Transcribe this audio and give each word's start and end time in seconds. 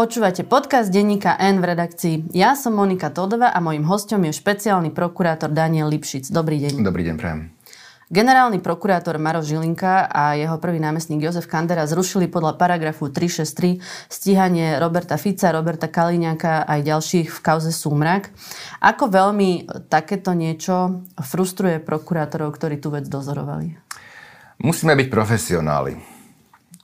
Počúvate 0.00 0.48
podcast 0.48 0.88
denníka 0.88 1.36
N 1.36 1.60
v 1.60 1.76
redakcii. 1.76 2.32
Ja 2.32 2.56
som 2.56 2.72
Monika 2.72 3.12
Todová 3.12 3.52
a 3.52 3.60
mojim 3.60 3.84
hostom 3.84 4.24
je 4.24 4.32
špeciálny 4.32 4.96
prokurátor 4.96 5.52
Daniel 5.52 5.92
Lipšic. 5.92 6.32
Dobrý 6.32 6.56
deň. 6.56 6.80
Dobrý 6.80 7.04
deň, 7.04 7.20
prajem. 7.20 7.52
Generálny 8.08 8.64
prokurátor 8.64 9.20
Maro 9.20 9.44
Žilinka 9.44 10.08
a 10.08 10.40
jeho 10.40 10.56
prvý 10.56 10.80
námestník 10.80 11.20
Jozef 11.20 11.44
Kandera 11.44 11.84
zrušili 11.84 12.32
podľa 12.32 12.56
paragrafu 12.56 13.12
363 13.12 13.76
stíhanie 14.08 14.80
Roberta 14.80 15.20
Fica, 15.20 15.52
Roberta 15.52 15.92
Kaliňáka 15.92 16.64
aj 16.64 16.80
ďalších 16.80 17.28
v 17.28 17.38
kauze 17.44 17.68
Súmrak. 17.68 18.32
Ako 18.80 19.04
veľmi 19.12 19.68
takéto 19.92 20.32
niečo 20.32 21.04
frustruje 21.20 21.76
prokurátorov, 21.76 22.56
ktorí 22.56 22.80
tú 22.80 22.88
vec 22.88 23.04
dozorovali? 23.04 23.76
Musíme 24.64 24.96
byť 24.96 25.08
profesionáli. 25.12 25.92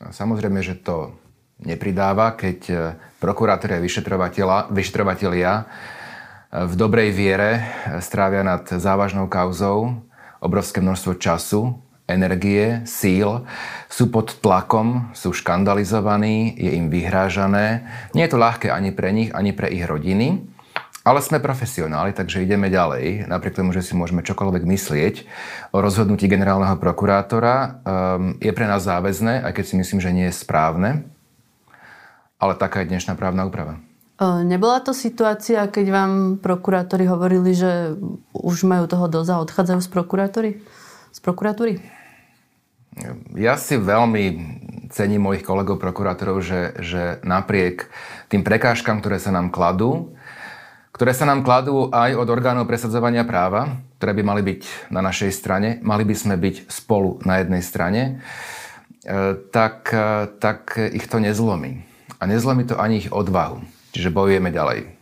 Samozrejme, 0.05 0.61
že 0.61 0.77
to 0.85 1.25
nepridáva, 1.63 2.37
keď 2.37 2.59
e, 2.69 2.75
prokurátori 3.17 3.81
a 3.81 3.85
vyšetrovatelia 4.69 5.53
e, 5.57 5.65
v 6.69 6.75
dobrej 6.77 7.11
viere 7.17 7.51
e, 7.57 7.61
strávia 8.05 8.45
nad 8.45 8.69
závažnou 8.69 9.25
kauzou 9.33 10.05
obrovské 10.45 10.85
množstvo 10.85 11.17
času, 11.17 11.81
energie, 12.07 12.87
síl, 12.87 13.43
sú 13.91 14.13
pod 14.13 14.39
tlakom, 14.39 15.11
sú 15.11 15.35
škandalizovaní, 15.35 16.55
je 16.55 16.71
im 16.79 16.87
vyhrážané. 16.87 17.89
Nie 18.15 18.31
je 18.31 18.33
to 18.37 18.39
ľahké 18.39 18.71
ani 18.71 18.95
pre 18.95 19.11
nich, 19.11 19.35
ani 19.35 19.51
pre 19.51 19.73
ich 19.73 19.83
rodiny, 19.83 20.47
ale 21.03 21.19
sme 21.19 21.43
profesionáli, 21.43 22.15
takže 22.15 22.47
ideme 22.47 22.71
ďalej. 22.71 23.27
Napriek 23.27 23.59
tomu, 23.59 23.75
že 23.75 23.83
si 23.83 23.99
môžeme 23.99 24.23
čokoľvek 24.23 24.63
myslieť 24.63 25.15
o 25.75 25.83
rozhodnutí 25.83 26.31
generálneho 26.31 26.79
prokurátora, 26.79 27.55
um, 27.59 28.39
je 28.39 28.55
pre 28.55 28.71
nás 28.71 28.87
záväzné, 28.87 29.43
aj 29.43 29.53
keď 29.55 29.65
si 29.67 29.75
myslím, 29.75 29.99
že 29.99 30.15
nie 30.15 30.27
je 30.31 30.35
správne 30.35 31.16
ale 32.37 32.55
taká 32.57 32.85
je 32.85 32.93
dnešná 32.93 33.17
právna 33.17 33.49
úprava. 33.49 33.81
Nebola 34.21 34.81
to 34.81 34.97
situácia, 34.97 35.69
keď 35.69 35.87
vám 35.93 36.13
prokurátori 36.41 37.05
hovorili, 37.05 37.53
že 37.53 38.01
už 38.33 38.65
majú 38.65 38.89
toho 38.89 39.13
dosť 39.13 39.29
a 39.29 39.43
odchádzajú 39.45 39.81
z 39.85 39.91
prokurátory? 39.93 40.51
Z 41.13 41.19
prokuratúry? 41.21 41.85
Ja 43.37 43.61
si 43.61 43.77
veľmi 43.77 44.25
cením 44.89 45.29
mojich 45.29 45.45
kolegov 45.45 45.77
prokurátorov, 45.77 46.41
že, 46.41 46.73
že 46.81 47.21
napriek 47.29 47.93
tým 48.33 48.41
prekážkam, 48.41 49.05
ktoré 49.05 49.21
sa 49.21 49.37
nám 49.37 49.53
kladú, 49.53 50.17
ktoré 50.97 51.13
sa 51.13 51.29
nám 51.29 51.45
kladú 51.45 51.93
aj 51.93 52.17
od 52.17 52.29
orgánov 52.33 52.65
presadzovania 52.65 53.29
práva, 53.29 53.85
ktoré 54.01 54.17
by 54.17 54.23
mali 54.25 54.41
byť 54.41 54.89
na 54.97 55.05
našej 55.05 55.29
strane, 55.29 55.77
mali 55.85 56.09
by 56.09 56.17
sme 56.17 56.41
byť 56.41 56.73
spolu 56.73 57.21
na 57.29 57.45
jednej 57.45 57.61
strane, 57.61 58.01
e, 59.05 59.37
tak, 59.53 59.93
e, 59.93 60.41
tak 60.41 60.81
ich 60.81 61.05
to 61.05 61.21
nezlomí 61.21 61.96
a 62.17 62.23
nezlomí 62.27 62.65
to 62.65 62.81
ani 62.81 63.05
ich 63.05 63.09
odvahu. 63.13 63.61
Čiže 63.93 64.13
bojujeme 64.13 64.53
ďalej. 64.53 64.97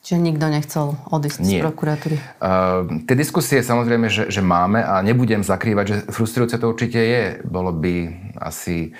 Čiže 0.00 0.16
nikto 0.16 0.48
nechcel 0.48 0.96
odísť 1.12 1.38
Nie. 1.44 1.60
z 1.60 1.64
prokuratúry? 1.68 2.16
Uh, 2.40 3.04
tie 3.04 3.12
diskusie 3.12 3.60
samozrejme, 3.60 4.08
že, 4.08 4.32
že 4.32 4.40
máme 4.40 4.80
a 4.80 5.04
nebudem 5.04 5.44
zakrývať, 5.44 5.84
že 5.84 5.96
frustrujúce 6.08 6.56
to 6.56 6.72
určite 6.72 6.96
je. 6.96 7.24
Bolo 7.44 7.68
by 7.68 8.08
asi 8.40 8.96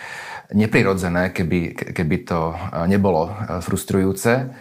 neprirodzené, 0.53 1.33
keby, 1.33 1.73
keby 1.97 2.17
to 2.29 2.53
nebolo 2.85 3.33
frustrujúce. 3.65 4.53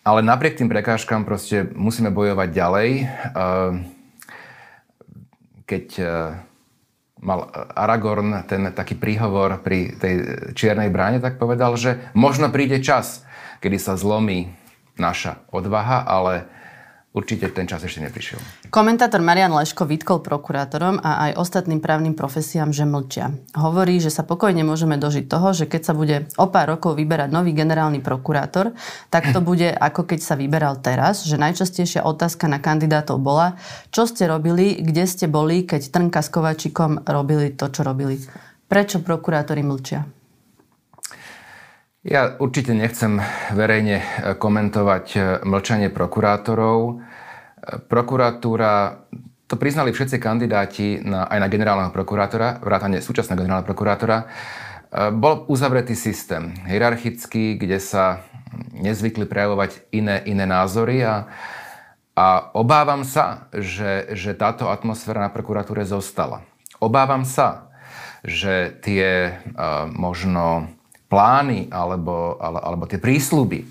Ale 0.00 0.24
napriek 0.24 0.56
tým 0.56 0.72
prekážkam 0.72 1.28
proste 1.28 1.68
musíme 1.76 2.08
bojovať 2.08 2.48
ďalej. 2.48 2.88
Uh, 3.36 3.84
keď 5.68 5.86
uh, 6.00 6.08
mal 7.20 7.52
Aragorn 7.76 8.48
ten 8.48 8.72
taký 8.72 8.96
príhovor 8.96 9.60
pri 9.60 9.96
tej 9.96 10.14
čiernej 10.56 10.88
bráne, 10.88 11.20
tak 11.20 11.36
povedal, 11.36 11.76
že 11.76 12.00
možno 12.16 12.48
príde 12.48 12.80
čas, 12.80 13.24
kedy 13.60 13.76
sa 13.76 13.94
zlomí 13.96 14.52
naša 14.96 15.44
odvaha, 15.52 16.04
ale 16.04 16.48
určite 17.10 17.50
ten 17.50 17.66
čas 17.66 17.82
ešte 17.82 18.06
neprišiel. 18.06 18.38
Komentátor 18.70 19.18
Marian 19.18 19.50
Leško 19.50 19.82
vytkol 19.82 20.22
prokurátorom 20.22 21.02
a 21.02 21.30
aj 21.30 21.42
ostatným 21.42 21.82
právnym 21.82 22.14
profesiám, 22.14 22.70
že 22.70 22.86
mlčia. 22.86 23.34
Hovorí, 23.58 23.98
že 23.98 24.14
sa 24.14 24.22
pokojne 24.22 24.62
môžeme 24.62 24.94
dožiť 24.94 25.26
toho, 25.26 25.50
že 25.50 25.66
keď 25.66 25.82
sa 25.82 25.94
bude 25.94 26.30
o 26.38 26.46
pár 26.46 26.78
rokov 26.78 26.94
vyberať 26.94 27.34
nový 27.34 27.50
generálny 27.50 27.98
prokurátor, 27.98 28.76
tak 29.10 29.34
to 29.34 29.42
bude 29.42 29.66
ako 29.66 30.06
keď 30.06 30.20
sa 30.22 30.34
vyberal 30.38 30.78
teraz, 30.78 31.26
že 31.26 31.40
najčastejšia 31.40 32.06
otázka 32.06 32.46
na 32.46 32.62
kandidátov 32.62 33.18
bola, 33.18 33.58
čo 33.90 34.06
ste 34.06 34.30
robili, 34.30 34.78
kde 34.78 35.04
ste 35.10 35.26
boli, 35.26 35.66
keď 35.66 35.90
Trnka 35.90 36.22
s 36.22 36.30
Kovačikom 36.30 37.02
robili 37.08 37.50
to, 37.58 37.66
čo 37.74 37.82
robili. 37.82 38.22
Prečo 38.70 39.02
prokurátori 39.02 39.66
mlčia? 39.66 40.19
Ja 42.00 42.32
určite 42.40 42.72
nechcem 42.72 43.20
verejne 43.52 44.00
komentovať 44.40 45.06
mlčanie 45.44 45.92
prokurátorov. 45.92 47.04
Prokuratúra, 47.92 49.04
to 49.44 49.60
priznali 49.60 49.92
všetci 49.92 50.16
kandidáti 50.16 51.04
na, 51.04 51.28
aj 51.28 51.38
na 51.44 51.48
generálneho 51.52 51.92
prokurátora, 51.92 52.64
vrátane 52.64 53.04
súčasného 53.04 53.36
generálneho 53.36 53.68
prokurátora, 53.68 54.32
bol 55.12 55.44
uzavretý 55.52 55.92
systém, 55.92 56.56
hierarchický, 56.64 57.60
kde 57.60 57.76
sa 57.76 58.24
nezvykli 58.72 59.28
prejavovať 59.28 59.92
iné, 59.92 60.24
iné 60.24 60.48
názory 60.48 61.04
a, 61.04 61.28
a 62.16 62.48
obávam 62.56 63.04
sa, 63.04 63.52
že, 63.52 64.08
že 64.16 64.32
táto 64.32 64.72
atmosféra 64.72 65.20
na 65.20 65.30
prokuratúre 65.30 65.84
zostala. 65.84 66.48
Obávam 66.80 67.28
sa, 67.28 67.70
že 68.24 68.72
tie 68.80 69.36
uh, 69.36 69.84
možno 69.84 70.72
plány 71.10 71.66
alebo, 71.74 72.38
alebo 72.38 72.86
tie 72.86 73.02
prísľuby 73.02 73.66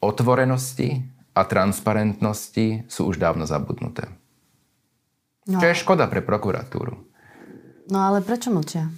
otvorenosti 0.00 1.04
a 1.36 1.44
transparentnosti 1.44 2.88
sú 2.88 3.12
už 3.12 3.20
dávno 3.20 3.44
zabudnuté. 3.44 4.08
No. 5.44 5.60
Čo 5.60 5.66
je 5.68 5.76
škoda 5.76 6.08
pre 6.08 6.24
prokuratúru. 6.24 6.96
No 7.92 7.98
ale 8.00 8.24
prečo 8.24 8.48
mlčia? 8.48 8.88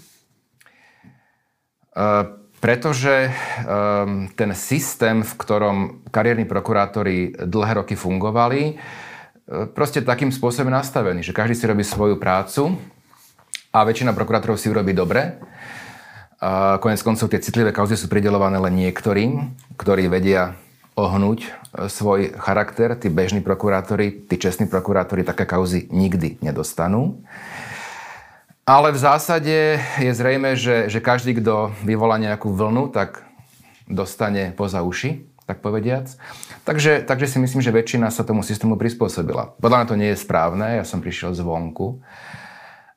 Uh, 1.90 2.38
pretože 2.62 3.34
um, 3.66 4.30
ten 4.30 4.54
systém, 4.54 5.26
v 5.26 5.32
ktorom 5.34 6.06
kariérni 6.14 6.46
prokurátori 6.46 7.34
dlhé 7.34 7.82
roky 7.82 7.98
fungovali, 7.98 8.78
uh, 8.78 9.66
proste 9.74 10.06
takým 10.06 10.30
spôsobom 10.30 10.70
nastavený, 10.70 11.26
že 11.26 11.34
každý 11.34 11.58
si 11.58 11.66
robí 11.66 11.82
svoju 11.82 12.14
prácu 12.14 12.78
a 13.74 13.82
väčšina 13.82 14.14
prokurátorov 14.14 14.60
si 14.60 14.70
urobí 14.70 14.94
dobre 14.94 15.40
a 16.46 16.78
konec 16.78 17.02
koncov 17.02 17.26
tie 17.26 17.42
citlivé 17.42 17.74
kauzy 17.74 17.98
sú 17.98 18.06
pridelované 18.06 18.62
len 18.62 18.78
niektorým, 18.78 19.50
ktorí 19.74 20.06
vedia 20.06 20.54
ohnúť 20.94 21.42
e, 21.42 21.48
svoj 21.90 22.38
charakter. 22.38 22.94
Tí 22.94 23.10
bežní 23.10 23.42
prokurátori, 23.42 24.14
tí 24.14 24.38
čestní 24.38 24.70
prokurátori 24.70 25.26
také 25.26 25.42
kauzy 25.42 25.90
nikdy 25.90 26.38
nedostanú. 26.38 27.18
Ale 28.62 28.94
v 28.94 28.98
zásade 28.98 29.82
je 29.98 30.12
zrejme, 30.14 30.54
že, 30.54 30.86
že 30.86 31.02
každý, 31.02 31.38
kto 31.42 31.74
vyvolá 31.82 32.18
nejakú 32.18 32.54
vlnu, 32.54 32.94
tak 32.94 33.26
dostane 33.90 34.54
poza 34.54 34.86
uši, 34.86 35.26
tak 35.50 35.62
povediac. 35.62 36.10
Takže, 36.62 37.06
takže 37.06 37.26
si 37.26 37.38
myslím, 37.42 37.62
že 37.62 37.74
väčšina 37.74 38.10
sa 38.14 38.26
tomu 38.26 38.46
systému 38.46 38.78
prispôsobila. 38.78 39.54
Podľa 39.58 39.76
mňa 39.82 39.86
to 39.90 39.98
nie 39.98 40.10
je 40.14 40.22
správne, 40.22 40.78
ja 40.78 40.84
som 40.86 41.02
prišiel 41.02 41.34
zvonku. 41.34 42.02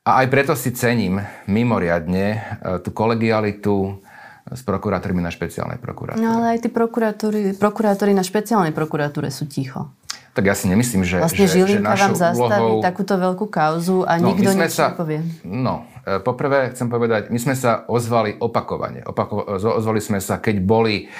A 0.00 0.24
aj 0.24 0.26
preto 0.32 0.56
si 0.56 0.72
cením 0.72 1.20
mimoriadne 1.44 2.26
e, 2.32 2.38
tú 2.80 2.88
kolegialitu 2.96 4.00
s 4.48 4.64
prokurátormi 4.64 5.20
na 5.20 5.28
špeciálnej 5.28 5.76
prokuratúre. 5.76 6.24
No 6.24 6.40
ale 6.40 6.56
aj 6.56 6.64
tí 6.64 6.68
prokurátori, 6.72 7.52
prokurátori 7.54 8.16
na 8.16 8.24
špeciálnej 8.24 8.72
prokuratúre 8.72 9.28
sú 9.28 9.44
ticho. 9.44 9.92
Tak 10.30 10.46
ja 10.46 10.54
si 10.56 10.72
nemyslím, 10.72 11.04
že, 11.04 11.20
vlastne 11.20 11.44
že, 11.44 11.66
že 11.66 11.78
vám 11.82 12.16
zastaví 12.16 12.38
úlohou... 12.40 12.80
takúto 12.80 13.18
veľkú 13.18 13.46
kauzu 13.50 14.06
a 14.08 14.16
no, 14.16 14.32
nikto 14.32 14.54
nič 14.56 14.72
sa, 14.72 14.96
nepovie. 14.96 15.20
No, 15.44 15.84
e, 16.06 16.16
poprvé 16.22 16.72
chcem 16.72 16.88
povedať, 16.88 17.28
my 17.28 17.36
sme 17.36 17.52
sa 17.52 17.84
ozvali 17.84 18.40
opakovane. 18.40 19.04
Opako, 19.04 19.58
ozvali 19.60 20.00
sme 20.00 20.22
sa, 20.22 20.40
keď 20.40 20.64
boli 20.64 21.12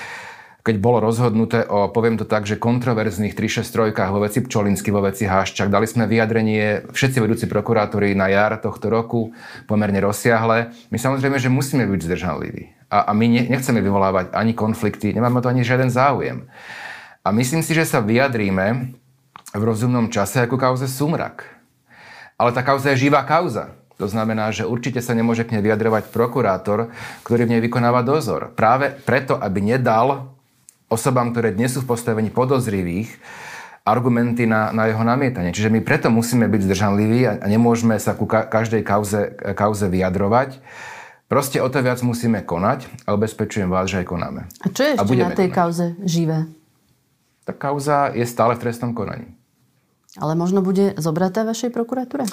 keď 0.61 0.77
bolo 0.77 1.01
rozhodnuté 1.01 1.65
o, 1.65 1.89
poviem 1.89 2.21
to 2.21 2.29
tak, 2.29 2.45
že 2.45 2.61
kontroverzných 2.61 3.33
363 3.33 4.13
vo 4.13 4.21
veci 4.21 4.45
Pčolinsky, 4.45 4.93
vo 4.93 5.01
veci 5.01 5.25
Háščak. 5.25 5.73
Dali 5.73 5.89
sme 5.89 6.05
vyjadrenie, 6.05 6.93
všetci 6.93 7.17
vedúci 7.17 7.49
prokurátori 7.49 8.13
na 8.13 8.29
jar 8.29 8.61
tohto 8.61 8.93
roku, 8.93 9.33
pomerne 9.65 10.05
rozsiahle. 10.05 10.73
My 10.93 10.99
samozrejme, 11.01 11.41
že 11.41 11.49
musíme 11.49 11.89
byť 11.89 12.01
zdržanliví. 12.05 12.93
A, 12.93 13.09
a 13.09 13.13
my 13.17 13.25
ne, 13.25 13.43
nechceme 13.49 13.81
vyvolávať 13.81 14.37
ani 14.37 14.53
konflikty, 14.53 15.17
nemáme 15.17 15.41
to 15.41 15.49
ani 15.49 15.65
žiaden 15.65 15.89
záujem. 15.89 16.45
A 17.25 17.33
myslím 17.33 17.65
si, 17.65 17.73
že 17.73 17.89
sa 17.89 18.05
vyjadríme 18.05 18.97
v 19.57 19.63
rozumnom 19.65 20.13
čase 20.13 20.45
ako 20.45 20.61
kauze 20.61 20.89
Sumrak. 20.89 21.45
Ale 22.41 22.53
tá 22.57 22.65
kauza 22.65 22.93
je 22.93 23.09
živá 23.09 23.25
kauza. 23.25 23.77
To 24.01 24.09
znamená, 24.09 24.49
že 24.49 24.65
určite 24.65 25.05
sa 25.05 25.13
nemôže 25.13 25.45
k 25.45 25.53
nej 25.53 25.63
vyjadrovať 25.65 26.09
prokurátor, 26.09 26.89
ktorý 27.21 27.45
v 27.45 27.53
nej 27.57 27.61
vykonáva 27.61 28.01
dozor. 28.01 28.57
Práve 28.57 28.97
preto, 29.05 29.37
aby 29.37 29.61
nedal 29.61 30.40
osobám, 30.91 31.31
ktoré 31.31 31.55
dnes 31.55 31.79
sú 31.79 31.87
v 31.87 31.95
postavení 31.95 32.29
podozrivých, 32.35 33.15
argumenty 33.87 34.45
na, 34.45 34.75
na 34.75 34.91
jeho 34.91 35.01
namietanie. 35.01 35.55
Čiže 35.55 35.73
my 35.73 35.81
preto 35.81 36.13
musíme 36.13 36.45
byť 36.51 36.61
zdržanliví 36.69 37.21
a 37.25 37.33
nemôžeme 37.49 37.97
sa 37.97 38.13
ku 38.13 38.29
každej 38.29 38.85
kauze, 38.85 39.33
kauze 39.57 39.89
vyjadrovať. 39.89 40.61
Proste 41.31 41.63
o 41.63 41.69
to 41.71 41.79
viac 41.81 42.03
musíme 42.03 42.43
konať 42.43 42.91
a 43.07 43.15
ubezpečujem 43.15 43.71
vás, 43.71 43.87
že 43.87 44.03
aj 44.03 44.07
konáme. 44.11 44.43
A 44.61 44.67
čo 44.69 44.83
je 44.83 44.99
ešte 44.99 45.15
na 45.15 45.31
tej 45.33 45.49
konať. 45.49 45.59
kauze 45.63 45.87
živé? 46.03 46.51
Tá 47.47 47.55
kauza 47.55 48.11
je 48.13 48.27
stále 48.27 48.59
v 48.59 48.63
trestnom 48.67 48.93
konaní. 48.93 49.31
Ale 50.19 50.35
možno 50.35 50.59
bude 50.59 50.99
zobratá 50.99 51.47
vašej 51.47 51.71
prokuratúre? 51.71 52.27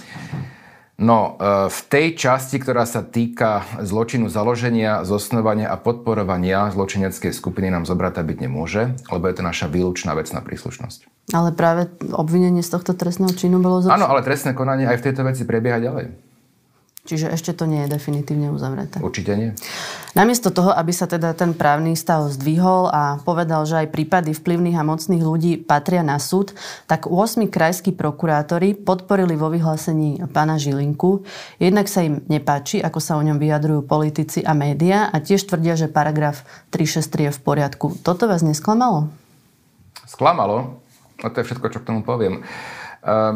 No, 0.97 1.37
e, 1.37 1.69
v 1.69 1.79
tej 1.93 2.17
časti, 2.17 2.57
ktorá 2.57 2.89
sa 2.89 3.05
týka 3.05 3.61
zločinu 3.85 4.33
založenia, 4.33 5.05
zosnovania 5.05 5.69
a 5.69 5.77
podporovania 5.77 6.73
zločineckej 6.73 7.37
skupiny 7.37 7.69
nám 7.69 7.85
zobrata 7.85 8.25
byť 8.25 8.37
nemôže, 8.41 8.97
lebo 9.13 9.29
je 9.29 9.35
to 9.37 9.43
naša 9.45 9.69
výlučná 9.69 10.17
vecná 10.17 10.41
príslušnosť. 10.41 11.29
Ale 11.37 11.53
práve 11.53 11.93
obvinenie 12.09 12.65
z 12.65 12.73
tohto 12.73 12.97
trestného 12.97 13.29
činu 13.37 13.61
bolo 13.61 13.85
zopšené? 13.85 13.93
Áno, 13.93 14.09
ale 14.09 14.25
trestné 14.25 14.57
konanie 14.57 14.89
aj 14.89 14.97
v 14.97 15.05
tejto 15.05 15.21
veci 15.21 15.45
prebieha 15.45 15.77
ďalej. 15.77 16.26
Čiže 17.07 17.31
ešte 17.31 17.55
to 17.55 17.63
nie 17.63 17.87
je 17.87 17.95
definitívne 17.95 18.51
uzavreté. 18.51 18.99
Určite 18.99 19.31
nie. 19.39 19.55
Namiesto 20.11 20.51
toho, 20.51 20.75
aby 20.75 20.91
sa 20.91 21.07
teda 21.07 21.31
ten 21.31 21.55
právny 21.55 21.95
stav 21.95 22.27
zdvihol 22.27 22.91
a 22.91 23.23
povedal, 23.23 23.63
že 23.63 23.79
aj 23.79 23.95
prípady 23.95 24.35
vplyvných 24.35 24.75
a 24.75 24.83
mocných 24.83 25.23
ľudí 25.23 25.55
patria 25.63 26.03
na 26.03 26.19
súd, 26.19 26.51
tak 26.83 27.07
8 27.07 27.47
krajskí 27.47 27.95
prokurátori 27.95 28.75
podporili 28.75 29.39
vo 29.39 29.47
vyhlásení 29.47 30.19
pána 30.35 30.59
Žilinku. 30.59 31.23
Jednak 31.63 31.87
sa 31.87 32.03
im 32.03 32.19
nepáči, 32.27 32.83
ako 32.83 32.99
sa 32.99 33.15
o 33.15 33.23
ňom 33.23 33.39
vyjadrujú 33.39 33.87
politici 33.87 34.43
a 34.43 34.51
médiá 34.51 35.07
a 35.07 35.23
tiež 35.23 35.47
tvrdia, 35.47 35.79
že 35.79 35.87
paragraf 35.87 36.43
363 36.75 37.31
je 37.31 37.31
v 37.31 37.39
poriadku. 37.39 37.95
Toto 38.03 38.27
vás 38.27 38.43
nesklamalo? 38.43 39.07
Sklamalo? 40.03 40.83
No 41.23 41.27
to 41.31 41.39
je 41.39 41.47
všetko, 41.47 41.71
čo 41.71 41.79
k 41.81 41.87
tomu 41.87 42.03
poviem. 42.03 42.43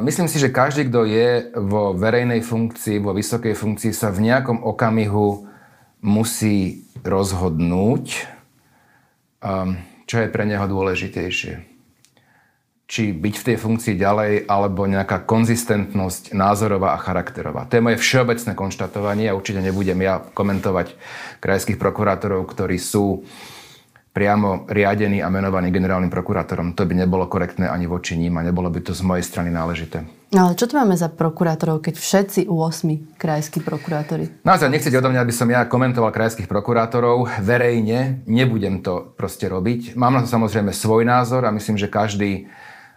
Myslím 0.03 0.27
si, 0.27 0.35
že 0.35 0.51
každý, 0.51 0.91
kto 0.91 1.07
je 1.07 1.47
vo 1.55 1.95
verejnej 1.95 2.43
funkcii, 2.43 2.99
vo 2.99 3.15
vysokej 3.15 3.55
funkcii, 3.55 3.95
sa 3.95 4.11
v 4.11 4.27
nejakom 4.27 4.67
okamihu 4.67 5.47
musí 6.03 6.83
rozhodnúť, 7.07 8.05
čo 10.03 10.15
je 10.19 10.27
pre 10.27 10.43
neho 10.43 10.67
dôležitejšie. 10.67 11.71
Či 12.91 13.15
byť 13.15 13.35
v 13.39 13.45
tej 13.47 13.57
funkcii 13.63 13.95
ďalej, 13.95 14.51
alebo 14.51 14.83
nejaká 14.83 15.23
konzistentnosť 15.23 16.35
názorová 16.35 16.91
a 16.91 16.99
charakterová. 16.99 17.63
To 17.71 17.79
je 17.79 17.85
moje 17.87 18.03
všeobecné 18.03 18.51
konštatovanie 18.51 19.31
a 19.31 19.37
určite 19.39 19.63
nebudem 19.63 20.03
ja 20.03 20.19
komentovať 20.19 20.99
krajských 21.39 21.79
prokurátorov, 21.79 22.43
ktorí 22.51 22.75
sú 22.75 23.23
uh, 23.23 23.60
priamo 24.11 24.67
riadený 24.67 25.23
a 25.23 25.31
menovaný 25.31 25.71
generálnym 25.71 26.11
prokurátorom. 26.11 26.75
To 26.75 26.83
by 26.83 26.93
nebolo 27.07 27.31
korektné 27.31 27.71
ani 27.71 27.87
voči 27.87 28.19
ním 28.19 28.35
a 28.35 28.43
nebolo 28.43 28.67
by 28.67 28.83
to 28.83 28.91
z 28.91 29.01
mojej 29.07 29.23
strany 29.23 29.47
náležité. 29.47 30.03
No 30.31 30.47
ale 30.47 30.55
čo 30.55 30.67
tu 30.67 30.79
máme 30.79 30.95
za 30.95 31.11
prokurátorov, 31.11 31.83
keď 31.83 31.95
všetci 31.99 32.47
8 32.47 33.19
krajskí 33.19 33.59
prokurátori? 33.63 34.43
Naozaj 34.47 34.71
nechcete 34.71 34.95
odo 34.95 35.11
mňa, 35.11 35.23
aby 35.23 35.33
som 35.35 35.47
ja 35.51 35.67
komentoval 35.67 36.11
krajských 36.15 36.47
prokurátorov 36.47 37.27
verejne. 37.43 38.23
Nebudem 38.27 38.79
to 38.79 39.11
proste 39.15 39.47
robiť. 39.51 39.95
Mám 39.99 40.15
na 40.15 40.23
to 40.23 40.31
samozrejme 40.31 40.71
svoj 40.71 41.03
názor 41.03 41.43
a 41.43 41.51
myslím, 41.51 41.75
že 41.75 41.91
každý 41.91 42.47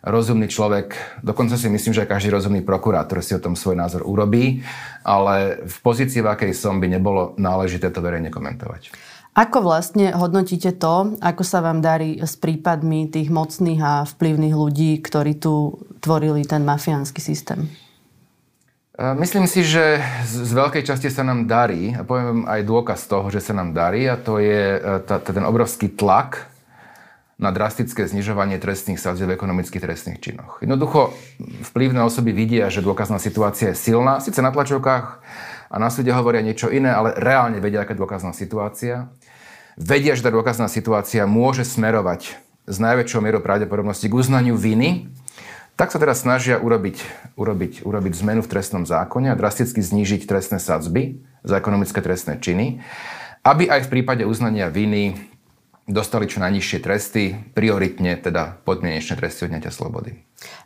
rozumný 0.04 0.46
človek, 0.52 0.94
dokonca 1.24 1.56
si 1.56 1.66
myslím, 1.72 1.96
že 1.96 2.04
každý 2.04 2.28
rozumný 2.30 2.60
prokurátor 2.60 3.24
si 3.24 3.32
o 3.34 3.40
tom 3.40 3.56
svoj 3.56 3.74
názor 3.74 4.04
urobí, 4.04 4.60
ale 5.00 5.64
v 5.64 5.76
pozícii, 5.80 6.20
v 6.20 6.28
akej 6.28 6.52
som, 6.52 6.76
by 6.76 6.86
nebolo 6.92 7.32
náležité 7.40 7.88
to 7.88 8.04
verejne 8.04 8.28
komentovať. 8.28 8.92
Ako 9.34 9.66
vlastne 9.66 10.14
hodnotíte 10.14 10.78
to, 10.78 11.18
ako 11.18 11.42
sa 11.42 11.58
vám 11.58 11.82
darí 11.82 12.22
s 12.22 12.38
prípadmi 12.38 13.10
tých 13.10 13.34
mocných 13.34 13.80
a 13.82 13.92
vplyvných 14.06 14.54
ľudí, 14.54 15.02
ktorí 15.02 15.42
tu 15.42 15.74
tvorili 15.98 16.46
ten 16.46 16.62
mafiánsky 16.62 17.18
systém? 17.18 17.66
Myslím 18.94 19.50
si, 19.50 19.66
že 19.66 19.98
z 20.22 20.54
veľkej 20.54 20.86
časti 20.86 21.10
sa 21.10 21.26
nám 21.26 21.50
darí 21.50 21.98
a 21.98 22.06
poviem 22.06 22.46
aj 22.46 22.62
dôkaz 22.62 23.10
toho, 23.10 23.26
že 23.26 23.42
sa 23.42 23.50
nám 23.50 23.74
darí 23.74 24.06
a 24.06 24.14
to 24.14 24.38
je 24.38 24.78
e, 24.78 25.18
ten 25.18 25.42
obrovský 25.42 25.90
tlak 25.90 26.46
na 27.34 27.50
drastické 27.50 28.06
znižovanie 28.06 28.62
trestných 28.62 29.02
sadzieb 29.02 29.34
v 29.34 29.34
ekonomických 29.34 29.82
trestných 29.82 30.22
činoch. 30.22 30.62
Jednoducho 30.62 31.10
vplyvné 31.74 32.06
osoby 32.06 32.30
vidia, 32.30 32.70
že 32.70 32.86
dôkazná 32.86 33.18
situácia 33.18 33.74
je 33.74 33.82
silná, 33.82 34.22
síce 34.22 34.38
na 34.38 34.54
tlačovkách 34.54 35.06
a 35.74 35.76
na 35.82 35.90
súde 35.90 36.14
hovoria 36.14 36.46
niečo 36.46 36.70
iné, 36.70 36.94
ale 36.94 37.18
reálne 37.18 37.58
vedia, 37.58 37.82
aká 37.82 37.98
je 37.98 38.02
dôkazná 38.06 38.30
situácia 38.30 39.10
vedia, 39.78 40.14
že 40.14 40.24
tá 40.26 40.30
dôkazná 40.30 40.70
situácia 40.70 41.26
môže 41.26 41.66
smerovať 41.66 42.38
s 42.64 42.76
najväčšou 42.80 43.20
mierou 43.20 43.44
pravdepodobnosti 43.44 44.06
k 44.08 44.14
uznaniu 44.16 44.56
viny, 44.56 45.12
tak 45.74 45.90
sa 45.90 45.98
teda 45.98 46.14
snažia 46.14 46.56
urobiť, 46.62 47.02
urobiť, 47.34 47.82
urobiť 47.82 48.12
zmenu 48.22 48.40
v 48.46 48.50
trestnom 48.50 48.86
zákone 48.86 49.28
a 49.28 49.38
drasticky 49.38 49.82
znížiť 49.82 50.24
trestné 50.24 50.62
sadzby 50.62 51.18
za 51.42 51.58
ekonomické 51.58 51.98
trestné 51.98 52.38
činy, 52.38 52.78
aby 53.42 53.68
aj 53.68 53.90
v 53.90 53.92
prípade 53.92 54.22
uznania 54.22 54.70
viny 54.70 55.33
dostali 55.84 56.24
čo 56.24 56.40
najnižšie 56.40 56.78
tresty, 56.80 57.36
prioritne 57.52 58.16
teda 58.16 58.56
podmienečné 58.64 59.20
tresty 59.20 59.44
odňatia 59.44 59.68
slobody. 59.68 60.16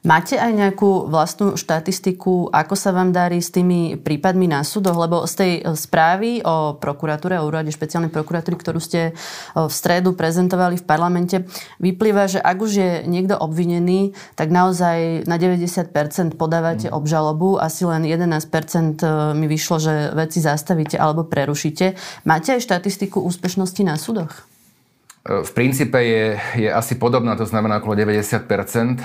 Máte 0.02 0.38
aj 0.38 0.52
nejakú 0.54 1.10
vlastnú 1.10 1.54
štatistiku, 1.58 2.50
ako 2.50 2.74
sa 2.74 2.90
vám 2.94 3.10
darí 3.10 3.38
s 3.38 3.50
tými 3.50 3.98
prípadmi 3.98 4.50
na 4.50 4.62
súdoch? 4.62 4.94
Lebo 4.94 5.26
z 5.26 5.34
tej 5.34 5.52
správy 5.74 6.42
o 6.42 6.78
prokuratúre, 6.78 7.38
o 7.38 7.46
úrade 7.46 7.70
špeciálnej 7.74 8.10
prokuratúry, 8.10 8.58
ktorú 8.58 8.78
ste 8.82 9.14
v 9.54 9.70
stredu 9.70 10.14
prezentovali 10.14 10.78
v 10.78 10.86
parlamente, 10.86 11.36
vyplýva, 11.82 12.30
že 12.30 12.40
ak 12.42 12.58
už 12.58 12.72
je 12.74 12.90
niekto 13.06 13.38
obvinený, 13.38 14.14
tak 14.34 14.50
naozaj 14.50 15.26
na 15.26 15.36
90% 15.38 15.92
podávate 16.34 16.90
mm. 16.90 16.94
obžalobu, 16.94 17.58
asi 17.58 17.86
len 17.86 18.06
11% 18.06 18.48
e, 18.98 19.06
mi 19.34 19.46
vyšlo, 19.46 19.76
že 19.78 19.94
veci 20.14 20.42
zastavíte 20.42 20.98
alebo 20.98 21.26
prerušíte. 21.26 21.94
Máte 22.26 22.54
aj 22.58 22.66
štatistiku 22.66 23.22
úspešnosti 23.22 23.82
na 23.86 23.94
súdoch? 23.98 24.57
V 25.28 25.50
princípe 25.52 26.00
je, 26.00 26.40
je 26.56 26.70
asi 26.72 26.96
podobná, 26.96 27.36
to 27.36 27.44
znamená 27.44 27.84
okolo 27.84 28.00
90%, 28.00 28.96
eh, 28.96 29.04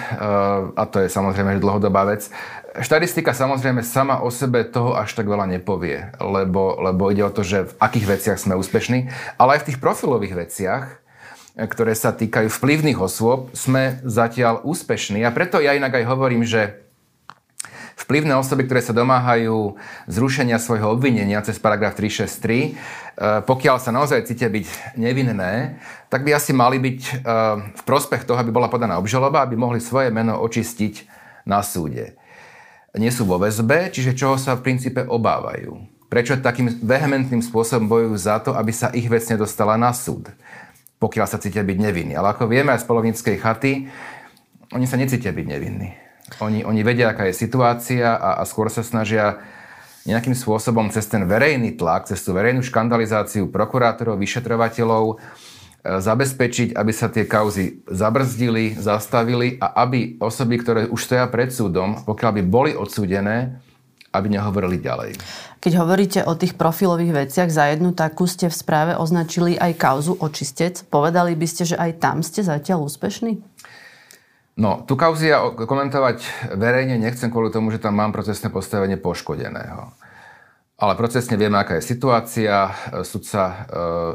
a 0.71 0.83
to 0.87 1.03
je 1.03 1.11
samozrejme 1.11 1.59
dlhodobá 1.59 2.07
vec. 2.07 2.31
Štatistika 2.79 3.35
samozrejme 3.35 3.83
sama 3.83 4.23
o 4.23 4.31
sebe 4.31 4.63
toho 4.63 4.95
až 4.95 5.13
tak 5.13 5.27
veľa 5.27 5.51
nepovie, 5.51 6.15
lebo, 6.23 6.79
lebo 6.79 7.11
ide 7.11 7.27
o 7.27 7.33
to, 7.35 7.43
že 7.43 7.67
v 7.67 7.73
akých 7.75 8.07
veciach 8.07 8.37
sme 8.39 8.55
úspešní, 8.55 9.11
ale 9.35 9.59
aj 9.59 9.67
v 9.67 9.67
tých 9.67 9.81
profilových 9.83 10.47
veciach, 10.47 10.83
eh, 11.59 11.67
ktoré 11.67 11.91
sa 11.91 12.15
týkajú 12.15 12.47
vplyvných 12.47 13.03
osôb, 13.03 13.51
sme 13.51 13.99
zatiaľ 14.07 14.63
úspešní. 14.63 15.27
A 15.27 15.35
preto 15.35 15.59
ja 15.59 15.75
inak 15.75 15.91
aj 15.91 16.07
hovorím, 16.07 16.47
že 16.47 16.82
vplyvné 17.97 18.33
osoby, 18.35 18.65
ktoré 18.65 18.81
sa 18.81 18.95
domáhajú 18.95 19.77
zrušenia 20.09 20.57
svojho 20.57 20.93
obvinenia 20.97 21.41
cez 21.45 21.61
paragraf 21.61 21.93
363, 21.93 22.37
e, 22.67 22.71
pokiaľ 23.45 23.77
sa 23.77 23.93
naozaj 23.93 24.25
cítia 24.25 24.49
byť 24.49 24.97
nevinné, 24.97 25.77
tak 26.09 26.25
by 26.25 26.33
asi 26.33 26.51
mali 26.51 26.81
byť 26.81 26.99
e, 27.01 27.11
v 27.77 27.83
prospech 27.85 28.25
toho, 28.25 28.39
aby 28.41 28.49
bola 28.49 28.69
podaná 28.69 28.97
obžaloba, 28.97 29.45
aby 29.45 29.55
mohli 29.55 29.79
svoje 29.79 30.09
meno 30.09 30.41
očistiť 30.41 31.05
na 31.45 31.61
súde. 31.61 32.17
Nie 32.93 33.09
sú 33.09 33.25
vo 33.25 33.41
väzbe, 33.41 33.89
čiže 33.89 34.13
čoho 34.13 34.37
sa 34.37 34.53
v 34.53 34.69
princípe 34.69 35.01
obávajú. 35.01 35.81
Prečo 36.13 36.37
takým 36.37 36.69
vehementným 36.85 37.41
spôsobom 37.41 37.89
bojujú 37.89 38.15
za 38.21 38.37
to, 38.37 38.53
aby 38.53 38.69
sa 38.69 38.93
ich 38.93 39.09
vec 39.09 39.25
nedostala 39.25 39.81
na 39.81 39.89
súd, 39.89 40.29
pokiaľ 41.01 41.25
sa 41.25 41.41
cítia 41.41 41.65
byť 41.65 41.77
nevinní. 41.81 42.13
Ale 42.13 42.37
ako 42.37 42.45
vieme 42.45 42.69
aj 42.69 42.85
z 42.85 42.89
polovníckej 42.89 43.37
chaty, 43.41 43.89
oni 44.77 44.85
sa 44.85 44.97
necítia 44.97 45.33
byť 45.33 45.45
nevinní. 45.49 46.02
Oni, 46.41 46.65
oni 46.65 46.81
vedia, 46.81 47.13
aká 47.13 47.29
je 47.29 47.35
situácia 47.35 48.15
a, 48.15 48.41
a 48.41 48.43
skôr 48.47 48.71
sa 48.71 48.81
snažia 48.81 49.43
nejakým 50.03 50.35
spôsobom 50.35 50.91
cez 50.91 51.07
ten 51.07 51.23
verejný 51.23 51.79
tlak, 51.79 52.11
cez 52.11 52.19
tú 52.23 52.35
verejnú 52.35 52.59
škandalizáciu 52.59 53.47
prokurátorov, 53.47 54.19
vyšetrovateľov 54.19 55.03
e, 55.07 55.15
zabezpečiť, 56.03 56.75
aby 56.75 56.91
sa 56.91 57.07
tie 57.07 57.23
kauzy 57.23 57.83
zabrzdili, 57.87 58.75
zastavili 58.75 59.55
a 59.63 59.71
aby 59.87 60.19
osoby, 60.19 60.59
ktoré 60.59 60.81
už 60.91 60.99
stoja 61.07 61.25
pred 61.31 61.55
súdom, 61.55 62.03
pokiaľ 62.03 62.31
by 62.39 62.43
boli 62.43 62.71
odsúdené, 62.75 63.63
aby 64.13 64.27
nehovorili 64.29 64.77
ďalej. 64.77 65.17
Keď 65.63 65.73
hovoríte 65.79 66.19
o 66.27 66.35
tých 66.35 66.59
profilových 66.59 67.23
veciach, 67.23 67.49
za 67.49 67.71
jednu 67.71 67.95
takú 67.95 68.27
ste 68.27 68.51
v 68.51 68.55
správe 68.55 68.93
označili 68.99 69.55
aj 69.55 69.79
kauzu 69.79 70.19
očistec. 70.19 70.83
Povedali 70.91 71.33
by 71.39 71.47
ste, 71.47 71.63
že 71.63 71.79
aj 71.79 72.03
tam 72.03 72.19
ste 72.19 72.43
zatiaľ 72.43 72.85
úspešní? 72.91 73.39
No, 74.53 74.85
tu 74.85 74.93
kauzy 74.93 75.33
ja 75.33 75.49
komentovať 75.49 76.21
verejne 76.53 77.01
nechcem 77.01 77.33
kvôli 77.33 77.49
tomu, 77.49 77.73
že 77.73 77.81
tam 77.81 77.97
mám 77.97 78.13
procesné 78.13 78.53
postavenie 78.53 79.01
poškodeného. 79.01 79.89
Ale 80.77 80.93
procesne 80.97 81.37
vieme, 81.37 81.57
aká 81.57 81.77
je 81.79 81.85
situácia. 81.85 82.69
Sudca, 83.01 83.41
e, 83.45 83.53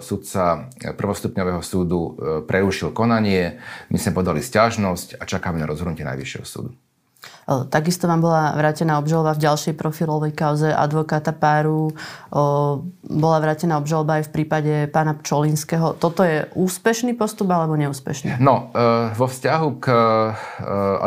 sudca 0.03 0.69
prvostupňového 0.95 1.63
súdu 1.63 2.01
e, 2.03 2.11
prerušil 2.47 2.95
konanie, 2.95 3.59
my 3.91 3.99
sme 3.99 4.15
podali 4.15 4.43
stiažnosť 4.43 5.19
a 5.19 5.25
čakáme 5.27 5.59
na 5.59 5.67
rozhodnutie 5.67 6.07
Najvyššieho 6.07 6.47
súdu. 6.47 6.71
Takisto 7.49 8.05
vám 8.05 8.21
bola 8.21 8.53
vrátená 8.53 9.01
obžaloba 9.01 9.33
v 9.33 9.49
ďalšej 9.49 9.75
profilovej 9.81 10.37
kauze 10.37 10.69
advokáta 10.69 11.33
Páru. 11.33 11.97
Bola 13.09 13.39
vrátená 13.41 13.81
obžaloba 13.81 14.21
aj 14.21 14.29
v 14.29 14.33
prípade 14.37 14.75
pána 14.93 15.17
Pčolinského. 15.17 15.97
Toto 15.97 16.23
je 16.29 16.45
úspešný 16.53 17.17
postup 17.17 17.49
alebo 17.49 17.73
neúspešný? 17.81 18.37
No, 18.37 18.69
e, 18.77 19.17
vo 19.17 19.27
vzťahu 19.27 19.69
k 19.81 19.87
e, 19.89 20.01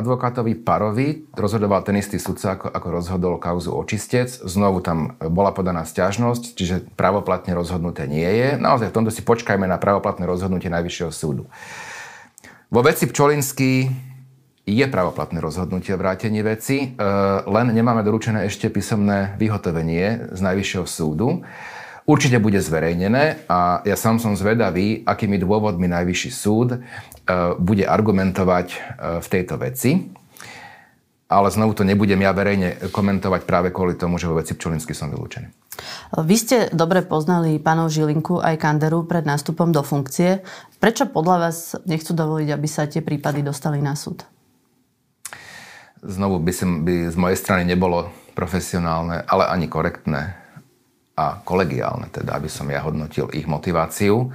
advokátovi 0.02 0.58
Parovi 0.58 1.30
rozhodoval 1.38 1.86
ten 1.86 2.02
istý 2.02 2.18
sudca, 2.18 2.58
ako, 2.58 2.88
rozhodol 2.90 3.38
kauzu 3.38 3.78
očistec. 3.78 4.34
Znovu 4.42 4.82
tam 4.82 5.14
bola 5.22 5.54
podaná 5.54 5.86
stiažnosť, 5.86 6.58
čiže 6.58 6.76
pravoplatne 6.98 7.54
rozhodnuté 7.54 8.10
nie 8.10 8.26
je. 8.26 8.58
Naozaj 8.58 8.90
v 8.90 8.96
tomto 8.98 9.14
si 9.14 9.22
počkajme 9.22 9.70
na 9.70 9.78
pravoplatné 9.78 10.26
rozhodnutie 10.26 10.74
Najvyššieho 10.74 11.14
súdu. 11.14 11.46
Vo 12.72 12.82
veci 12.82 13.06
Pčolinský 13.06 14.10
je 14.72 14.88
pravoplatné 14.88 15.44
rozhodnutie 15.44 15.92
o 15.92 16.00
vrátení 16.00 16.40
veci, 16.40 16.78
e, 16.82 16.88
len 17.44 17.68
nemáme 17.76 18.00
doručené 18.08 18.48
ešte 18.48 18.72
písomné 18.72 19.36
vyhotovenie 19.36 20.32
z 20.32 20.40
Najvyššieho 20.40 20.88
súdu. 20.88 21.44
Určite 22.08 22.42
bude 22.42 22.58
zverejnené 22.58 23.46
a 23.46 23.86
ja 23.86 23.94
sám 23.94 24.18
som 24.18 24.34
zvedavý, 24.34 25.06
akými 25.06 25.38
dôvodmi 25.38 25.86
Najvyšší 25.92 26.32
súd 26.32 26.70
e, 26.74 26.78
bude 27.60 27.84
argumentovať 27.84 28.68
e, 28.72 28.78
v 29.20 29.28
tejto 29.28 29.60
veci. 29.60 30.10
Ale 31.32 31.48
znovu 31.48 31.72
to 31.80 31.88
nebudem 31.88 32.20
ja 32.20 32.36
verejne 32.36 32.92
komentovať 32.92 33.48
práve 33.48 33.72
kvôli 33.72 33.96
tomu, 33.96 34.20
že 34.20 34.28
vo 34.28 34.36
veci 34.36 34.52
Pčolinsky 34.52 34.92
som 34.92 35.08
vylúčený. 35.08 35.48
Vy 36.20 36.36
ste 36.36 36.58
dobre 36.76 37.08
poznali 37.08 37.56
pánov 37.56 37.88
Žilinku 37.88 38.44
aj 38.44 38.60
Kanderu 38.60 39.08
pred 39.08 39.24
nástupom 39.24 39.72
do 39.72 39.80
funkcie. 39.80 40.44
Prečo 40.84 41.08
podľa 41.08 41.48
vás 41.48 41.80
nechcú 41.88 42.12
dovoliť, 42.12 42.50
aby 42.52 42.68
sa 42.68 42.84
tie 42.84 43.00
prípady 43.00 43.48
dostali 43.48 43.80
na 43.80 43.96
súd? 43.96 44.28
Znovu 46.02 46.42
by, 46.42 46.54
som, 46.54 46.70
by 46.82 47.10
z 47.10 47.18
mojej 47.18 47.38
strany 47.38 47.64
nebolo 47.66 48.10
profesionálne, 48.34 49.22
ale 49.26 49.48
ani 49.50 49.70
korektné 49.70 50.38
a 51.14 51.38
kolegiálne, 51.44 52.10
teda, 52.10 52.40
aby 52.40 52.50
som 52.50 52.66
ja 52.72 52.82
hodnotil 52.82 53.30
ich 53.36 53.46
motiváciu. 53.46 54.34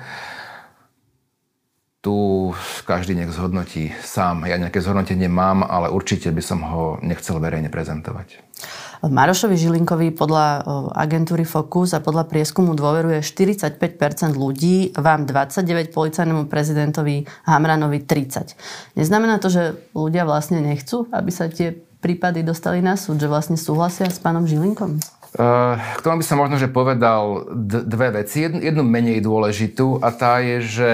Tu 2.04 2.14
každý 2.86 3.18
nech 3.18 3.34
zhodnotí 3.34 3.90
sám. 4.04 4.46
Ja 4.46 4.60
nejaké 4.60 4.78
zhodnotenie 4.78 5.26
mám, 5.26 5.66
ale 5.66 5.90
určite 5.90 6.30
by 6.30 6.42
som 6.44 6.62
ho 6.62 7.02
nechcel 7.02 7.42
verejne 7.42 7.66
prezentovať. 7.66 8.46
Marošovi 9.04 9.60
Žilinkovi 9.60 10.16
podľa 10.16 10.64
agentúry 10.96 11.44
Focus 11.44 11.92
a 11.92 12.00
podľa 12.00 12.24
prieskumu 12.30 12.72
dôveruje 12.72 13.20
45% 13.20 14.32
ľudí, 14.32 14.96
vám 14.96 15.28
29, 15.28 15.92
policajnému 15.92 16.48
prezidentovi 16.48 17.28
Hamranovi 17.44 18.00
30. 18.08 18.96
Neznamená 18.96 19.36
to, 19.36 19.52
že 19.52 19.62
ľudia 19.92 20.24
vlastne 20.24 20.64
nechcú, 20.64 21.10
aby 21.12 21.28
sa 21.28 21.52
tie 21.52 21.76
prípady 22.00 22.40
dostali 22.46 22.80
na 22.80 22.96
súd, 22.96 23.20
že 23.20 23.28
vlastne 23.28 23.60
súhlasia 23.60 24.08
s 24.08 24.16
pánom 24.22 24.48
Žilinkom? 24.48 25.02
K 25.36 26.00
tomu 26.00 26.22
by 26.22 26.24
som 26.24 26.40
možno 26.40 26.56
že 26.56 26.72
povedal 26.72 27.44
dve 27.68 28.24
veci. 28.24 28.48
Jednu, 28.48 28.64
jednu 28.64 28.82
menej 28.86 29.20
dôležitú 29.20 30.00
a 30.00 30.08
tá 30.08 30.40
je, 30.40 30.64
že 30.64 30.90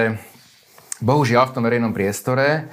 bohužiaľ 1.03 1.51
v 1.51 1.55
tom 1.59 1.63
verejnom 1.67 1.91
priestore 1.91 2.71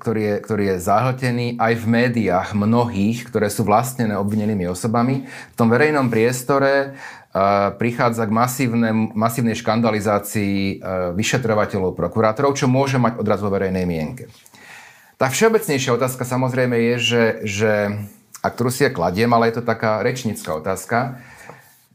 ktorý 0.00 0.22
je, 0.24 0.36
ktorý 0.40 0.64
je 0.72 0.76
zahltený 0.80 1.46
aj 1.60 1.72
v 1.76 1.84
médiách 1.84 2.56
mnohých, 2.56 3.28
ktoré 3.28 3.52
sú 3.52 3.68
vlastnené 3.68 4.16
obvinenými 4.16 4.64
osobami. 4.72 5.28
V 5.28 5.56
tom 5.56 5.68
verejnom 5.68 6.08
priestore 6.08 6.96
prichádza 7.76 8.24
k 8.24 8.32
masívnej 9.12 9.52
škandalizácii 9.52 10.80
vyšetrovateľov, 11.12 11.92
prokurátorov, 11.92 12.56
čo 12.56 12.72
môže 12.72 12.96
mať 12.96 13.20
odraz 13.20 13.44
vo 13.44 13.52
verejnej 13.52 13.84
mienke. 13.84 14.32
Tá 15.20 15.28
všeobecnejšia 15.28 15.92
otázka 15.92 16.24
samozrejme 16.24 16.76
je, 16.76 16.94
že, 16.96 17.24
že 17.44 17.72
a 18.40 18.48
ktorú 18.48 18.72
si 18.72 18.88
ja 18.88 18.90
kladiem, 18.92 19.28
ale 19.36 19.52
je 19.52 19.60
to 19.60 19.68
taká 19.68 20.00
rečnická 20.00 20.56
otázka, 20.56 21.20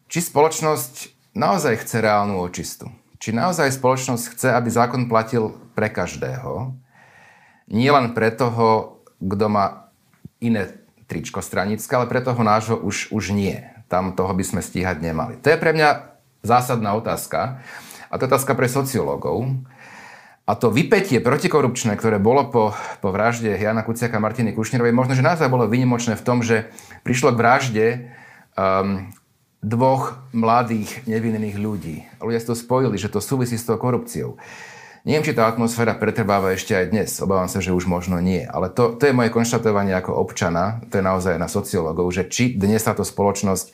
či 0.05 0.21
spoločnosť 0.21 1.17
naozaj 1.33 1.81
chce 1.81 1.97
reálnu 1.97 2.37
očistu. 2.37 2.93
Či 3.21 3.37
naozaj 3.37 3.77
spoločnosť 3.77 4.33
chce, 4.33 4.47
aby 4.49 4.69
zákon 4.73 5.05
platil 5.05 5.53
pre 5.77 5.93
každého, 5.93 6.73
nie 7.69 7.87
len 7.87 8.17
pre 8.17 8.33
toho, 8.33 8.97
kto 9.21 9.45
má 9.45 9.93
iné 10.41 10.73
tričko 11.05 11.45
stranické, 11.45 11.93
ale 11.93 12.09
pre 12.09 12.25
toho 12.25 12.41
nášho 12.41 12.81
už, 12.81 13.13
už 13.13 13.29
nie. 13.37 13.61
Tam 13.85 14.17
toho 14.17 14.33
by 14.33 14.41
sme 14.41 14.61
stíhať 14.65 15.05
nemali. 15.05 15.37
To 15.45 15.53
je 15.53 15.61
pre 15.61 15.69
mňa 15.69 16.17
zásadná 16.41 16.97
otázka. 16.97 17.61
A 18.09 18.13
to 18.17 18.25
je 18.25 18.29
otázka 18.33 18.57
pre 18.57 18.65
sociológov. 18.65 19.53
A 20.49 20.57
to 20.57 20.73
vypetie 20.73 21.21
protikorupčné, 21.21 21.93
ktoré 21.95 22.17
bolo 22.17 22.49
po, 22.49 22.73
po 22.99 23.09
vražde 23.13 23.53
Jana 23.53 23.85
Kuciaka 23.85 24.17
a 24.17 24.23
Martiny 24.23 24.57
Kušnerovej, 24.57 24.91
možno, 24.91 25.13
že 25.13 25.23
naozaj 25.23 25.47
bolo 25.47 25.69
vynimočné 25.69 26.17
v 26.17 26.25
tom, 26.25 26.41
že 26.41 26.73
prišlo 27.05 27.31
k 27.31 27.39
vražde 27.39 27.87
um, 28.57 29.13
dvoch 29.61 30.17
mladých 30.33 31.05
nevinných 31.05 31.57
ľudí. 31.57 32.01
Ľudia 32.17 32.41
si 32.41 32.49
to 32.49 32.57
spojili, 32.57 32.97
že 32.97 33.13
to 33.13 33.21
súvisí 33.21 33.55
s 33.61 33.65
tou 33.65 33.77
korupciou. 33.77 34.41
Neviem, 35.01 35.25
či 35.25 35.33
tá 35.33 35.49
atmosféra 35.49 35.97
pretrváva 35.97 36.53
ešte 36.53 36.77
aj 36.77 36.85
dnes. 36.93 37.09
Obávam 37.21 37.49
sa, 37.49 37.57
že 37.57 37.73
už 37.73 37.89
možno 37.89 38.21
nie. 38.21 38.45
Ale 38.45 38.69
to, 38.69 38.93
to 38.97 39.09
je 39.09 39.17
moje 39.17 39.33
konštatovanie 39.33 39.97
ako 39.97 40.13
občana, 40.13 40.81
to 40.93 41.01
je 41.01 41.05
naozaj 41.05 41.41
na 41.41 41.49
sociológov, 41.49 42.13
že 42.13 42.29
či 42.29 42.53
dnes 42.53 42.85
táto 42.85 43.01
spoločnosť 43.01 43.73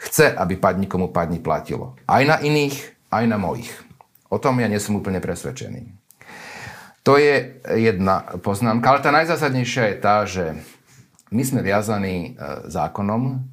chce, 0.00 0.32
aby 0.32 0.56
padni 0.56 0.88
komu 0.88 1.12
padni 1.12 1.44
platilo. 1.44 1.96
Aj 2.08 2.24
na 2.24 2.40
iných, 2.40 3.08
aj 3.12 3.24
na 3.28 3.36
mojich. 3.36 3.68
O 4.32 4.40
tom 4.40 4.56
ja 4.64 4.68
nie 4.68 4.80
som 4.80 4.96
úplne 4.96 5.20
presvedčený. 5.20 5.92
To 7.04 7.20
je 7.20 7.60
jedna 7.76 8.40
poznámka. 8.40 8.88
Ale 8.88 9.04
tá 9.04 9.12
najzásadnejšia 9.12 9.92
je 9.92 9.96
tá, 10.00 10.16
že 10.24 10.56
my 11.28 11.42
sme 11.44 11.60
viazaní 11.60 12.32
e, 12.32 12.70
zákonom 12.72 13.51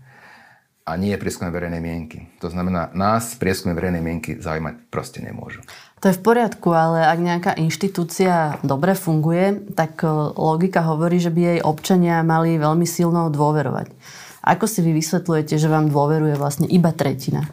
a 0.89 0.97
nie 0.97 1.13
prieskumem 1.21 1.53
verejnej 1.53 1.77
mienky. 1.85 2.25
To 2.41 2.49
znamená, 2.49 2.89
nás 2.97 3.37
prieskumy 3.37 3.77
verejnej 3.77 4.01
mienky 4.01 4.41
zaujímať 4.41 4.89
proste 4.89 5.21
nemôžu. 5.21 5.61
To 6.01 6.09
je 6.09 6.17
v 6.17 6.25
poriadku, 6.25 6.73
ale 6.73 7.05
ak 7.05 7.19
nejaká 7.21 7.51
inštitúcia 7.61 8.57
dobre 8.65 8.97
funguje, 8.97 9.69
tak 9.77 10.01
e, 10.01 10.09
logika 10.33 10.81
hovorí, 10.81 11.21
že 11.21 11.29
by 11.29 11.41
jej 11.45 11.59
občania 11.61 12.25
mali 12.25 12.57
veľmi 12.57 12.87
silno 12.89 13.29
dôverovať. 13.29 13.93
Ako 14.41 14.65
si 14.65 14.81
vy 14.81 14.97
vysvetľujete, 14.97 15.59
že 15.59 15.67
vám 15.69 15.91
dôveruje 15.91 16.39
vlastne 16.39 16.65
iba 16.65 16.89
tretina? 16.95 17.45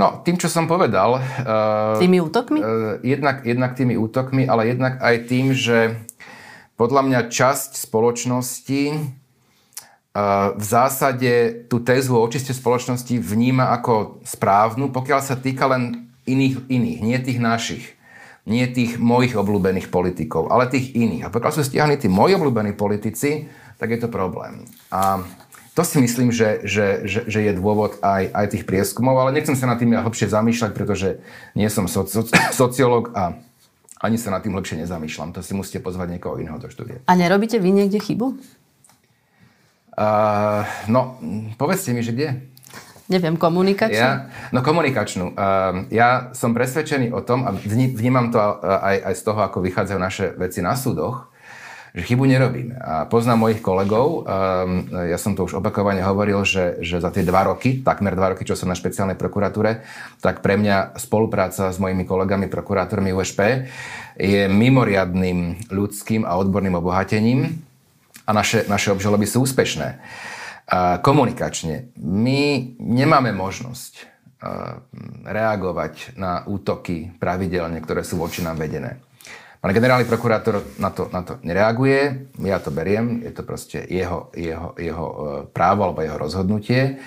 No, 0.00 0.24
tým, 0.24 0.40
čo 0.40 0.48
som 0.48 0.64
povedal... 0.64 1.20
Uh, 1.44 2.00
tými 2.00 2.18
útokmi? 2.18 2.58
Uh, 2.58 2.96
jednak, 3.04 3.44
jednak 3.44 3.76
tými 3.76 3.94
útokmi, 4.00 4.48
ale 4.48 4.72
jednak 4.72 4.98
aj 4.98 5.16
tým, 5.28 5.52
že 5.52 6.00
podľa 6.80 7.06
mňa 7.06 7.20
časť 7.28 7.76
spoločnosti 7.76 8.82
v 10.52 10.64
zásade 10.64 11.64
tú 11.72 11.80
tézu 11.80 12.20
o 12.20 12.24
očiste 12.24 12.52
spoločnosti 12.52 13.16
vníma 13.16 13.72
ako 13.80 14.20
správnu, 14.28 14.92
pokiaľ 14.92 15.20
sa 15.24 15.40
týka 15.40 15.64
len 15.72 16.12
iných, 16.28 16.68
iných, 16.68 16.98
nie 17.00 17.18
tých 17.18 17.40
našich, 17.40 17.84
nie 18.44 18.68
tých 18.68 19.00
mojich 19.00 19.32
obľúbených 19.32 19.88
politikov, 19.88 20.52
ale 20.52 20.68
tých 20.68 20.92
iných. 20.92 21.26
A 21.26 21.32
pokiaľ 21.32 21.52
sú 21.56 21.64
stiahli 21.64 21.96
tí 21.96 22.12
moji 22.12 22.36
obľúbení 22.36 22.76
politici, 22.76 23.48
tak 23.80 23.88
je 23.88 24.04
to 24.04 24.12
problém. 24.12 24.68
A 24.92 25.24
to 25.72 25.80
si 25.80 25.96
myslím, 26.04 26.28
že, 26.28 26.60
že, 26.68 27.08
že, 27.08 27.20
že 27.24 27.40
je 27.48 27.52
dôvod 27.56 27.96
aj, 28.04 28.28
aj 28.36 28.46
tých 28.52 28.68
prieskumov, 28.68 29.16
ale 29.16 29.32
nechcem 29.32 29.56
sa 29.56 29.64
nad 29.64 29.80
tým 29.80 29.96
ja 29.96 30.04
hlbšie 30.04 30.28
zamýšľať, 30.28 30.70
pretože 30.76 31.24
nie 31.56 31.72
som 31.72 31.88
soci, 31.88 32.28
sociológ 32.52 33.16
a 33.16 33.40
ani 34.02 34.20
sa 34.20 34.28
nad 34.28 34.44
tým 34.44 34.52
hlbšie 34.52 34.84
nezamýšľam. 34.84 35.32
To 35.32 35.40
si 35.40 35.56
musíte 35.56 35.80
pozvať 35.80 36.18
niekoho 36.18 36.36
iného 36.36 36.60
do 36.60 36.68
štúdia. 36.68 37.00
A 37.08 37.16
nerobíte 37.16 37.56
vy 37.56 37.72
niekde 37.72 38.02
chybu? 38.02 38.60
Uh, 39.92 40.64
no, 40.88 41.20
povedzte 41.60 41.92
mi, 41.92 42.00
že 42.00 42.16
kde? 42.16 42.28
Neviem, 43.12 43.36
komunikačnú? 43.36 44.00
Ja, 44.00 44.32
no 44.56 44.64
komunikačnú. 44.64 45.36
Uh, 45.36 45.84
ja 45.92 46.32
som 46.32 46.56
presvedčený 46.56 47.12
o 47.12 47.20
tom, 47.20 47.44
a 47.44 47.52
vnímam 47.52 48.32
to 48.32 48.40
aj, 48.40 49.12
aj 49.12 49.14
z 49.20 49.22
toho, 49.22 49.40
ako 49.44 49.60
vychádzajú 49.60 49.98
naše 50.00 50.24
veci 50.40 50.64
na 50.64 50.72
súdoch, 50.72 51.28
že 51.92 52.08
chybu 52.08 52.24
nerobíme. 52.24 52.80
A 52.80 53.04
poznám 53.04 53.44
mojich 53.44 53.60
kolegov, 53.60 54.24
um, 54.24 54.88
ja 54.96 55.20
som 55.20 55.36
to 55.36 55.44
už 55.44 55.60
opakovane 55.60 56.00
hovoril, 56.00 56.40
že, 56.40 56.80
že 56.80 57.04
za 57.04 57.12
tie 57.12 57.20
dva 57.20 57.52
roky, 57.52 57.84
takmer 57.84 58.16
dva 58.16 58.32
roky, 58.32 58.48
čo 58.48 58.56
som 58.56 58.72
na 58.72 58.76
špeciálnej 58.78 59.20
prokuratúre, 59.20 59.84
tak 60.24 60.40
pre 60.40 60.56
mňa 60.56 60.96
spolupráca 60.96 61.68
s 61.68 61.76
mojimi 61.76 62.08
kolegami 62.08 62.48
prokurátormi 62.48 63.12
USP 63.12 63.68
je 64.16 64.48
mimoriadným 64.48 65.68
ľudským 65.68 66.24
a 66.24 66.40
odborným 66.40 66.80
obohatením 66.80 67.60
a 68.26 68.30
naše, 68.30 68.64
naše 68.70 68.94
obžaloby 68.94 69.26
sú 69.26 69.42
úspešné 69.42 69.98
komunikačne. 71.02 71.92
My 72.00 72.72
nemáme 72.78 73.34
možnosť 73.34 74.08
reagovať 75.22 76.18
na 76.18 76.42
útoky 76.46 77.14
pravidelne, 77.18 77.78
ktoré 77.78 78.02
sú 78.02 78.18
voči 78.18 78.42
nám 78.42 78.58
vedené. 78.58 78.98
Pán 79.62 79.70
generálny 79.70 80.10
prokurátor 80.10 80.74
na 80.82 80.90
to, 80.90 81.06
na 81.14 81.22
to 81.22 81.38
nereaguje, 81.46 82.34
ja 82.42 82.58
to 82.58 82.74
beriem, 82.74 83.22
je 83.22 83.30
to 83.30 83.46
proste 83.46 83.78
jeho, 83.86 84.34
jeho, 84.34 84.74
jeho 84.74 85.06
e, 85.06 85.16
právo 85.54 85.86
alebo 85.86 86.02
jeho 86.02 86.18
rozhodnutie. 86.18 86.98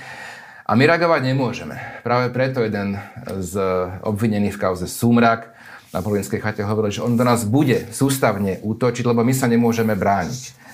A 0.63 0.72
my 0.72 0.88
reagovať 0.88 1.36
nemôžeme. 1.36 1.75
Práve 2.00 2.31
preto 2.31 2.63
jeden 2.63 2.95
z 3.43 3.60
obvinených 4.07 4.55
v 4.55 4.62
kauze 4.72 4.88
Súmrak 4.88 5.51
na 5.91 6.00
Polinskej 6.00 6.39
chate 6.39 6.63
hovoril, 6.63 6.95
že 6.95 7.03
on 7.03 7.19
do 7.19 7.27
nás 7.27 7.43
bude 7.43 7.91
sústavne 7.91 8.63
útočiť, 8.63 9.03
lebo 9.03 9.19
my 9.27 9.36
sa 9.36 9.51
nemôžeme 9.51 9.91
brániť. 9.91 10.64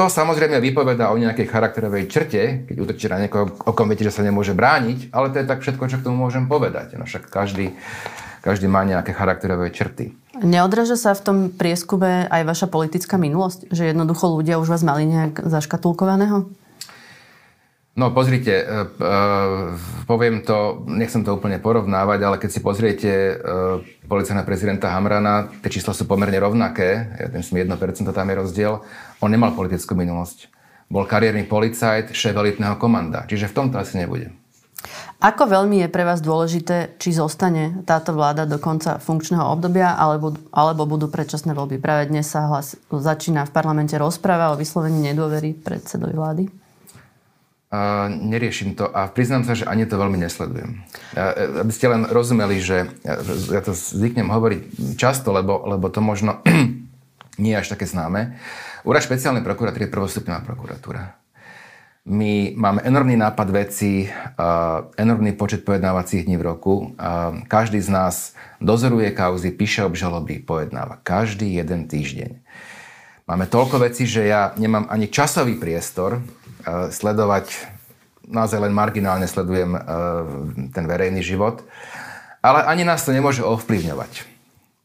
To 0.00 0.08
samozrejme 0.08 0.56
vypoveda 0.64 1.12
o 1.12 1.20
nejakej 1.20 1.44
charakterovej 1.44 2.08
črte, 2.08 2.64
keď 2.64 2.76
útočíte 2.80 3.12
na 3.12 3.20
niekoho, 3.20 3.52
o 3.52 3.76
kom 3.76 3.84
viete, 3.84 4.08
že 4.08 4.16
sa 4.16 4.24
nemôže 4.24 4.56
brániť, 4.56 5.12
ale 5.12 5.28
to 5.28 5.44
je 5.44 5.44
tak 5.44 5.60
všetko, 5.60 5.84
čo 5.92 6.00
k 6.00 6.08
tomu 6.08 6.24
môžem 6.24 6.48
povedať. 6.48 6.96
No 6.96 7.04
však 7.04 7.28
každý, 7.28 7.76
každý 8.40 8.64
má 8.64 8.80
nejaké 8.88 9.12
charakterové 9.12 9.68
črty. 9.68 10.16
Neodraža 10.40 10.96
sa 10.96 11.12
v 11.12 11.20
tom 11.20 11.36
prieskume 11.52 12.24
aj 12.32 12.48
vaša 12.48 12.66
politická 12.72 13.20
minulosť? 13.20 13.68
Že 13.68 13.92
jednoducho 13.92 14.24
ľudia 14.32 14.56
už 14.56 14.72
vás 14.72 14.80
mali 14.80 15.04
nejak 15.04 15.44
zaškatulkovaného? 15.44 16.48
No 17.98 18.14
pozrite, 18.14 18.54
e, 18.54 18.62
e, 18.62 18.86
poviem 20.06 20.46
to, 20.46 20.86
nechcem 20.86 21.26
to 21.26 21.34
úplne 21.34 21.58
porovnávať, 21.58 22.20
ale 22.22 22.36
keď 22.38 22.50
si 22.54 22.60
pozriete 22.62 23.10
e, 23.10 23.34
policajného 24.06 24.46
prezidenta 24.46 24.94
Hamrana, 24.94 25.50
tie 25.66 25.74
čísla 25.74 25.90
sú 25.90 26.06
pomerne 26.06 26.38
rovnaké, 26.38 27.18
ja 27.18 27.26
myslím 27.34 27.66
1% 27.66 28.06
tam 28.14 28.30
je 28.30 28.36
rozdiel, 28.38 28.72
on 29.18 29.30
nemal 29.34 29.58
politickú 29.58 29.98
minulosť. 29.98 30.46
Bol 30.86 31.02
kariérny 31.06 31.50
policajt, 31.50 32.14
šéf 32.14 32.38
elitného 32.38 32.78
komanda, 32.78 33.26
čiže 33.26 33.50
v 33.50 33.56
tomto 33.58 33.82
asi 33.82 33.98
nebude. 33.98 34.30
Ako 35.20 35.50
veľmi 35.50 35.84
je 35.84 35.92
pre 35.92 36.08
vás 36.08 36.24
dôležité, 36.24 36.96
či 36.96 37.12
zostane 37.12 37.84
táto 37.84 38.16
vláda 38.16 38.48
do 38.48 38.56
konca 38.56 38.96
funkčného 38.96 39.44
obdobia, 39.44 39.92
alebo, 39.98 40.32
alebo 40.54 40.88
budú 40.88 41.12
predčasné 41.12 41.52
voľby? 41.52 41.76
Práve 41.76 42.08
dnes 42.08 42.24
sa 42.30 42.48
hlas, 42.48 42.78
začína 42.88 43.44
v 43.44 43.52
parlamente 43.52 43.92
rozpráva 44.00 44.54
o 44.54 44.56
vyslovení 44.56 45.12
nedôvery 45.12 45.52
predsedovi 45.52 46.14
vlády. 46.16 46.44
Uh, 47.70 48.10
neriešim 48.10 48.74
to 48.74 48.90
a 48.90 49.06
priznám 49.06 49.46
sa, 49.46 49.54
že 49.54 49.62
ani 49.62 49.86
to 49.86 49.94
veľmi 49.94 50.18
nesledujem. 50.18 50.82
Uh, 51.14 51.62
aby 51.62 51.70
ste 51.70 51.86
len 51.86 52.02
rozumeli, 52.02 52.58
že 52.58 52.90
ja 53.46 53.62
to 53.62 53.78
zvyknem 53.78 54.26
hovoriť 54.26 54.62
často, 54.98 55.30
lebo, 55.30 55.62
lebo 55.70 55.86
to 55.86 56.02
možno 56.02 56.42
nie 57.42 57.54
je 57.54 57.60
až 57.62 57.78
také 57.78 57.86
známe. 57.86 58.34
Úrad 58.82 59.06
špeciálnej 59.06 59.46
prokuratúry 59.46 59.86
je 59.86 59.94
prvostupňová 59.94 60.42
prokuratúra. 60.42 61.14
My 62.10 62.58
máme 62.58 62.82
enormný 62.82 63.14
nápad 63.14 63.54
vecí, 63.54 64.10
uh, 64.10 64.90
enormný 64.98 65.38
počet 65.38 65.62
pojednávacích 65.62 66.26
dní 66.26 66.42
v 66.42 66.46
roku. 66.50 66.74
Každý 67.46 67.78
z 67.78 67.90
nás 67.94 68.34
dozoruje 68.58 69.14
kauzy, 69.14 69.54
píše 69.54 69.86
obžaloby, 69.86 70.42
pojednáva. 70.42 70.98
Každý 71.06 71.54
jeden 71.54 71.86
týždeň. 71.86 72.34
Máme 73.30 73.46
toľko 73.46 73.86
vecí, 73.86 74.10
že 74.10 74.26
ja 74.26 74.50
nemám 74.58 74.90
ani 74.90 75.06
časový 75.06 75.54
priestor 75.54 76.18
sledovať, 76.90 77.46
naozaj 78.30 78.62
len 78.62 78.72
marginálne 78.72 79.26
sledujem 79.26 79.74
eh, 79.74 79.80
ten 80.70 80.84
verejný 80.86 81.20
život, 81.20 81.66
ale 82.40 82.64
ani 82.64 82.86
nás 82.86 83.02
to 83.02 83.12
nemôže 83.12 83.42
ovplyvňovať. 83.42 84.30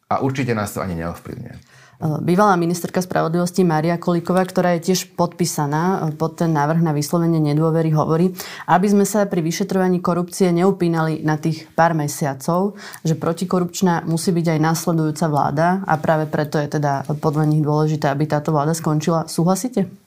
A 0.05 0.21
určite 0.21 0.53
nás 0.53 0.69
to 0.69 0.85
ani 0.85 0.97
neovplyvňuje. 1.01 1.55
Eh, 1.95 2.17
bývalá 2.19 2.57
ministerka 2.59 2.99
spravodlivosti 2.99 3.63
Maria 3.63 3.95
Kolíková, 3.95 4.43
ktorá 4.43 4.75
je 4.75 4.91
tiež 4.91 5.15
podpísaná 5.15 6.11
pod 6.19 6.41
ten 6.41 6.51
návrh 6.51 6.83
na 6.83 6.91
vyslovenie 6.91 7.39
nedôvery, 7.39 7.93
hovorí, 7.95 8.35
aby 8.67 8.87
sme 8.89 9.05
sa 9.07 9.23
pri 9.29 9.39
vyšetrovaní 9.45 10.03
korupcie 10.03 10.51
neupínali 10.51 11.23
na 11.23 11.39
tých 11.39 11.69
pár 11.71 11.95
mesiacov, 11.95 12.75
že 13.05 13.15
protikorupčná 13.15 14.03
musí 14.03 14.35
byť 14.35 14.57
aj 14.57 14.59
následujúca 14.59 15.25
vláda 15.31 15.67
a 15.87 15.95
práve 15.95 16.27
preto 16.27 16.59
je 16.59 16.75
teda 16.81 17.07
podľa 17.23 17.45
nich 17.47 17.63
dôležité, 17.63 18.11
aby 18.11 18.27
táto 18.27 18.51
vláda 18.51 18.75
skončila. 18.75 19.29
Súhlasíte? 19.31 20.04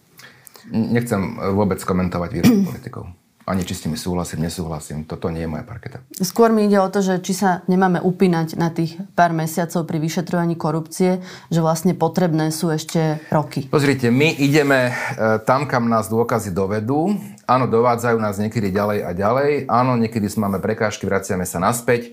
Nechcem 0.72 1.40
vôbec 1.56 1.80
komentovať 1.80 2.30
výroky 2.32 2.62
politikov. 2.70 3.08
Ani 3.48 3.64
či 3.64 3.72
s 3.72 3.88
tými 3.88 3.96
súhlasím, 3.96 4.44
nesúhlasím. 4.44 5.08
Toto 5.08 5.32
nie 5.32 5.40
je 5.40 5.48
moja 5.48 5.64
parketa. 5.64 6.04
Skôr 6.20 6.52
mi 6.52 6.68
ide 6.68 6.76
o 6.84 6.92
to, 6.92 7.00
že 7.00 7.24
či 7.24 7.32
sa 7.32 7.64
nemáme 7.64 7.96
upínať 7.96 8.60
na 8.60 8.68
tých 8.68 9.00
pár 9.16 9.32
mesiacov 9.32 9.88
pri 9.88 10.04
vyšetrovaní 10.04 10.52
korupcie, 10.52 11.24
že 11.48 11.64
vlastne 11.64 11.96
potrebné 11.96 12.52
sú 12.52 12.68
ešte 12.68 13.24
roky. 13.32 13.64
Pozrite, 13.72 14.12
my 14.12 14.36
ideme 14.36 14.92
e, 14.92 15.40
tam, 15.48 15.64
kam 15.64 15.88
nás 15.88 16.12
dôkazy 16.12 16.52
dovedú. 16.52 17.16
Áno, 17.48 17.64
dovádzajú 17.64 18.20
nás 18.20 18.36
niekedy 18.36 18.68
ďalej 18.68 18.98
a 19.08 19.10
ďalej. 19.16 19.50
Áno, 19.64 19.96
niekedy 19.96 20.28
máme 20.36 20.60
prekážky, 20.60 21.08
vraciame 21.08 21.48
sa 21.48 21.56
naspäť. 21.56 22.12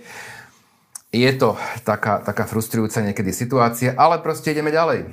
Je 1.11 1.31
to 1.35 1.59
taká, 1.83 2.23
taká 2.23 2.47
frustrujúca 2.47 3.03
niekedy 3.03 3.35
situácia, 3.35 3.91
ale 3.99 4.23
proste 4.23 4.55
ideme 4.55 4.71
ďalej. 4.71 5.03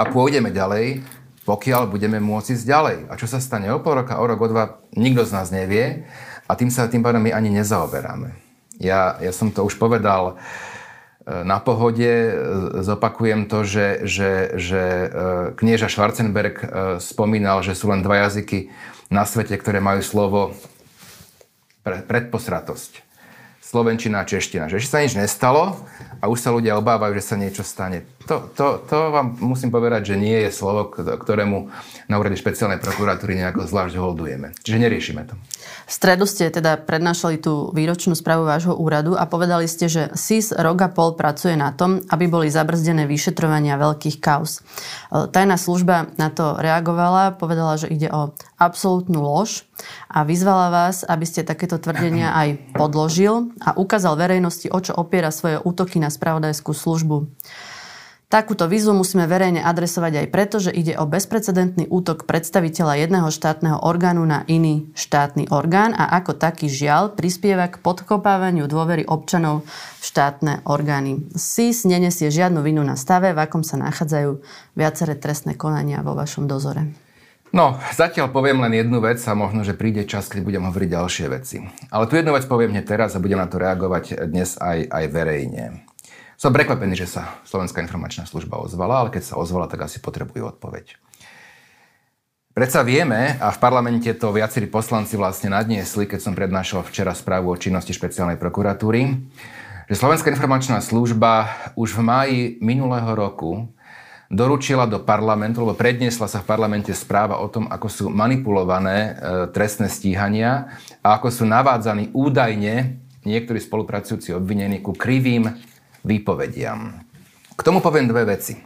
A 0.00 0.08
pôjdeme 0.08 0.48
ďalej 0.48 1.04
pokiaľ 1.42 1.90
budeme 1.90 2.22
môcť 2.22 2.54
ísť 2.54 2.64
ďalej. 2.66 2.98
A 3.10 3.18
čo 3.18 3.26
sa 3.26 3.42
stane 3.42 3.70
o 3.74 3.82
pol 3.82 4.02
roka, 4.02 4.18
o 4.18 4.24
rok, 4.26 4.38
o 4.38 4.48
dva, 4.48 4.78
nikto 4.94 5.26
z 5.26 5.34
nás 5.34 5.48
nevie 5.50 6.06
a 6.46 6.52
tým 6.54 6.70
sa 6.70 6.86
tým 6.86 7.02
pádom 7.02 7.22
my 7.22 7.34
ani 7.34 7.50
nezaoberáme. 7.50 8.34
Ja, 8.82 9.18
ja 9.22 9.32
som 9.34 9.54
to 9.54 9.62
už 9.62 9.78
povedal 9.78 10.34
e, 10.34 11.42
na 11.46 11.62
pohode, 11.62 12.02
e, 12.02 12.32
zopakujem 12.82 13.46
to, 13.46 13.62
že, 13.62 14.06
že, 14.06 14.32
že 14.58 14.82
e, 14.82 15.06
knieža 15.54 15.86
Schwarzenberg 15.86 16.62
spomínal, 16.98 17.62
že 17.62 17.78
sú 17.78 17.90
len 17.90 18.02
dva 18.02 18.26
jazyky 18.26 18.74
na 19.12 19.22
svete, 19.22 19.54
ktoré 19.54 19.78
majú 19.78 20.02
slovo 20.02 20.40
pre, 21.86 22.02
predposratosť. 22.02 23.11
Slovenčina 23.62 24.20
a 24.20 24.28
čeština. 24.28 24.66
Že 24.66 24.82
ešte 24.82 24.90
sa 24.90 24.98
nič 25.06 25.14
nestalo 25.14 25.78
a 26.18 26.26
už 26.26 26.38
sa 26.42 26.50
ľudia 26.50 26.74
obávajú, 26.82 27.14
že 27.14 27.22
sa 27.22 27.38
niečo 27.38 27.62
stane. 27.62 28.02
To, 28.26 28.50
to, 28.54 28.82
to 28.90 29.14
vám 29.14 29.38
musím 29.38 29.70
povedať, 29.70 30.14
že 30.14 30.16
nie 30.18 30.34
je 30.46 30.50
slovo, 30.50 30.90
ktorému 30.90 31.70
na 32.10 32.16
úrade 32.18 32.38
špeciálnej 32.38 32.82
prokuratúry 32.82 33.38
nejako 33.38 33.66
zvlášť 33.66 33.98
holdujeme. 33.98 34.54
Čiže 34.66 34.82
neriešime 34.82 35.22
to. 35.30 35.34
V 35.86 35.92
stredu 35.92 36.26
ste 36.26 36.50
teda 36.50 36.78
prednášali 36.78 37.38
tú 37.38 37.70
výročnú 37.74 38.14
správu 38.14 38.46
vášho 38.46 38.74
úradu 38.74 39.14
a 39.18 39.26
povedali 39.26 39.66
ste, 39.66 39.90
že 39.90 40.02
SIS 40.14 40.54
rok 40.54 40.78
a 40.82 40.88
pol 40.90 41.14
pracuje 41.18 41.58
na 41.58 41.74
tom, 41.74 42.02
aby 42.10 42.30
boli 42.30 42.50
zabrzdené 42.50 43.06
vyšetrovania 43.06 43.78
veľkých 43.78 44.18
kauz. 44.22 44.62
Tajná 45.10 45.58
služba 45.58 46.10
na 46.18 46.30
to 46.30 46.58
reagovala, 46.58 47.34
povedala, 47.34 47.78
že 47.78 47.90
ide 47.90 48.10
o 48.10 48.34
absolútnu 48.58 49.18
lož 49.18 49.66
a 50.08 50.22
vyzvala 50.26 50.68
vás, 50.68 51.02
aby 51.06 51.24
ste 51.28 51.46
takéto 51.46 51.78
tvrdenia 51.78 52.34
aj 52.34 52.76
podložil 52.76 53.54
a 53.62 53.74
ukázal 53.76 54.18
verejnosti, 54.18 54.68
o 54.70 54.78
čo 54.78 54.92
opiera 54.96 55.34
svoje 55.34 55.60
útoky 55.62 56.02
na 56.02 56.10
spravodajskú 56.10 56.74
službu. 56.74 57.28
Takúto 58.32 58.64
výzvu 58.64 58.96
musíme 58.96 59.28
verejne 59.28 59.60
adresovať 59.60 60.24
aj 60.24 60.26
preto, 60.32 60.56
že 60.56 60.72
ide 60.72 60.96
o 60.96 61.04
bezprecedentný 61.04 61.84
útok 61.92 62.24
predstaviteľa 62.24 63.04
jedného 63.04 63.28
štátneho 63.28 63.84
orgánu 63.84 64.24
na 64.24 64.48
iný 64.48 64.88
štátny 64.96 65.52
orgán 65.52 65.92
a 65.92 66.16
ako 66.16 66.40
taký 66.40 66.72
žiaľ 66.72 67.12
prispieva 67.12 67.68
k 67.68 67.76
podkopávaniu 67.84 68.64
dôvery 68.64 69.04
občanov 69.04 69.68
v 70.00 70.04
štátne 70.08 70.64
orgány. 70.64 71.28
SIS 71.36 71.84
nenesie 71.84 72.32
žiadnu 72.32 72.64
vinu 72.64 72.80
na 72.80 72.96
stave, 72.96 73.36
v 73.36 73.42
akom 73.44 73.60
sa 73.60 73.76
nachádzajú 73.76 74.40
viaceré 74.80 75.12
trestné 75.12 75.52
konania 75.52 76.00
vo 76.00 76.16
vašom 76.16 76.48
dozore. 76.48 77.01
No, 77.52 77.76
zatiaľ 77.92 78.32
poviem 78.32 78.64
len 78.64 78.80
jednu 78.80 79.04
vec 79.04 79.20
a 79.28 79.36
možno, 79.36 79.60
že 79.60 79.76
príde 79.76 80.08
čas, 80.08 80.24
keď 80.32 80.40
budem 80.40 80.64
hovoriť 80.64 80.88
ďalšie 80.88 81.26
veci. 81.28 81.60
Ale 81.92 82.08
tu 82.08 82.16
jednu 82.16 82.32
vec 82.32 82.48
poviem 82.48 82.72
hneď 82.72 82.96
teraz 82.96 83.12
a 83.12 83.20
budem 83.20 83.36
na 83.36 83.44
to 83.44 83.60
reagovať 83.60 84.24
dnes 84.24 84.56
aj, 84.56 84.88
aj 84.88 85.04
verejne. 85.12 85.84
Som 86.40 86.56
prekvapený, 86.56 86.96
že 86.96 87.12
sa 87.12 87.38
Slovenská 87.44 87.84
informačná 87.84 88.24
služba 88.24 88.56
ozvala, 88.56 89.04
ale 89.04 89.12
keď 89.12 89.22
sa 89.28 89.34
ozvala, 89.36 89.68
tak 89.68 89.84
asi 89.84 90.00
potrebujú 90.00 90.48
odpoveď. 90.48 90.96
Predsa 92.56 92.80
vieme, 92.84 93.36
a 93.36 93.52
v 93.52 93.60
parlamente 93.60 94.08
to 94.16 94.32
viacerí 94.32 94.64
poslanci 94.64 95.20
vlastne 95.20 95.52
nadniesli, 95.52 96.08
keď 96.08 96.20
som 96.24 96.32
prednášal 96.32 96.80
včera 96.88 97.12
správu 97.12 97.52
o 97.52 97.60
činnosti 97.60 97.92
špeciálnej 97.92 98.40
prokuratúry, 98.40 99.12
že 99.92 100.00
Slovenská 100.00 100.32
informačná 100.32 100.80
služba 100.80 101.52
už 101.76 101.96
v 101.96 102.00
máji 102.00 102.40
minulého 102.64 103.12
roku 103.12 103.68
doručila 104.32 104.88
do 104.88 104.96
parlamentu, 105.04 105.60
lebo 105.60 105.76
predniesla 105.76 106.24
sa 106.24 106.40
v 106.40 106.48
parlamente 106.48 106.96
správa 106.96 107.36
o 107.44 107.52
tom, 107.52 107.68
ako 107.68 107.88
sú 107.92 108.04
manipulované 108.08 108.98
e, 108.98 109.12
trestné 109.52 109.92
stíhania 109.92 110.72
a 111.04 111.20
ako 111.20 111.28
sú 111.28 111.44
navádzaní 111.44 112.16
údajne 112.16 112.96
niektorí 113.28 113.60
spolupracujúci 113.60 114.32
obvinení 114.32 114.80
ku 114.80 114.96
krivým 114.96 115.52
výpovediam. 116.00 117.04
K 117.52 117.60
tomu 117.60 117.84
poviem 117.84 118.08
dve 118.08 118.24
veci. 118.24 118.56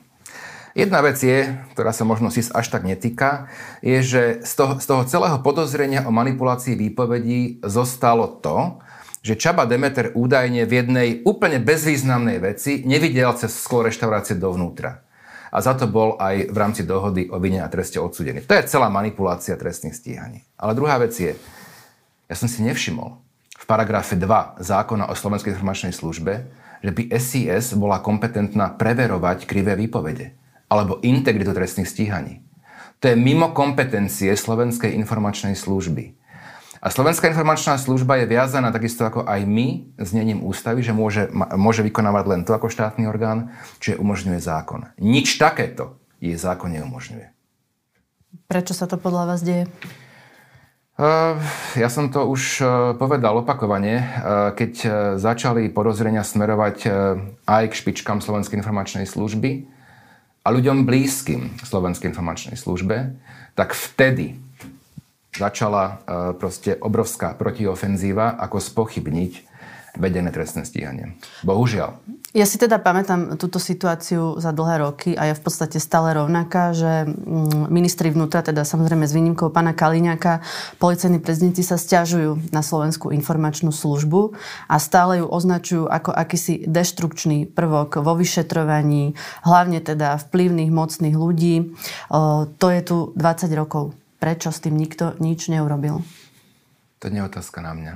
Jedna 0.76 1.02
vec 1.02 1.18
je, 1.18 1.56
ktorá 1.74 1.90
sa 1.90 2.06
možno 2.06 2.30
si 2.30 2.46
až 2.46 2.68
tak 2.70 2.86
netýka, 2.86 3.50
je, 3.82 3.98
že 4.06 4.22
z 4.46 4.52
toho, 4.54 4.72
z 4.78 4.86
toho 4.86 5.02
celého 5.08 5.40
podozrenia 5.42 6.06
o 6.06 6.14
manipulácii 6.14 6.78
výpovedí 6.78 7.64
zostalo 7.64 8.28
to, 8.38 8.78
že 9.24 9.40
Čaba 9.40 9.66
Demeter 9.66 10.14
údajne 10.14 10.62
v 10.68 10.72
jednej 10.78 11.08
úplne 11.26 11.58
bezvýznamnej 11.58 12.38
veci 12.38 12.86
nevidel 12.86 13.34
cez 13.34 13.56
sklo 13.56 13.82
reštaurácie 13.82 14.38
dovnútra 14.38 15.05
a 15.52 15.58
za 15.62 15.74
to 15.78 15.86
bol 15.86 16.18
aj 16.18 16.50
v 16.50 16.56
rámci 16.56 16.82
dohody 16.82 17.30
o 17.30 17.38
vine 17.38 17.62
a 17.62 17.70
treste 17.70 18.00
odsudený. 18.00 18.42
To 18.46 18.54
je 18.54 18.68
celá 18.68 18.90
manipulácia 18.90 19.54
trestných 19.54 19.94
stíhaní. 19.94 20.42
Ale 20.58 20.74
druhá 20.74 20.98
vec 20.98 21.14
je, 21.14 21.32
ja 22.26 22.34
som 22.34 22.50
si 22.50 22.62
nevšimol 22.66 23.18
v 23.56 23.64
paragrafe 23.64 24.18
2 24.18 24.62
zákona 24.62 25.08
o 25.10 25.14
Slovenskej 25.14 25.54
informačnej 25.54 25.94
službe, 25.94 26.46
že 26.84 26.90
by 26.92 27.02
SIS 27.16 27.74
bola 27.78 28.02
kompetentná 28.04 28.74
preverovať 28.76 29.48
krivé 29.48 29.74
výpovede 29.74 30.36
alebo 30.66 30.98
integritu 31.02 31.54
trestných 31.54 31.88
stíhaní. 31.88 32.42
To 33.00 33.12
je 33.12 33.16
mimo 33.16 33.52
kompetencie 33.52 34.32
Slovenskej 34.32 34.96
informačnej 34.96 35.54
služby. 35.54 36.25
A 36.80 36.92
Slovenská 36.92 37.32
informačná 37.32 37.80
služba 37.80 38.20
je 38.20 38.28
viazaná 38.28 38.68
takisto 38.68 39.08
ako 39.08 39.24
aj 39.24 39.42
my 39.48 39.96
znením 39.96 40.44
ústavy, 40.44 40.84
že 40.84 40.92
môže, 40.92 41.32
môže 41.32 41.80
vykonávať 41.80 42.24
len 42.28 42.40
to 42.44 42.52
ako 42.52 42.68
štátny 42.68 43.08
orgán, 43.08 43.54
čo 43.80 43.96
umožňuje 43.96 44.40
zákon. 44.40 44.90
Nič 45.00 45.40
takéto 45.40 45.96
jej 46.20 46.36
zákon 46.36 46.72
neumožňuje. 46.72 47.32
Prečo 48.46 48.76
sa 48.76 48.84
to 48.84 49.00
podľa 49.00 49.34
vás 49.34 49.40
deje? 49.40 49.66
Ja 51.76 51.92
som 51.92 52.08
to 52.08 52.24
už 52.24 52.64
povedal 52.96 53.44
opakovane, 53.44 54.00
keď 54.56 54.72
začali 55.20 55.68
podozrenia 55.68 56.24
smerovať 56.24 56.88
aj 57.44 57.64
k 57.68 57.74
špičkám 57.76 58.24
Slovenskej 58.24 58.56
informačnej 58.64 59.04
služby 59.04 59.68
a 60.40 60.48
ľuďom 60.48 60.88
blízkym 60.88 61.60
Slovenskej 61.60 62.16
informačnej 62.16 62.56
službe, 62.56 63.12
tak 63.52 63.76
vtedy 63.76 64.40
začala 65.38 66.00
proste 66.40 66.76
obrovská 66.80 67.34
protiofenzíva, 67.36 68.36
ako 68.40 68.60
spochybniť 68.60 69.56
vedené 69.96 70.28
trestné 70.30 70.68
stíhanie. 70.68 71.16
Bohužiaľ. 71.42 71.96
Ja 72.36 72.44
si 72.44 72.60
teda 72.60 72.76
pamätám 72.76 73.40
túto 73.40 73.56
situáciu 73.56 74.36
za 74.36 74.52
dlhé 74.52 74.84
roky 74.84 75.16
a 75.16 75.32
je 75.32 75.38
v 75.40 75.42
podstate 75.42 75.80
stále 75.80 76.12
rovnaká, 76.12 76.76
že 76.76 77.08
mm, 77.08 77.72
ministri 77.72 78.12
vnútra, 78.12 78.44
teda 78.44 78.60
samozrejme 78.60 79.08
s 79.08 79.16
výnimkou 79.16 79.48
pána 79.48 79.72
Kaliňaka, 79.72 80.44
policajní 80.76 81.16
prezidenti 81.24 81.64
sa 81.64 81.80
stiažujú 81.80 82.52
na 82.52 82.60
Slovenskú 82.60 83.08
informačnú 83.08 83.72
službu 83.72 84.36
a 84.68 84.76
stále 84.76 85.24
ju 85.24 85.26
označujú 85.32 85.88
ako 85.88 86.12
akýsi 86.12 86.68
deštrukčný 86.68 87.48
prvok 87.48 88.04
vo 88.04 88.12
vyšetrovaní, 88.12 89.16
hlavne 89.40 89.80
teda 89.80 90.20
vplyvných, 90.28 90.68
mocných 90.68 91.16
ľudí. 91.16 91.72
To 92.60 92.66
je 92.68 92.80
tu 92.84 93.16
20 93.16 93.48
rokov. 93.56 93.96
Prečo 94.16 94.48
s 94.48 94.58
tým 94.64 94.76
nikto 94.76 95.14
nič 95.20 95.52
neurobil? 95.52 96.00
To 97.00 97.06
nie 97.12 97.20
je 97.20 97.28
otázka 97.28 97.60
na 97.60 97.76
mňa. 97.76 97.94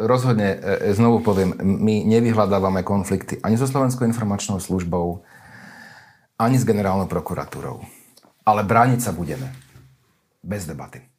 Rozhodne, 0.00 0.56
e, 0.56 0.88
e, 0.88 0.96
znovu 0.96 1.20
poviem, 1.20 1.52
my 1.60 2.08
nevyhľadávame 2.08 2.80
konflikty 2.80 3.36
ani 3.44 3.60
so 3.60 3.68
Slovenskou 3.68 4.08
informačnou 4.08 4.56
službou, 4.56 5.20
ani 6.40 6.56
s 6.56 6.64
generálnou 6.64 7.04
prokuratúrou. 7.04 7.84
Ale 8.48 8.64
brániť 8.64 9.00
sa 9.04 9.12
budeme. 9.12 9.52
Bez 10.42 10.64
debaty. 10.66 11.11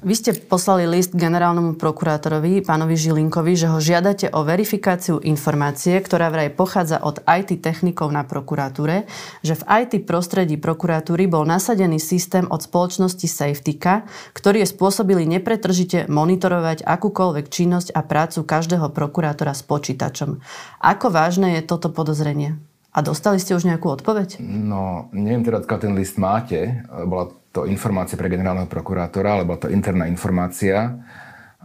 Vy 0.00 0.14
ste 0.16 0.30
poslali 0.32 0.88
list 0.88 1.12
generálnemu 1.12 1.76
prokurátorovi, 1.76 2.64
pánovi 2.64 2.96
Žilinkovi, 2.96 3.52
že 3.54 3.68
ho 3.68 3.76
žiadate 3.76 4.32
o 4.32 4.40
verifikáciu 4.42 5.20
informácie, 5.20 6.00
ktorá 6.00 6.32
vraj 6.32 6.48
pochádza 6.50 6.98
od 7.04 7.20
IT 7.28 7.60
technikov 7.60 8.08
na 8.08 8.24
prokuratúre, 8.24 9.04
že 9.44 9.54
v 9.54 9.62
IT 9.84 10.08
prostredí 10.08 10.56
prokuratúry 10.56 11.28
bol 11.28 11.44
nasadený 11.44 12.00
systém 12.00 12.48
od 12.48 12.64
spoločnosti 12.64 13.28
Safetyka, 13.28 14.08
ktorý 14.32 14.64
je 14.64 14.72
spôsobili 14.72 15.28
nepretržite 15.28 16.08
monitorovať 16.08 16.80
akúkoľvek 16.80 17.46
činnosť 17.52 17.92
a 17.92 18.00
prácu 18.00 18.48
každého 18.48 18.88
prokurátora 18.90 19.52
s 19.52 19.60
počítačom. 19.60 20.40
Ako 20.80 21.12
vážne 21.12 21.60
je 21.60 21.62
toto 21.68 21.92
podozrenie? 21.92 22.65
A 22.96 23.04
dostali 23.04 23.36
ste 23.36 23.52
už 23.52 23.68
nejakú 23.68 23.92
odpoveď? 23.92 24.40
No, 24.40 25.12
neviem 25.12 25.44
teda, 25.44 25.60
odkiaľ 25.60 25.80
ten 25.84 25.92
list 25.92 26.16
máte. 26.16 26.80
Bola 26.88 27.28
to 27.52 27.68
informácia 27.68 28.16
pre 28.16 28.32
generálneho 28.32 28.64
prokurátora, 28.64 29.36
alebo 29.36 29.60
to 29.60 29.68
interná 29.68 30.08
informácia, 30.08 30.96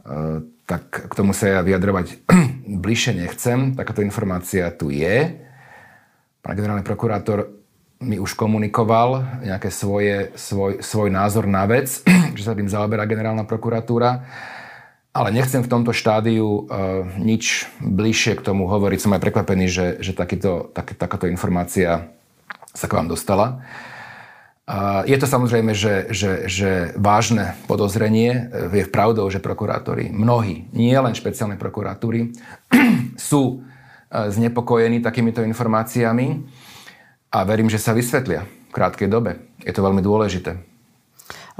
e, 0.04 0.44
tak 0.68 1.08
k 1.08 1.14
tomu 1.16 1.32
sa 1.32 1.56
ja 1.56 1.60
vyjadrovať 1.64 2.28
bližšie 2.84 3.16
nechcem. 3.16 3.80
Takáto 3.80 4.04
informácia 4.04 4.68
tu 4.76 4.92
je. 4.92 5.40
Pán 6.44 6.60
generálny 6.60 6.84
prokurátor 6.84 7.48
mi 8.04 8.20
už 8.20 8.36
komunikoval 8.36 9.44
nejaké 9.48 9.72
svoje, 9.72 10.36
svoj, 10.36 10.84
svoj 10.84 11.16
názor 11.16 11.48
na 11.48 11.64
vec, 11.64 12.04
že 12.40 12.44
sa 12.44 12.52
tým 12.60 12.68
zaoberá 12.68 13.08
generálna 13.08 13.48
prokuratúra. 13.48 14.28
Ale 15.12 15.36
nechcem 15.36 15.60
v 15.60 15.72
tomto 15.72 15.92
štádiu 15.92 16.48
uh, 16.48 16.64
nič 17.20 17.68
bližšie 17.84 18.40
k 18.40 18.46
tomu 18.48 18.68
hovoriť. 18.72 19.00
Som 19.04 19.12
aj 19.12 19.24
prekvapený, 19.24 19.68
že, 19.68 19.88
že 20.00 20.16
takýto, 20.16 20.72
tak, 20.72 20.96
takáto 20.96 21.28
informácia 21.28 22.12
sa 22.72 22.88
k 22.88 22.96
vám 22.96 23.12
dostala. 23.12 23.60
Je 25.04 25.18
to 25.20 25.28
samozrejme, 25.28 25.76
že, 25.76 26.08
že, 26.16 26.32
že 26.48 26.72
vážne 26.96 27.60
podozrenie. 27.68 28.48
Je 28.72 28.88
pravdou, 28.88 29.28
že 29.28 29.44
prokurátori, 29.44 30.08
mnohí, 30.14 30.72
nie 30.72 30.96
len 30.96 31.12
špeciálne 31.12 31.60
prokuratúry, 31.60 32.32
sú 33.20 33.44
e, 33.52 34.32
znepokojení 34.32 35.04
takýmito 35.04 35.44
informáciami 35.44 36.48
a 37.36 37.44
verím, 37.44 37.68
že 37.68 37.84
sa 37.84 37.92
vysvetlia 37.92 38.48
v 38.48 38.72
krátkej 38.72 39.12
dobe. 39.12 39.44
Je 39.60 39.76
to 39.76 39.84
veľmi 39.84 40.00
dôležité. 40.00 40.71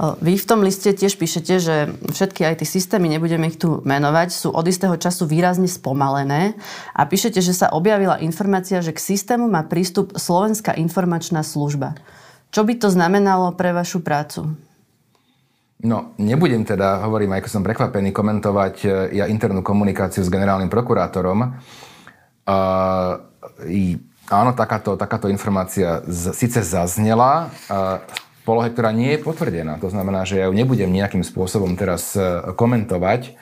Vy 0.00 0.40
v 0.40 0.48
tom 0.48 0.64
liste 0.64 0.88
tiež 0.88 1.20
píšete, 1.20 1.54
že 1.60 1.76
všetky 2.10 2.48
aj 2.48 2.64
tie 2.64 2.68
systémy, 2.68 3.12
nebudeme 3.12 3.52
ich 3.52 3.60
tu 3.60 3.84
menovať, 3.84 4.32
sú 4.32 4.48
od 4.48 4.64
istého 4.64 4.96
času 4.96 5.28
výrazne 5.28 5.68
spomalené 5.68 6.56
a 6.96 7.04
píšete, 7.04 7.44
že 7.44 7.52
sa 7.52 7.68
objavila 7.70 8.16
informácia, 8.24 8.80
že 8.80 8.96
k 8.96 8.98
systému 8.98 9.52
má 9.52 9.60
prístup 9.68 10.16
Slovenská 10.16 10.74
informačná 10.80 11.44
služba. 11.44 11.94
Čo 12.52 12.64
by 12.64 12.72
to 12.80 12.88
znamenalo 12.88 13.52
pre 13.52 13.76
vašu 13.76 14.00
prácu? 14.00 14.48
No, 15.82 16.14
nebudem 16.16 16.62
teda, 16.62 17.02
hovorím, 17.02 17.36
aj 17.36 17.50
som 17.50 17.66
prekvapený, 17.66 18.14
komentovať 18.14 18.74
e, 18.86 18.88
ja 19.18 19.26
internú 19.26 19.66
komunikáciu 19.66 20.22
s 20.22 20.30
generálnym 20.30 20.70
prokurátorom. 20.70 21.58
Uh, 22.42 23.22
áno, 24.30 24.50
takáto, 24.54 24.94
takáto 24.98 25.26
informácia 25.30 26.02
z, 26.06 26.34
síce 26.34 26.62
zaznela 26.62 27.50
uh, 27.70 28.02
polohe, 28.42 28.70
ktorá 28.70 28.90
nie 28.90 29.14
je 29.14 29.22
potvrdená. 29.22 29.78
To 29.78 29.88
znamená, 29.88 30.26
že 30.26 30.42
ja 30.42 30.50
ju 30.50 30.54
nebudem 30.54 30.90
nejakým 30.90 31.22
spôsobom 31.22 31.74
teraz 31.78 32.14
uh, 32.14 32.52
komentovať. 32.54 33.34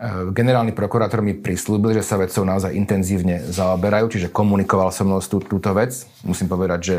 Uh, 0.00 0.30
generálny 0.32 0.72
prokurátor 0.72 1.20
mi 1.20 1.34
prislúbil, 1.34 1.94
že 1.98 2.06
sa 2.06 2.16
vecou 2.16 2.46
naozaj 2.46 2.72
intenzívne 2.72 3.42
zaoberajú, 3.50 4.06
čiže 4.10 4.32
komunikoval 4.32 4.94
so 4.94 5.04
mnou 5.04 5.20
tú, 5.20 5.42
túto 5.42 5.70
vec. 5.74 6.06
Musím 6.22 6.46
povedať, 6.46 6.80
že 6.80 6.96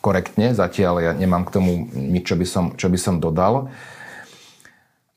korektne, 0.00 0.56
zatiaľ 0.56 0.94
ja 1.04 1.12
nemám 1.12 1.44
k 1.44 1.54
tomu 1.60 1.70
nič, 1.92 2.32
čo 2.32 2.36
by 2.36 2.46
som, 2.48 2.64
čo 2.74 2.88
by 2.88 2.98
som 2.98 3.20
dodal. 3.20 3.68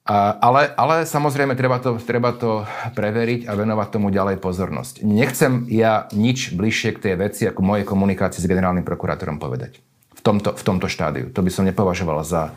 Ale, 0.04 0.76
ale 0.76 1.08
samozrejme 1.08 1.56
treba 1.56 1.80
to, 1.80 1.96
treba 1.96 2.36
to 2.36 2.68
preveriť 2.92 3.48
a 3.48 3.56
venovať 3.56 3.88
tomu 3.88 4.12
ďalej 4.12 4.44
pozornosť. 4.44 5.00
Nechcem 5.00 5.64
ja 5.72 6.12
nič 6.12 6.52
bližšie 6.52 7.00
k 7.00 7.04
tej 7.08 7.16
veci 7.16 7.48
ako 7.48 7.64
mojej 7.64 7.88
komunikácii 7.88 8.44
s 8.44 8.52
generálnym 8.52 8.84
prokurátorom 8.84 9.40
povedať. 9.40 9.80
V 10.24 10.32
tomto, 10.32 10.56
v 10.56 10.64
tomto 10.64 10.88
štádiu. 10.88 11.28
To 11.36 11.44
by 11.44 11.52
som 11.52 11.68
nepovažoval 11.68 12.24
za, 12.24 12.56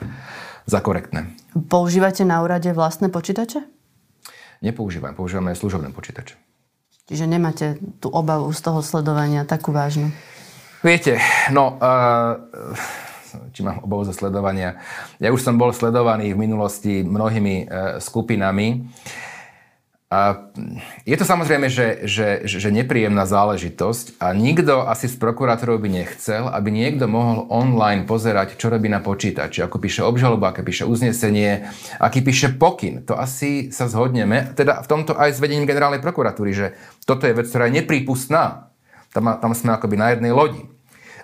za 0.71 0.79
korektné. 0.79 1.35
Používate 1.67 2.23
na 2.23 2.39
úrade 2.39 2.71
vlastné 2.71 3.11
počítače? 3.11 3.59
Nepoužívam, 4.63 5.19
používame 5.19 5.51
služobné 5.59 5.91
počítače. 5.91 6.39
Čiže 7.11 7.27
nemáte 7.27 7.83
tú 7.99 8.07
obavu 8.07 8.55
z 8.55 8.61
toho 8.63 8.87
sledovania 8.87 9.43
takú 9.43 9.75
vážnu? 9.75 10.15
Viete, 10.87 11.19
no, 11.51 11.75
uh, 11.83 12.39
či 13.51 13.67
mám 13.67 13.83
obavu 13.83 14.07
zo 14.07 14.15
sledovania. 14.15 14.79
Ja 15.19 15.35
už 15.35 15.43
som 15.43 15.59
bol 15.59 15.75
sledovaný 15.75 16.39
v 16.39 16.47
minulosti 16.47 17.03
mnohými 17.03 17.55
uh, 17.67 17.69
skupinami. 17.99 18.87
A 20.07 20.47
je 21.03 21.19
to 21.19 21.27
samozrejme, 21.27 21.67
že, 21.67 22.07
že, 22.07 22.47
že 22.47 22.71
nepríjemná 22.71 23.27
záležitosť 23.27 24.23
a 24.23 24.31
nikto 24.39 24.87
asi 24.87 25.11
z 25.11 25.19
prokurátorov 25.19 25.83
by 25.83 25.91
nechcel, 25.91 26.47
aby 26.47 26.71
niekto 26.71 27.11
mohol 27.11 27.51
online 27.51 28.07
pozerať, 28.07 28.55
čo 28.55 28.71
robí 28.71 28.87
na 28.87 29.03
počítači, 29.03 29.67
ako 29.67 29.83
píše 29.83 30.07
obžaloba, 30.07 30.55
aké 30.55 30.63
píše 30.63 30.87
uznesenie, 30.87 31.67
aký 31.99 32.23
píše 32.23 32.55
pokyn. 32.55 33.03
To 33.11 33.19
asi 33.19 33.75
sa 33.75 33.91
zhodneme, 33.91 34.55
teda 34.55 34.79
v 34.79 34.87
tomto 34.87 35.19
aj 35.19 35.35
s 35.35 35.43
vedením 35.43 35.67
generálnej 35.67 35.99
prokuratúry, 35.99 36.55
že 36.55 36.67
toto 37.03 37.27
je 37.27 37.35
vec, 37.35 37.51
ktorá 37.51 37.67
je 37.67 37.83
neprípustná. 37.83 38.71
Tam, 39.11 39.27
tam 39.43 39.53
sme 39.59 39.75
akoby 39.75 39.99
na 39.99 40.15
jednej 40.15 40.31
lodi. 40.31 40.71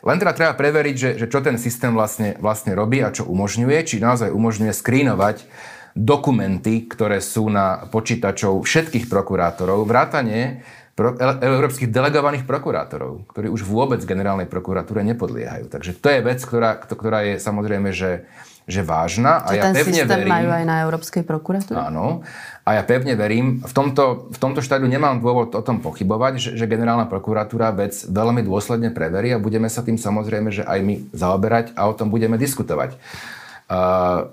Len 0.03 0.19
teda 0.19 0.35
treba 0.35 0.59
preveriť, 0.59 0.97
že, 0.99 1.11
že 1.23 1.27
čo 1.31 1.39
ten 1.39 1.55
systém 1.55 1.95
vlastne, 1.95 2.35
vlastne 2.43 2.75
robí 2.75 2.99
a 2.99 3.15
čo 3.15 3.23
umožňuje, 3.31 3.79
či 3.87 4.03
naozaj 4.03 4.35
umožňuje 4.35 4.75
skrínovať 4.75 5.47
dokumenty, 5.93 6.89
ktoré 6.89 7.21
sú 7.21 7.53
na 7.53 7.89
počítačov 7.89 8.65
všetkých 8.65 9.07
prokurátorov, 9.09 9.85
vrátane 9.85 10.65
pro, 10.97 11.17
európskych 11.19 11.93
delegovaných 11.93 12.49
prokurátorov, 12.49 13.29
ktorí 13.33 13.49
už 13.53 13.65
vôbec 13.65 14.01
generálnej 14.05 14.49
prokuratúre 14.49 15.05
nepodliehajú. 15.13 15.69
Takže 15.69 15.97
to 15.97 16.09
je 16.09 16.21
vec, 16.25 16.41
ktorá, 16.41 16.81
ktorá 16.81 17.25
je 17.29 17.35
samozrejme, 17.41 17.93
že 17.93 18.29
že 18.63 18.87
vážna. 18.87 19.43
a 19.43 19.59
ja 19.59 19.63
ten 19.71 19.83
pevne 19.83 20.07
systém 20.07 20.23
verím, 20.23 20.35
majú 20.39 20.49
aj 20.55 20.65
na 20.65 20.77
Európskej 20.87 21.23
prokuratúre? 21.27 21.75
Áno. 21.75 22.23
A 22.63 22.79
ja 22.79 22.83
pevne 22.87 23.19
verím, 23.19 23.59
v 23.59 23.73
tomto, 23.75 24.31
v 24.31 24.39
tomto 24.39 24.63
štádiu 24.63 24.87
nemám 24.87 25.19
dôvod 25.19 25.51
o 25.59 25.63
tom 25.67 25.83
pochybovať, 25.83 26.33
že, 26.39 26.51
že 26.55 26.71
generálna 26.71 27.11
prokuratúra 27.11 27.75
vec 27.75 28.07
veľmi 28.07 28.47
dôsledne 28.47 28.95
preverí 28.95 29.35
a 29.35 29.43
budeme 29.43 29.67
sa 29.67 29.83
tým 29.83 29.99
samozrejme, 29.99 30.55
že 30.55 30.63
aj 30.63 30.79
my 30.79 30.95
zaoberať 31.11 31.75
a 31.75 31.91
o 31.91 31.95
tom 31.95 32.07
budeme 32.07 32.39
diskutovať. 32.39 32.95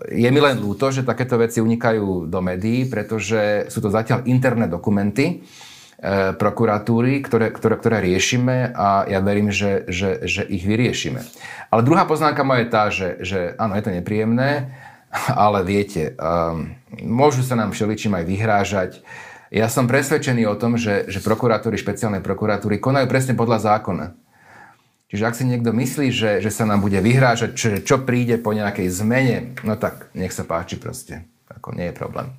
Je 0.10 0.30
mi 0.30 0.40
len 0.42 0.58
ľúto, 0.58 0.90
že 0.90 1.06
takéto 1.06 1.38
veci 1.38 1.62
unikajú 1.62 2.28
do 2.28 2.40
médií, 2.42 2.90
pretože 2.90 3.70
sú 3.70 3.80
to 3.80 3.94
zatiaľ 3.94 4.26
interné 4.26 4.66
dokumenty, 4.66 5.46
E, 6.00 6.32
prokuratúry, 6.32 7.20
ktoré, 7.20 7.52
ktoré, 7.52 7.76
ktoré 7.76 7.98
riešime 8.00 8.72
a 8.72 9.04
ja 9.04 9.20
verím, 9.20 9.52
že, 9.52 9.84
že, 9.92 10.24
že 10.24 10.48
ich 10.48 10.64
vyriešime. 10.64 11.20
Ale 11.68 11.84
druhá 11.84 12.08
poznámka 12.08 12.48
moja 12.48 12.64
je 12.64 12.72
tá, 12.72 12.84
že, 12.88 13.10
že 13.20 13.40
áno, 13.60 13.76
je 13.76 13.84
to 13.84 13.92
nepríjemné, 13.92 14.72
ale 15.44 15.60
viete, 15.68 16.16
um, 16.16 16.72
môžu 17.04 17.44
sa 17.44 17.60
nám 17.60 17.76
všeličím 17.76 18.16
aj 18.16 18.24
vyhrážať. 18.32 18.92
Ja 19.52 19.68
som 19.68 19.92
presvedčený 19.92 20.48
o 20.48 20.56
tom, 20.56 20.80
že, 20.80 21.04
že 21.12 21.20
prokuratúry, 21.20 21.76
špeciálne 21.76 22.24
prokuratúry 22.24 22.80
konajú 22.80 23.12
presne 23.12 23.36
podľa 23.36 23.76
zákona. 23.76 24.16
Čiže 25.10 25.26
ak 25.26 25.38
si 25.38 25.44
niekto 25.50 25.74
myslí, 25.74 26.08
že, 26.14 26.32
že 26.38 26.54
sa 26.54 26.70
nám 26.70 26.86
bude 26.86 27.02
vyhrážať, 27.02 27.58
čo, 27.58 27.68
čo 27.82 28.06
príde 28.06 28.38
po 28.38 28.54
nejakej 28.54 28.94
zmene, 28.94 29.58
no 29.66 29.74
tak 29.74 30.14
nech 30.14 30.30
sa 30.30 30.46
páči 30.46 30.78
proste. 30.78 31.26
Ako 31.50 31.74
nie 31.74 31.90
je 31.90 31.98
problém. 31.98 32.30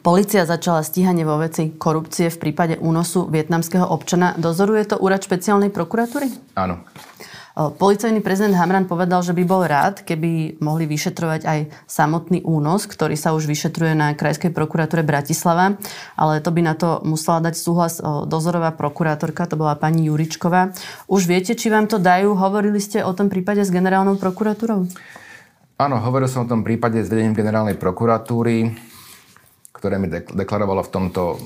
Polícia 0.00 0.42
začala 0.48 0.82
stíhanie 0.82 1.22
vo 1.22 1.38
veci 1.38 1.70
korupcie 1.76 2.32
v 2.32 2.40
prípade 2.40 2.74
únosu 2.80 3.28
vietnamského 3.28 3.86
občana. 3.86 4.34
Dozoruje 4.40 4.88
to 4.88 4.96
úrad 4.98 5.22
špeciálnej 5.22 5.70
prokuratúry? 5.70 6.32
Áno. 6.58 6.82
Policajný 7.54 8.18
prezident 8.18 8.58
Hamran 8.58 8.90
povedal, 8.90 9.22
že 9.22 9.30
by 9.30 9.46
bol 9.46 9.62
rád, 9.62 10.02
keby 10.02 10.58
mohli 10.58 10.90
vyšetrovať 10.90 11.46
aj 11.46 11.58
samotný 11.86 12.42
únos, 12.42 12.90
ktorý 12.90 13.14
sa 13.14 13.30
už 13.30 13.46
vyšetruje 13.46 13.94
na 13.94 14.10
Krajskej 14.10 14.50
prokuratúre 14.50 15.06
Bratislava, 15.06 15.78
ale 16.18 16.42
to 16.42 16.50
by 16.50 16.66
na 16.66 16.74
to 16.74 16.98
musela 17.06 17.38
dať 17.38 17.54
súhlas 17.54 18.02
dozorová 18.26 18.74
prokurátorka, 18.74 19.46
to 19.46 19.54
bola 19.54 19.78
pani 19.78 20.10
Juričková. 20.10 20.74
Už 21.06 21.30
viete, 21.30 21.54
či 21.54 21.70
vám 21.70 21.86
to 21.86 22.02
dajú? 22.02 22.34
Hovorili 22.34 22.82
ste 22.82 23.06
o 23.06 23.14
tom 23.14 23.30
prípade 23.30 23.62
s 23.62 23.70
generálnou 23.70 24.18
prokuratúrou? 24.18 24.90
Áno, 25.78 25.96
hovoril 26.02 26.26
som 26.26 26.46
o 26.46 26.50
tom 26.50 26.66
prípade 26.66 27.06
s 27.06 27.10
vedením 27.10 27.38
generálnej 27.38 27.78
prokuratúry 27.78 28.74
ktoré 29.74 30.00
mi 30.00 30.08
deklarovalo 30.08 30.80
v 30.80 30.92
tomto 30.96 31.36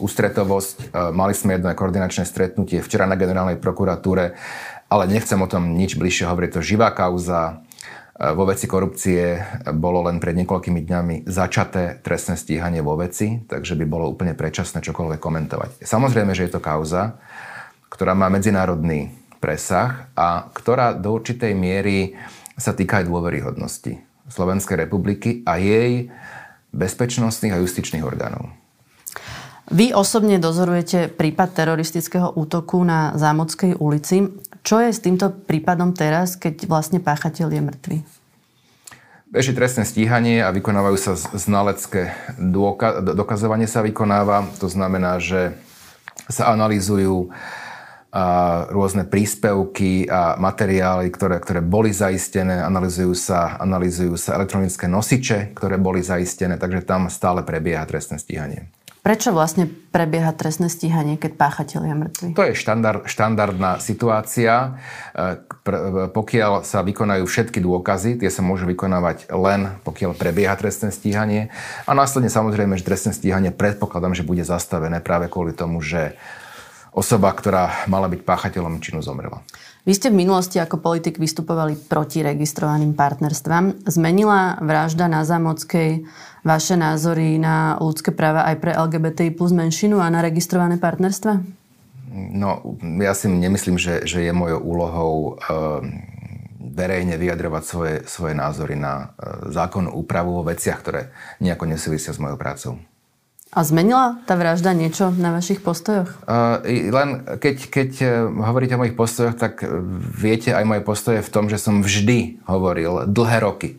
ústretovosť. 0.00 0.96
Mali 1.12 1.36
sme 1.36 1.60
jedno 1.60 1.68
koordinačné 1.76 2.24
stretnutie 2.24 2.80
včera 2.80 3.04
na 3.04 3.20
generálnej 3.20 3.60
prokuratúre 3.60 4.32
ale 4.92 5.08
nechcem 5.08 5.40
o 5.40 5.48
tom 5.48 5.72
nič 5.72 5.96
bližšie 5.96 6.28
hovoriť. 6.28 6.50
To 6.52 6.60
živá 6.60 6.92
kauza. 6.92 7.64
E, 8.12 8.28
vo 8.36 8.44
veci 8.44 8.68
korupcie 8.68 9.40
bolo 9.72 10.04
len 10.04 10.20
pred 10.20 10.36
niekoľkými 10.36 10.84
dňami 10.84 11.16
začaté 11.24 12.04
trestné 12.04 12.36
stíhanie 12.36 12.84
vo 12.84 13.00
veci, 13.00 13.40
takže 13.48 13.72
by 13.72 13.88
bolo 13.88 14.12
úplne 14.12 14.36
predčasné 14.36 14.84
čokoľvek 14.84 15.16
komentovať. 15.16 15.70
Samozrejme, 15.80 16.36
že 16.36 16.44
je 16.44 16.52
to 16.52 16.60
kauza, 16.60 17.16
ktorá 17.88 18.12
má 18.12 18.28
medzinárodný 18.28 19.16
presah 19.40 20.12
a 20.12 20.52
ktorá 20.52 20.92
do 20.92 21.16
určitej 21.16 21.56
miery 21.56 22.20
sa 22.60 22.76
týka 22.76 23.00
aj 23.00 23.08
dôveryhodnosti 23.08 23.96
Slovenskej 24.28 24.86
republiky 24.86 25.42
a 25.48 25.56
jej 25.58 26.12
bezpečnostných 26.70 27.56
a 27.56 27.60
justičných 27.60 28.04
orgánov. 28.04 28.52
Vy 29.72 29.96
osobne 29.96 30.36
dozorujete 30.36 31.08
prípad 31.08 31.48
teroristického 31.56 32.34
útoku 32.36 32.82
na 32.84 33.16
Zámodskej 33.16 33.80
ulici. 33.80 34.28
Čo 34.62 34.78
je 34.78 34.94
s 34.94 35.02
týmto 35.02 35.30
prípadom 35.30 35.90
teraz, 35.90 36.38
keď 36.38 36.70
vlastne 36.70 37.02
páchateľ 37.02 37.50
je 37.50 37.62
mŕtvy? 37.62 37.96
Beží 39.32 39.56
trestné 39.56 39.88
stíhanie 39.88 40.44
a 40.44 40.52
vykonávajú 40.52 40.96
sa 41.00 41.12
znalecké 41.16 42.12
dôka- 42.38 43.00
dokazovanie 43.00 43.66
sa 43.66 43.82
vykonáva. 43.82 44.46
To 44.60 44.68
znamená, 44.68 45.18
že 45.18 45.56
sa 46.28 46.52
analýzujú 46.52 47.32
a 48.12 48.24
rôzne 48.68 49.08
príspevky 49.08 50.04
a 50.04 50.36
materiály, 50.36 51.08
ktoré, 51.08 51.40
ktoré 51.40 51.64
boli 51.64 51.96
zaistené, 51.96 52.60
analýzujú 52.60 53.16
sa, 53.16 53.56
analýzujú 53.56 54.20
sa 54.20 54.36
elektronické 54.36 54.84
nosiče, 54.84 55.56
ktoré 55.56 55.80
boli 55.80 56.04
zaistené, 56.04 56.60
takže 56.60 56.84
tam 56.84 57.08
stále 57.08 57.40
prebieha 57.40 57.88
trestné 57.88 58.20
stíhanie. 58.20 58.68
Prečo 59.02 59.34
vlastne 59.34 59.66
prebieha 59.66 60.30
trestné 60.30 60.70
stíhanie, 60.70 61.18
keď 61.18 61.34
páchateľ 61.34 61.80
je 61.90 61.94
mŕtvy? 61.98 62.28
To 62.38 62.46
je 62.46 62.54
štandard, 62.54 63.02
štandardná 63.10 63.82
situácia. 63.82 64.78
E, 65.10 65.42
pokiaľ 66.14 66.62
sa 66.62 66.86
vykonajú 66.86 67.26
všetky 67.26 67.58
dôkazy, 67.58 68.22
tie 68.22 68.30
sa 68.30 68.46
môžu 68.46 68.70
vykonávať 68.70 69.26
len 69.34 69.74
pokiaľ 69.82 70.14
prebieha 70.14 70.54
trestné 70.54 70.94
stíhanie. 70.94 71.50
A 71.82 71.98
následne 71.98 72.30
samozrejme, 72.30 72.78
že 72.78 72.86
trestné 72.86 73.10
stíhanie 73.10 73.50
predpokladám, 73.50 74.14
že 74.14 74.22
bude 74.22 74.46
zastavené 74.46 75.02
práve 75.02 75.26
kvôli 75.26 75.50
tomu, 75.50 75.82
že 75.82 76.14
osoba, 76.92 77.32
ktorá 77.32 77.88
mala 77.88 78.06
byť 78.12 78.20
páchateľom 78.22 78.78
činu, 78.84 79.00
zomrela. 79.00 79.40
Vy 79.82 79.98
ste 79.98 80.14
v 80.14 80.22
minulosti 80.22 80.62
ako 80.62 80.78
politik 80.78 81.18
vystupovali 81.18 81.74
proti 81.74 82.22
registrovaným 82.22 82.94
partnerstvám. 82.94 83.82
Zmenila 83.90 84.62
vražda 84.62 85.10
na 85.10 85.26
Zámockej 85.26 86.06
vaše 86.46 86.78
názory 86.78 87.34
na 87.42 87.74
ľudské 87.82 88.14
práva 88.14 88.46
aj 88.46 88.56
pre 88.62 88.70
LGBTI 88.78 89.34
plus 89.34 89.50
menšinu 89.50 89.98
a 89.98 90.06
na 90.06 90.22
registrované 90.22 90.78
partnerstva? 90.78 91.42
No, 92.12 92.78
ja 93.00 93.16
si 93.16 93.26
nemyslím, 93.26 93.80
že, 93.80 94.04
že 94.04 94.22
je 94.22 94.32
mojou 94.36 94.60
úlohou 94.60 95.14
e, 95.16 95.30
verejne 96.60 97.16
vyjadrovať 97.16 97.62
svoje, 97.64 97.96
svoje 98.04 98.34
názory 98.36 98.76
na 98.76 99.16
e, 99.16 99.50
zákonnú 99.50 99.90
úpravu 99.96 100.38
vo 100.38 100.46
veciach, 100.46 100.78
ktoré 100.84 101.10
nejako 101.40 101.64
nesúvisia 101.72 102.12
s 102.12 102.20
mojou 102.20 102.36
prácou. 102.36 102.72
A 103.52 103.68
zmenila 103.68 104.16
tá 104.24 104.32
vražda 104.32 104.72
niečo 104.72 105.12
na 105.12 105.36
vašich 105.36 105.60
postojoch? 105.60 106.08
Uh, 106.24 106.64
len 106.88 107.20
keď, 107.36 107.56
keď 107.68 107.90
e, 108.00 108.06
hovoríte 108.40 108.72
o 108.72 108.80
mojich 108.80 108.96
postojoch, 108.96 109.36
tak 109.36 109.60
viete 110.16 110.56
aj 110.56 110.64
moje 110.64 110.80
postoje 110.80 111.20
v 111.20 111.28
tom, 111.28 111.52
že 111.52 111.60
som 111.60 111.84
vždy 111.84 112.40
hovoril 112.48 113.04
dlhé 113.12 113.44
roky, 113.44 113.76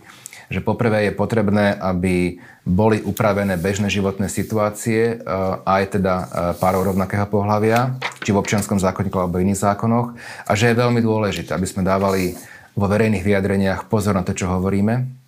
že 0.54 0.62
poprvé 0.62 1.10
je 1.10 1.18
potrebné, 1.18 1.74
aby 1.74 2.38
boli 2.70 3.02
upravené 3.02 3.58
bežné 3.58 3.90
životné 3.90 4.30
situácie, 4.30 5.18
uh, 5.18 5.66
aj 5.66 5.98
teda 5.98 6.14
uh, 6.22 6.26
párov 6.54 6.94
rovnakého 6.94 7.26
pohľavia, 7.26 7.98
či 8.22 8.30
v 8.30 8.46
občianskom 8.46 8.78
zákonníku 8.78 9.18
alebo 9.18 9.42
iných 9.42 9.58
zákonoch, 9.58 10.14
a 10.46 10.52
že 10.54 10.70
je 10.70 10.82
veľmi 10.86 11.02
dôležité, 11.02 11.50
aby 11.50 11.66
sme 11.66 11.82
dávali 11.82 12.38
vo 12.78 12.86
verejných 12.86 13.26
vyjadreniach 13.26 13.90
pozor 13.90 14.14
na 14.14 14.22
to, 14.22 14.38
čo 14.38 14.54
hovoríme, 14.54 15.23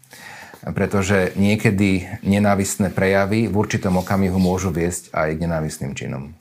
pretože 0.73 1.36
niekedy 1.38 2.10
nenávistné 2.25 2.89
prejavy 2.89 3.45
v 3.45 3.56
určitom 3.56 4.01
okamihu 4.01 4.41
môžu 4.41 4.73
viesť 4.73 5.13
aj 5.13 5.38
k 5.38 5.41
nenávistným 5.45 5.93
činom. 5.93 6.34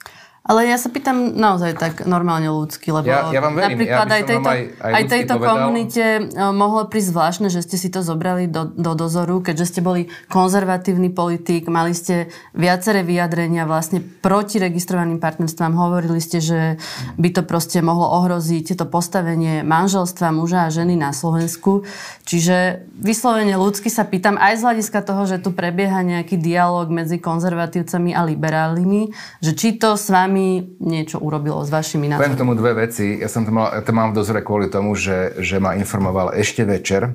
Ale 0.44 0.68
ja 0.68 0.76
sa 0.76 0.92
pýtam 0.92 1.32
naozaj 1.32 1.72
tak 1.80 1.94
normálne 2.04 2.52
ľudsky, 2.52 2.92
lebo 2.92 3.08
ja, 3.08 3.32
ja 3.32 3.40
vám 3.40 3.56
verím. 3.56 3.80
napríklad 3.80 4.08
ja 4.12 4.12
aj 4.12 4.24
tejto, 4.28 4.48
aj, 4.52 4.60
aj, 4.76 4.92
aj 4.92 5.04
tejto 5.08 5.34
povedal. 5.40 5.48
komunite 5.56 6.04
e, 6.04 6.22
mohlo 6.52 6.84
prísť 6.84 7.08
zvláštne, 7.16 7.48
že 7.48 7.64
ste 7.64 7.80
si 7.80 7.88
to 7.88 8.04
zobrali 8.04 8.44
do, 8.44 8.68
do 8.68 8.92
dozoru, 8.92 9.40
keďže 9.40 9.72
ste 9.72 9.80
boli 9.80 10.12
konzervatívny 10.28 11.08
politik, 11.16 11.64
mali 11.72 11.96
ste 11.96 12.28
viaceré 12.52 13.00
vyjadrenia 13.00 13.64
vlastne 13.64 14.04
proti 14.04 14.60
registrovaným 14.60 15.16
partnerstvám. 15.16 15.72
Hovorili 15.80 16.20
ste, 16.20 16.44
že 16.44 16.76
by 17.16 17.40
to 17.40 17.42
proste 17.48 17.80
mohlo 17.80 18.04
ohroziť 18.12 18.76
to 18.76 18.84
postavenie 18.84 19.64
manželstva 19.64 20.28
muža 20.28 20.68
a 20.68 20.74
ženy 20.74 20.92
na 20.92 21.16
Slovensku. 21.16 21.88
Čiže 22.28 22.84
vyslovene 23.00 23.56
ľudsky 23.56 23.88
sa 23.88 24.04
pýtam 24.04 24.36
aj 24.36 24.60
z 24.60 24.64
hľadiska 24.68 25.00
toho, 25.08 25.24
že 25.24 25.40
tu 25.40 25.56
prebieha 25.56 26.04
nejaký 26.04 26.36
dialog 26.36 26.92
medzi 26.92 27.16
konzervatívcami 27.16 28.12
a 28.12 28.28
liberálnymi, 28.28 29.02
že 29.40 29.56
či 29.56 29.80
to 29.80 29.96
s 29.96 30.12
vami 30.12 30.33
vami 30.34 30.74
niečo 30.82 31.22
urobilo 31.22 31.62
s 31.62 31.70
vašimi 31.70 32.10
názormi? 32.10 32.34
Poviem 32.34 32.42
tomu 32.42 32.58
dve 32.58 32.90
veci. 32.90 33.22
Ja 33.22 33.30
som 33.30 33.46
to 33.46 33.54
mal, 33.54 33.70
to 33.70 33.94
mám 33.94 34.10
v 34.10 34.18
dozore 34.18 34.42
kvôli 34.42 34.66
tomu, 34.66 34.98
že, 34.98 35.38
že 35.38 35.62
ma 35.62 35.78
informoval 35.78 36.34
ešte 36.34 36.66
večer 36.66 37.14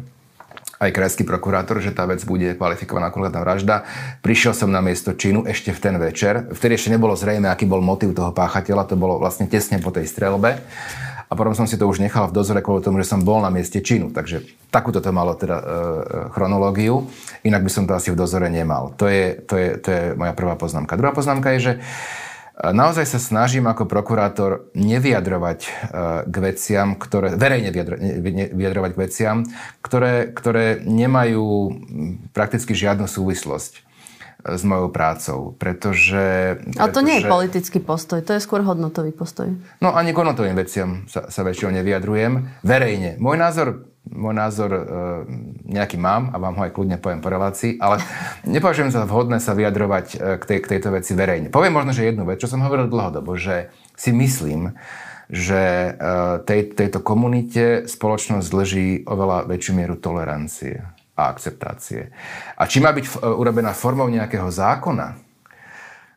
aj 0.80 0.96
krajský 0.96 1.28
prokurátor, 1.28 1.84
že 1.84 1.92
tá 1.92 2.08
vec 2.08 2.24
bude 2.24 2.56
kvalifikovaná 2.56 3.12
ako 3.12 3.28
vražda. 3.28 3.84
Prišiel 4.24 4.56
som 4.56 4.72
na 4.72 4.80
miesto 4.80 5.12
činu 5.12 5.44
ešte 5.44 5.76
v 5.76 5.80
ten 5.84 6.00
večer. 6.00 6.48
Vtedy 6.56 6.80
ešte 6.80 6.96
nebolo 6.96 7.20
zrejme, 7.20 7.52
aký 7.52 7.68
bol 7.68 7.84
motiv 7.84 8.16
toho 8.16 8.32
páchateľa. 8.32 8.88
To 8.88 8.96
bolo 8.96 9.20
vlastne 9.20 9.52
tesne 9.52 9.84
po 9.84 9.92
tej 9.92 10.08
strelbe. 10.08 10.64
A 11.30 11.36
potom 11.36 11.52
som 11.52 11.68
si 11.68 11.76
to 11.76 11.84
už 11.84 12.00
nechal 12.00 12.32
v 12.32 12.34
dozore 12.34 12.64
kvôli 12.64 12.80
tomu, 12.80 13.04
že 13.04 13.12
som 13.12 13.20
bol 13.20 13.44
na 13.44 13.52
mieste 13.52 13.84
činu. 13.84 14.16
Takže 14.16 14.48
takúto 14.72 15.04
to 15.04 15.12
malo 15.12 15.36
teda 15.36 15.60
e, 15.60 15.64
e 15.68 15.76
chronológiu. 16.32 17.12
Inak 17.44 17.68
by 17.68 17.72
som 17.76 17.84
to 17.84 17.92
asi 17.92 18.16
v 18.16 18.18
dozore 18.18 18.48
nemal. 18.48 18.96
To 18.96 19.06
je, 19.12 19.36
to 19.36 19.60
je, 19.60 19.70
to 19.84 19.88
je 19.92 20.04
moja 20.16 20.32
prvá 20.32 20.56
poznámka. 20.56 20.96
Druhá 20.96 21.12
poznámka 21.12 21.52
je, 21.60 21.60
že 21.60 21.74
Naozaj 22.60 23.08
sa 23.08 23.20
snažím 23.24 23.72
ako 23.72 23.88
prokurátor 23.88 24.68
nevyjadrovať 24.76 25.60
e, 25.64 25.70
k 26.28 26.36
veciam, 26.44 27.00
ktoré, 27.00 27.40
verejne 27.40 27.72
vyjadrovať 28.52 28.92
k 28.92 29.00
veciam, 29.00 29.38
ktoré, 29.80 30.28
ktoré 30.36 30.84
nemajú 30.84 31.72
prakticky 32.36 32.76
žiadnu 32.76 33.08
súvislosť 33.08 33.89
s 34.40 34.64
mojou 34.64 34.88
prácou, 34.88 35.40
pretože... 35.60 36.56
Ale 36.80 36.96
to 36.96 37.04
nie 37.04 37.20
je 37.20 37.28
politický 37.28 37.84
postoj, 37.84 38.24
to 38.24 38.32
je 38.36 38.42
skôr 38.42 38.64
hodnotový 38.64 39.12
postoj. 39.12 39.52
No 39.84 39.92
ani 39.92 40.16
k 40.16 40.20
hodnotovým 40.24 40.56
veciam 40.56 41.04
sa, 41.12 41.28
sa 41.28 41.42
väčšinou 41.44 41.76
nevyjadrujem. 41.76 42.64
Verejne. 42.64 43.20
Môj 43.20 43.36
názor 43.36 43.68
môj 44.10 44.34
názor 44.34 44.74
e, 44.74 44.82
nejaký 45.70 46.02
mám 46.02 46.34
a 46.34 46.42
vám 46.42 46.58
ho 46.58 46.66
aj 46.66 46.74
kľudne 46.74 46.98
poviem 46.98 47.22
po 47.22 47.30
relácii, 47.30 47.78
ale 47.78 48.02
nepovažujem 48.58 48.90
za 48.90 49.06
vhodné 49.06 49.38
sa 49.38 49.54
vyjadrovať 49.54 50.08
e, 50.16 50.18
k, 50.42 50.44
tej, 50.50 50.60
k 50.66 50.70
tejto 50.76 50.90
veci 50.96 51.14
verejne. 51.14 51.54
Poviem 51.54 51.78
možno, 51.78 51.94
že 51.94 52.10
jednu 52.10 52.26
vec, 52.26 52.42
čo 52.42 52.50
som 52.50 52.64
hovoril 52.66 52.90
dlhodobo, 52.90 53.38
že 53.38 53.70
si 53.94 54.10
myslím, 54.10 54.74
že 55.30 55.62
e, 55.62 55.90
tej, 56.42 56.74
tejto 56.74 57.06
komunite 57.06 57.86
spoločnosť 57.86 58.48
dlží 58.50 58.88
oveľa 59.06 59.46
väčšiu 59.46 59.74
mieru 59.78 59.94
tolerancie 59.94 60.99
a 61.20 61.32
akceptácie. 61.36 62.08
A 62.56 62.64
či 62.64 62.80
má 62.80 62.96
byť 62.96 63.20
urobená 63.24 63.76
formou 63.76 64.08
nejakého 64.08 64.48
zákona, 64.48 65.08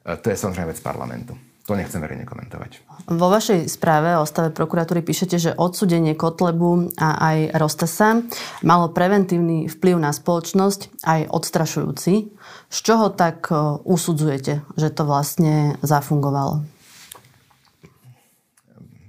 to 0.03 0.27
je 0.31 0.37
samozrejme 0.38 0.71
vec 0.71 0.81
parlamentu. 0.83 1.35
To 1.71 1.79
nechcem 1.79 2.03
verejne 2.03 2.27
komentovať. 2.27 2.83
Vo 3.07 3.31
vašej 3.31 3.71
správe 3.71 4.19
o 4.19 4.27
stave 4.27 4.51
prokuratúry 4.51 4.99
píšete, 4.99 5.37
že 5.38 5.51
odsudenie 5.55 6.19
Kotlebu 6.19 6.91
a 6.99 7.23
aj 7.23 7.55
Rostasa 7.55 8.19
malo 8.67 8.91
preventívny 8.91 9.71
vplyv 9.71 9.95
na 10.03 10.11
spoločnosť, 10.11 11.07
aj 11.07 11.31
odstrašujúci. 11.31 12.35
Z 12.67 12.79
čoho 12.83 13.15
tak 13.15 13.47
e, 13.55 13.79
usudzujete, 13.87 14.67
že 14.75 14.88
to 14.91 15.07
vlastne 15.07 15.79
zafungovalo? 15.87 16.67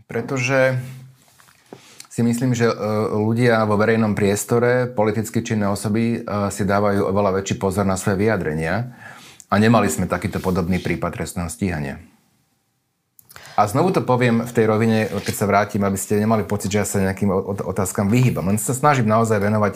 Pretože 0.05 0.77
si 2.13 2.21
myslím, 2.21 2.53
že 2.53 2.69
ľudia 3.09 3.65
vo 3.65 3.73
verejnom 3.73 4.13
priestore, 4.13 4.85
politicky 4.85 5.41
činné 5.41 5.65
osoby 5.65 6.21
si 6.53 6.61
dávajú 6.61 7.09
oveľa 7.09 7.41
väčší 7.41 7.57
pozor 7.57 7.89
na 7.89 7.97
svoje 7.97 8.21
vyjadrenia 8.29 8.93
a 9.49 9.55
nemali 9.57 9.89
sme 9.89 10.05
takýto 10.05 10.37
podobný 10.37 10.77
prípad 10.77 11.09
trestného 11.09 11.49
stíhania. 11.49 11.97
A 13.57 13.65
znovu 13.65 13.93
to 13.93 14.05
poviem 14.05 14.45
v 14.45 14.53
tej 14.53 14.65
rovine, 14.65 15.09
keď 15.09 15.33
sa 15.33 15.49
vrátim, 15.49 15.81
aby 15.81 15.97
ste 15.97 16.21
nemali 16.21 16.45
pocit, 16.45 16.73
že 16.73 16.81
ja 16.81 16.87
sa 16.89 17.01
nejakým 17.01 17.29
otázkam 17.65 18.09
vyhýbam. 18.09 18.49
Len 18.49 18.57
sa 18.57 18.73
snažím 18.73 19.05
naozaj 19.05 19.37
venovať, 19.37 19.73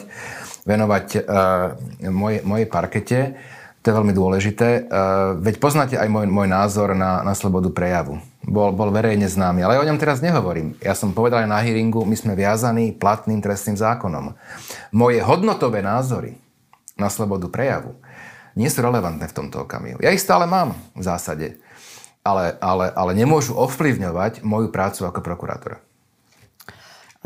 venovať 0.66 1.06
uh, 1.22 1.22
moje, 2.10 2.42
mojej 2.42 2.66
parkete. 2.66 3.18
To 3.82 3.84
je 3.86 3.98
veľmi 3.98 4.14
dôležité. 4.14 4.86
Uh, 4.90 5.38
veď 5.38 5.62
poznáte 5.62 5.94
aj 5.94 6.10
môj, 6.10 6.26
môj 6.26 6.50
názor 6.50 6.94
na, 6.98 7.22
na 7.22 7.38
slobodu 7.38 7.70
prejavu. 7.70 8.18
Bol, 8.38 8.70
bol 8.72 8.94
verejne 8.94 9.26
známy, 9.26 9.66
ale 9.66 9.76
ja 9.76 9.82
o 9.82 9.88
ňom 9.90 9.98
teraz 9.98 10.22
nehovorím. 10.22 10.78
Ja 10.78 10.94
som 10.94 11.10
povedal 11.10 11.44
aj 11.44 11.50
na 11.50 11.58
hearingu, 11.58 12.06
my 12.06 12.14
sme 12.14 12.38
viazaní 12.38 12.94
platným 12.94 13.42
trestným 13.42 13.74
zákonom. 13.74 14.38
Moje 14.94 15.18
hodnotové 15.26 15.82
názory 15.82 16.38
na 16.94 17.10
slobodu 17.10 17.50
prejavu 17.50 17.98
nie 18.54 18.70
sú 18.70 18.82
relevantné 18.82 19.26
v 19.26 19.36
tomto 19.36 19.66
okamihu. 19.66 19.98
Ja 20.02 20.14
ich 20.14 20.22
stále 20.22 20.46
mám 20.46 20.74
v 20.94 21.02
zásade 21.02 21.58
ale, 22.28 22.44
ale, 22.60 22.86
ale 22.92 23.12
nemôžu 23.16 23.56
ovplyvňovať 23.56 24.44
moju 24.44 24.68
prácu 24.68 25.08
ako 25.08 25.20
prokurátora. 25.24 25.80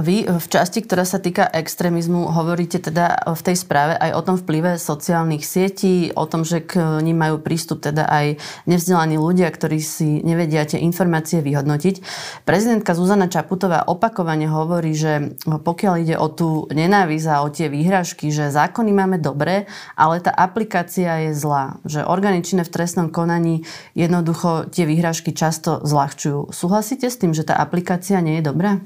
Vy 0.03 0.27
v 0.27 0.47
časti, 0.51 0.83
ktorá 0.83 1.07
sa 1.07 1.23
týka 1.23 1.47
extrémizmu, 1.47 2.35
hovoríte 2.35 2.83
teda 2.83 3.23
v 3.39 3.39
tej 3.39 3.55
správe 3.55 3.95
aj 3.95 4.11
o 4.19 4.23
tom 4.27 4.35
vplyve 4.35 4.75
sociálnych 4.75 5.47
sietí, 5.47 6.11
o 6.19 6.27
tom, 6.27 6.43
že 6.43 6.59
k 6.59 6.99
ním 6.99 7.23
majú 7.23 7.39
prístup 7.39 7.79
teda 7.79 8.11
aj 8.11 8.35
nevzdelaní 8.67 9.15
ľudia, 9.15 9.47
ktorí 9.47 9.79
si 9.79 10.19
nevedia 10.27 10.67
tie 10.67 10.83
informácie 10.83 11.39
vyhodnotiť. 11.39 12.03
Prezidentka 12.43 12.99
Zuzana 12.99 13.31
Čaputová 13.31 13.87
opakovane 13.87 14.51
hovorí, 14.51 14.91
že 14.91 15.39
pokiaľ 15.47 15.95
ide 16.03 16.17
o 16.19 16.27
tú 16.27 16.67
nenávisť 16.75 17.27
a 17.31 17.47
o 17.47 17.49
tie 17.55 17.71
výhražky, 17.71 18.35
že 18.35 18.51
zákony 18.51 18.91
máme 18.91 19.23
dobré, 19.23 19.71
ale 19.95 20.19
tá 20.19 20.35
aplikácia 20.35 21.31
je 21.31 21.39
zlá. 21.39 21.79
Že 21.87 22.11
orgány 22.11 22.43
činné 22.43 22.67
v 22.67 22.75
trestnom 22.75 23.07
konaní 23.07 23.63
jednoducho 23.95 24.67
tie 24.67 24.83
výhražky 24.83 25.31
často 25.31 25.79
zľahčujú. 25.87 26.51
Súhlasíte 26.51 27.07
s 27.07 27.23
tým, 27.23 27.31
že 27.31 27.47
tá 27.47 27.55
aplikácia 27.55 28.19
nie 28.19 28.43
je 28.43 28.51
dobrá? 28.51 28.83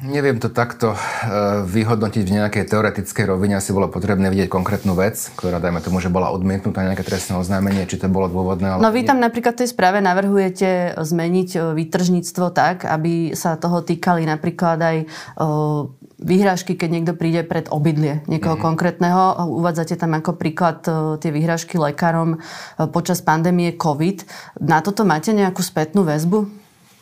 Neviem 0.00 0.40
to 0.40 0.48
takto 0.48 0.96
e, 0.96 0.98
vyhodnotiť 1.68 2.24
v 2.24 2.36
nejakej 2.40 2.64
teoretickej 2.72 3.24
rovine. 3.28 3.60
Asi 3.60 3.76
bolo 3.76 3.92
potrebné 3.92 4.32
vidieť 4.32 4.48
konkrétnu 4.48 4.96
vec, 4.96 5.20
ktorá, 5.36 5.60
dajme 5.60 5.84
tomu, 5.84 6.00
že 6.00 6.08
bola 6.08 6.32
odmietnutá 6.32 6.80
nejaké 6.88 7.04
trestné 7.04 7.36
oznámenie, 7.36 7.84
či 7.84 8.00
to 8.00 8.08
bolo 8.08 8.32
dôvodné. 8.32 8.64
Ale... 8.64 8.80
No 8.80 8.88
vy 8.88 9.04
tam 9.04 9.20
napríklad 9.20 9.60
v 9.60 9.60
tej 9.64 9.76
správe 9.76 10.00
navrhujete 10.00 10.96
zmeniť 10.96 11.48
e, 11.52 11.58
výtržníctvo 11.76 12.46
tak, 12.56 12.88
aby 12.88 13.36
sa 13.36 13.60
toho 13.60 13.84
týkali 13.84 14.24
napríklad 14.24 14.80
aj 14.80 14.96
e, 15.04 15.06
výhražky, 16.16 16.80
keď 16.80 16.88
niekto 16.88 17.12
príde 17.20 17.44
pred 17.44 17.68
obydlie 17.68 18.24
niekoho 18.24 18.56
mm-hmm. 18.56 18.68
konkrétneho. 18.72 19.22
Uvádzate 19.52 20.00
tam 20.00 20.16
ako 20.16 20.36
príklad 20.36 20.84
tie 21.16 21.32
výhražky 21.32 21.80
lekárom 21.80 22.36
počas 22.92 23.24
pandémie 23.24 23.72
COVID. 23.72 24.28
Na 24.60 24.84
toto 24.84 25.08
máte 25.08 25.32
nejakú 25.32 25.64
spätnú 25.64 26.04
väzbu? 26.04 26.59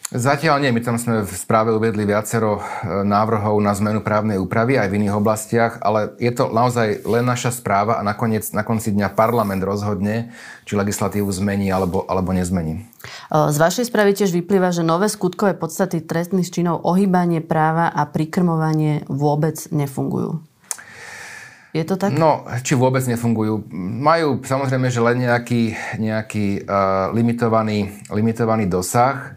Zatiaľ 0.09 0.64
nie. 0.64 0.73
My 0.73 0.81
tam 0.81 0.97
sme 0.97 1.21
v 1.21 1.33
správe 1.37 1.68
uvedli 1.68 2.09
viacero 2.09 2.57
e, 2.57 3.05
návrhov 3.05 3.61
na 3.61 3.77
zmenu 3.77 4.01
právnej 4.01 4.40
úpravy 4.40 4.81
aj 4.81 4.88
v 4.88 5.05
iných 5.05 5.12
oblastiach, 5.21 5.85
ale 5.85 6.16
je 6.16 6.33
to 6.33 6.49
naozaj 6.49 7.05
len 7.05 7.29
naša 7.29 7.53
správa 7.53 8.01
a 8.01 8.03
nakoniec, 8.03 8.49
na 8.57 8.64
konci 8.64 8.97
dňa 8.97 9.12
parlament 9.12 9.61
rozhodne, 9.61 10.33
či 10.64 10.81
legislatívu 10.81 11.29
zmení 11.29 11.68
alebo, 11.68 12.09
alebo 12.09 12.33
nezmení. 12.33 12.88
E, 13.29 13.53
z 13.53 13.57
vašej 13.61 13.92
správy 13.92 14.16
tiež 14.16 14.33
vyplýva, 14.33 14.73
že 14.73 14.81
nové 14.81 15.12
skutkové 15.12 15.53
podstaty 15.53 16.01
trestných 16.01 16.49
činov 16.49 16.88
ohýbanie 16.88 17.44
práva 17.44 17.92
a 17.92 18.09
prikrmovanie 18.09 19.05
vôbec 19.12 19.61
nefungujú. 19.68 20.40
Je 21.77 21.85
to 21.85 22.01
tak? 22.01 22.16
No, 22.16 22.49
či 22.64 22.73
vôbec 22.73 23.05
nefungujú. 23.05 23.61
Majú 23.77 24.40
samozrejme, 24.40 24.88
že 24.88 25.05
len 25.05 25.29
nejaký, 25.29 25.77
nejaký 26.01 26.64
uh, 26.64 27.12
limitovaný, 27.12 28.09
limitovaný 28.09 28.73
dosah 28.73 29.37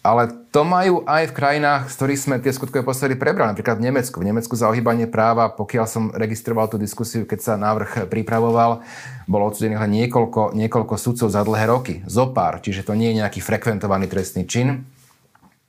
ale 0.00 0.32
to 0.48 0.64
majú 0.64 1.04
aj 1.04 1.28
v 1.28 1.36
krajinách, 1.36 1.92
z 1.92 1.94
ktorých 2.00 2.20
sme 2.20 2.36
tie 2.40 2.56
skutkové 2.56 2.80
postavy 2.80 3.20
prebrali. 3.20 3.52
Napríklad 3.52 3.76
v 3.76 3.92
Nemecku. 3.92 4.16
V 4.16 4.28
Nemecku 4.32 4.56
za 4.56 4.72
ohýbanie 4.72 5.04
práva, 5.04 5.52
pokiaľ 5.52 5.84
som 5.84 6.04
registroval 6.16 6.72
tú 6.72 6.80
diskusiu, 6.80 7.28
keď 7.28 7.38
sa 7.44 7.52
návrh 7.60 8.08
pripravoval, 8.08 8.80
bolo 9.28 9.44
odsudených 9.52 9.84
len 9.84 9.92
niekoľko, 10.04 10.56
niekoľko 10.56 10.94
sudcov 10.96 11.28
za 11.28 11.44
dlhé 11.44 11.64
roky. 11.68 11.94
Zopár, 12.08 12.64
čiže 12.64 12.88
to 12.88 12.96
nie 12.96 13.12
je 13.12 13.20
nejaký 13.20 13.44
frekventovaný 13.44 14.08
trestný 14.08 14.48
čin. 14.48 14.88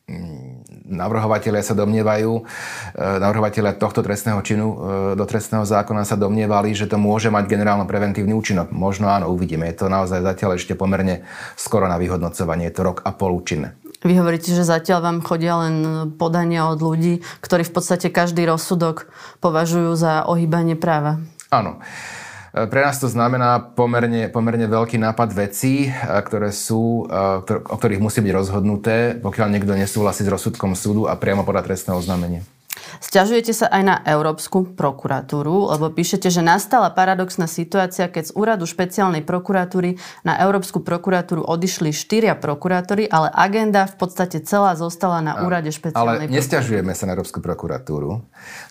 Mm, 0.08 0.64
navrhovatelia 0.92 1.64
sa 1.64 1.76
domnievajú, 1.76 2.32
e, 2.36 2.42
navrhovatelia 2.96 3.76
tohto 3.76 4.04
trestného 4.04 4.40
činu 4.44 4.68
e, 4.72 4.76
do 5.16 5.24
trestného 5.24 5.64
zákona 5.64 6.04
sa 6.04 6.20
domnievali, 6.20 6.76
že 6.76 6.88
to 6.88 7.00
môže 7.00 7.32
mať 7.32 7.48
generálno 7.48 7.88
preventívny 7.88 8.36
účinok. 8.36 8.72
Možno 8.76 9.08
áno, 9.08 9.32
uvidíme. 9.32 9.68
Je 9.72 9.76
to 9.76 9.92
naozaj 9.92 10.24
zatiaľ 10.24 10.60
ešte 10.60 10.76
pomerne 10.76 11.24
skoro 11.56 11.88
na 11.88 11.96
vyhodnocovanie. 11.96 12.72
Je 12.72 12.76
to 12.76 12.88
rok 12.88 12.98
a 13.08 13.12
pol 13.16 13.36
účinné. 13.36 13.76
Vy 14.02 14.18
hovoríte, 14.18 14.50
že 14.50 14.66
zatiaľ 14.66 15.00
vám 15.06 15.18
chodia 15.22 15.62
len 15.62 15.76
podania 16.18 16.66
od 16.66 16.82
ľudí, 16.82 17.22
ktorí 17.42 17.62
v 17.62 17.74
podstate 17.74 18.10
každý 18.10 18.50
rozsudok 18.50 19.14
považujú 19.46 19.94
za 19.94 20.26
ohýbanie 20.26 20.74
práva. 20.74 21.22
Áno. 21.54 21.78
E, 22.52 22.66
pre 22.66 22.82
nás 22.82 22.98
to 22.98 23.06
znamená 23.06 23.62
pomerne, 23.62 24.26
pomerne 24.28 24.66
veľký 24.66 24.98
nápad 24.98 25.30
vecí, 25.38 25.88
e, 25.88 25.92
ktoré 26.26 26.50
sú, 26.50 27.06
e, 27.06 27.46
o 27.46 27.76
ktorých 27.78 28.02
musí 28.02 28.26
byť 28.26 28.34
rozhodnuté, 28.34 28.96
pokiaľ 29.22 29.48
niekto 29.54 29.78
nesúhlasí 29.78 30.26
s 30.26 30.34
rozsudkom 30.34 30.74
súdu 30.74 31.06
a 31.06 31.14
priamo 31.14 31.46
podať 31.46 31.70
trestné 31.70 31.94
oznámenie. 31.94 32.42
Sťažujete 33.00 33.54
sa 33.54 33.68
aj 33.70 33.84
na 33.84 33.96
Európsku 34.06 34.74
prokuratúru, 34.74 35.72
lebo 35.74 35.92
píšete, 35.92 36.28
že 36.28 36.42
nastala 36.44 36.92
paradoxná 36.92 37.46
situácia, 37.46 38.10
keď 38.10 38.30
z 38.30 38.36
úradu 38.38 38.66
špeciálnej 38.68 39.24
prokuratúry 39.26 40.00
na 40.26 40.38
Európsku 40.42 40.82
prokuratúru 40.84 41.46
odišli 41.46 41.94
štyria 41.94 42.38
prokurátory, 42.38 43.08
ale 43.08 43.30
agenda 43.34 43.86
v 43.88 43.96
podstate 43.96 44.42
celá 44.44 44.74
zostala 44.78 45.22
na 45.22 45.44
úrade 45.46 45.70
špeciálnej 45.70 46.28
Ale 46.28 46.34
nesťažujeme 46.34 46.94
sa 46.94 47.10
na 47.10 47.14
Európsku 47.18 47.40
prokuratúru. 47.44 48.24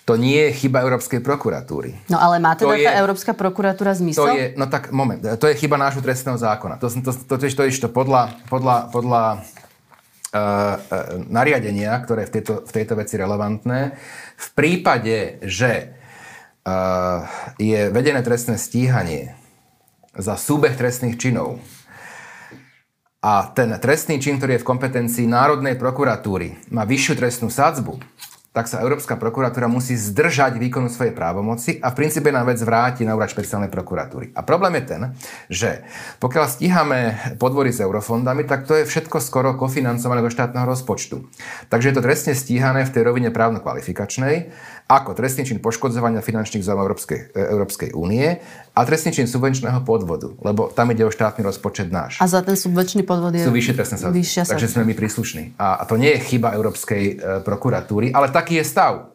To 0.05 0.13
nie 0.19 0.51
je 0.51 0.67
chyba 0.67 0.83
Európskej 0.83 1.23
prokuratúry. 1.23 1.95
No 2.11 2.19
ale 2.19 2.43
má 2.43 2.59
teda 2.59 2.75
to 2.75 2.77
tá 2.77 2.93
je, 2.93 3.01
Európska 3.01 3.33
prokuratúra 3.37 3.93
zmysel? 3.95 4.27
To 4.27 4.35
je, 4.35 4.47
no 4.59 4.67
tak 4.67 4.91
moment, 4.91 5.23
to 5.23 5.47
je 5.47 5.55
chyba 5.55 5.79
nášho 5.79 6.03
trestného 6.03 6.37
zákona. 6.41 6.83
To, 6.83 6.87
to, 6.91 7.11
to, 7.15 7.37
to, 7.39 7.47
to, 7.47 7.71
to 7.71 7.89
podľa, 7.89 8.35
podľa, 8.49 8.77
podľa 8.91 9.23
eh, 9.39 9.60
nariadenia, 11.27 11.99
ktoré 12.07 12.27
v 12.27 12.33
tejto, 12.39 12.55
v 12.63 12.71
tejto 12.71 12.95
veci 12.95 13.19
relevantné. 13.19 13.99
V 14.39 14.49
prípade, 14.55 15.43
že 15.43 15.91
eh, 15.91 17.19
je 17.59 17.81
vedené 17.91 18.23
trestné 18.23 18.55
stíhanie 18.55 19.35
za 20.15 20.39
súbeh 20.39 20.75
trestných 20.79 21.19
činov 21.19 21.59
a 23.21 23.53
ten 23.53 23.69
trestný 23.77 24.17
čin, 24.17 24.41
ktorý 24.41 24.57
je 24.57 24.63
v 24.65 24.69
kompetencii 24.73 25.29
Národnej 25.29 25.77
prokuratúry, 25.77 26.73
má 26.73 26.89
vyššiu 26.89 27.15
trestnú 27.21 27.53
sadzbu, 27.53 28.01
tak 28.51 28.67
sa 28.67 28.83
Európska 28.83 29.15
prokuratúra 29.15 29.71
musí 29.71 29.95
zdržať 29.95 30.59
výkonu 30.59 30.91
svojej 30.91 31.15
právomoci 31.15 31.79
a 31.79 31.95
v 31.95 32.03
princípe 32.03 32.35
nám 32.35 32.51
vec 32.51 32.59
vráti 32.59 33.07
na 33.07 33.15
úrad 33.15 33.31
špeciálnej 33.31 33.71
prokuratúry. 33.71 34.35
A 34.35 34.43
problém 34.43 34.83
je 34.83 34.85
ten, 34.91 35.03
že 35.47 35.71
pokiaľ 36.19 36.45
stíhame 36.51 37.15
podvory 37.39 37.71
s 37.71 37.79
eurofondami, 37.79 38.43
tak 38.51 38.67
to 38.67 38.75
je 38.75 38.91
všetko 38.91 39.23
skoro 39.23 39.55
kofinancované 39.55 40.19
do 40.19 40.35
štátneho 40.35 40.67
rozpočtu. 40.67 41.31
Takže 41.71 41.95
je 41.95 41.95
to 41.95 42.03
trestne 42.03 42.35
stíhané 42.35 42.83
v 42.83 42.91
tej 42.91 43.03
rovine 43.07 43.31
právno-kvalifikačnej 43.31 44.51
ako 44.91 45.15
trestný 45.15 45.47
čin 45.47 45.63
poškodzovania 45.63 46.19
finančných 46.19 46.67
záujmov 46.67 46.91
Európskej, 46.91 47.21
e, 47.31 47.39
Európskej 47.55 47.91
únie 47.95 48.43
a 48.81 48.89
trestný 48.89 49.13
čin 49.13 49.29
subvenčného 49.29 49.85
podvodu, 49.85 50.33
lebo 50.41 50.73
tam 50.73 50.89
ide 50.89 51.05
o 51.05 51.13
štátny 51.13 51.45
rozpočet 51.45 51.93
náš. 51.93 52.17
A 52.17 52.25
za 52.25 52.41
ten 52.41 52.57
subvenčný 52.57 53.05
podvod 53.05 53.37
je... 53.37 53.45
Sú 53.45 53.53
vyššie 53.53 53.75
trestné 53.77 53.97
sadzby. 54.01 54.25
Takže 54.25 54.69
sme 54.73 54.89
my 54.89 54.95
príslušní. 54.97 55.61
A, 55.61 55.81
a 55.81 55.83
to 55.85 56.01
nie 56.01 56.17
je 56.17 56.21
chyba 56.25 56.57
Európskej 56.57 57.03
e, 57.05 57.15
prokuratúry, 57.45 58.17
ale 58.17 58.33
taký 58.33 58.57
je 58.57 58.65
stav. 58.65 59.13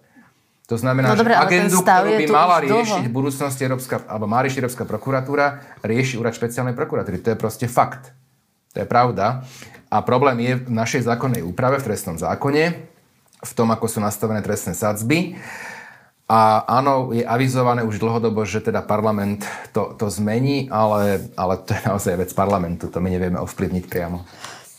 To 0.69 0.77
znamená, 0.77 1.13
no, 1.13 1.17
dobré, 1.17 1.37
že 1.37 1.41
agendu, 1.41 1.77
ktorú 1.81 2.09
by 2.13 2.25
mala 2.29 2.57
riešiť 2.61 3.05
v 3.05 3.13
budúcnosti 3.13 3.61
Európska, 3.65 4.01
alebo 4.05 4.25
má 4.25 4.41
riešiť 4.45 4.59
Európska 4.65 4.83
prokuratúra, 4.85 5.45
rieši 5.85 6.17
úrad 6.17 6.33
špeciálnej 6.33 6.73
prokuratúry. 6.73 7.21
To 7.21 7.33
je 7.33 7.37
proste 7.37 7.65
fakt. 7.69 8.13
To 8.73 8.81
je 8.81 8.87
pravda. 8.89 9.45
A 9.93 10.01
problém 10.01 10.41
je 10.41 10.53
v 10.65 10.71
našej 10.73 11.05
zákonnej 11.05 11.45
úprave, 11.45 11.77
v 11.77 11.85
trestnom 11.85 12.17
zákone, 12.17 12.63
v 13.45 13.51
tom, 13.53 13.69
ako 13.69 13.85
sú 13.85 14.01
nastavené 14.01 14.41
trestné 14.41 14.73
sadzby. 14.73 15.37
A 16.25 16.65
áno, 16.81 17.13
je 17.13 17.21
avizované 17.21 17.85
už 17.85 18.01
dlhodobo, 18.01 18.49
že 18.49 18.57
teda 18.57 18.81
parlament 18.81 19.45
to, 19.69 19.93
to 19.93 20.09
zmení, 20.09 20.65
ale, 20.73 21.29
ale 21.37 21.61
to 21.61 21.77
je 21.77 21.81
naozaj 21.85 22.17
vec 22.17 22.31
parlamentu, 22.33 22.89
to 22.89 22.97
my 22.97 23.13
nevieme 23.13 23.37
ovplyvniť 23.37 23.85
priamo. 23.85 24.25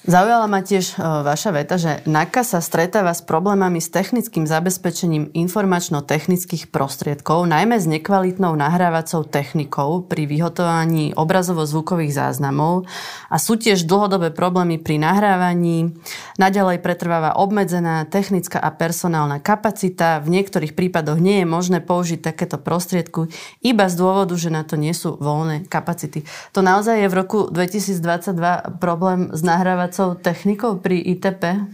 Zaujala 0.07 0.47
ma 0.47 0.63
tiež 0.63 0.95
e, 0.95 1.03
vaša 1.03 1.51
veta, 1.51 1.75
že 1.75 1.99
NAKA 2.07 2.47
sa 2.47 2.63
stretáva 2.63 3.11
s 3.11 3.27
problémami 3.27 3.83
s 3.83 3.91
technickým 3.91 4.47
zabezpečením 4.47 5.35
informačno-technických 5.35 6.71
prostriedkov, 6.71 7.51
najmä 7.51 7.75
s 7.75 7.91
nekvalitnou 7.91 8.55
nahrávacou 8.55 9.27
technikou 9.27 10.07
pri 10.07 10.31
vyhotovaní 10.31 11.11
obrazovo-zvukových 11.19 12.23
záznamov 12.23 12.87
a 13.27 13.37
sú 13.43 13.59
tiež 13.59 13.91
dlhodobé 13.91 14.31
problémy 14.31 14.79
pri 14.79 15.03
nahrávaní. 15.03 15.99
Naďalej 16.37 16.85
pretrváva 16.85 17.33
obmedzená 17.33 18.05
technická 18.05 18.61
a 18.61 18.69
personálna 18.69 19.41
kapacita. 19.41 20.21
V 20.21 20.29
niektorých 20.29 20.77
prípadoch 20.77 21.17
nie 21.17 21.41
je 21.41 21.47
možné 21.49 21.81
použiť 21.81 22.21
takéto 22.21 22.61
prostriedku 22.61 23.33
iba 23.65 23.89
z 23.89 23.95
dôvodu, 23.97 24.37
že 24.37 24.53
na 24.53 24.61
to 24.61 24.77
nie 24.77 24.93
sú 24.93 25.17
voľné 25.17 25.65
kapacity. 25.65 26.29
To 26.53 26.61
naozaj 26.61 27.01
je 27.01 27.09
v 27.09 27.19
roku 27.19 27.49
2022 27.49 28.77
problém 28.77 29.33
s 29.33 29.41
nahrávacou 29.41 30.21
technikou 30.21 30.77
pri 30.77 31.01
ITP? 31.01 31.65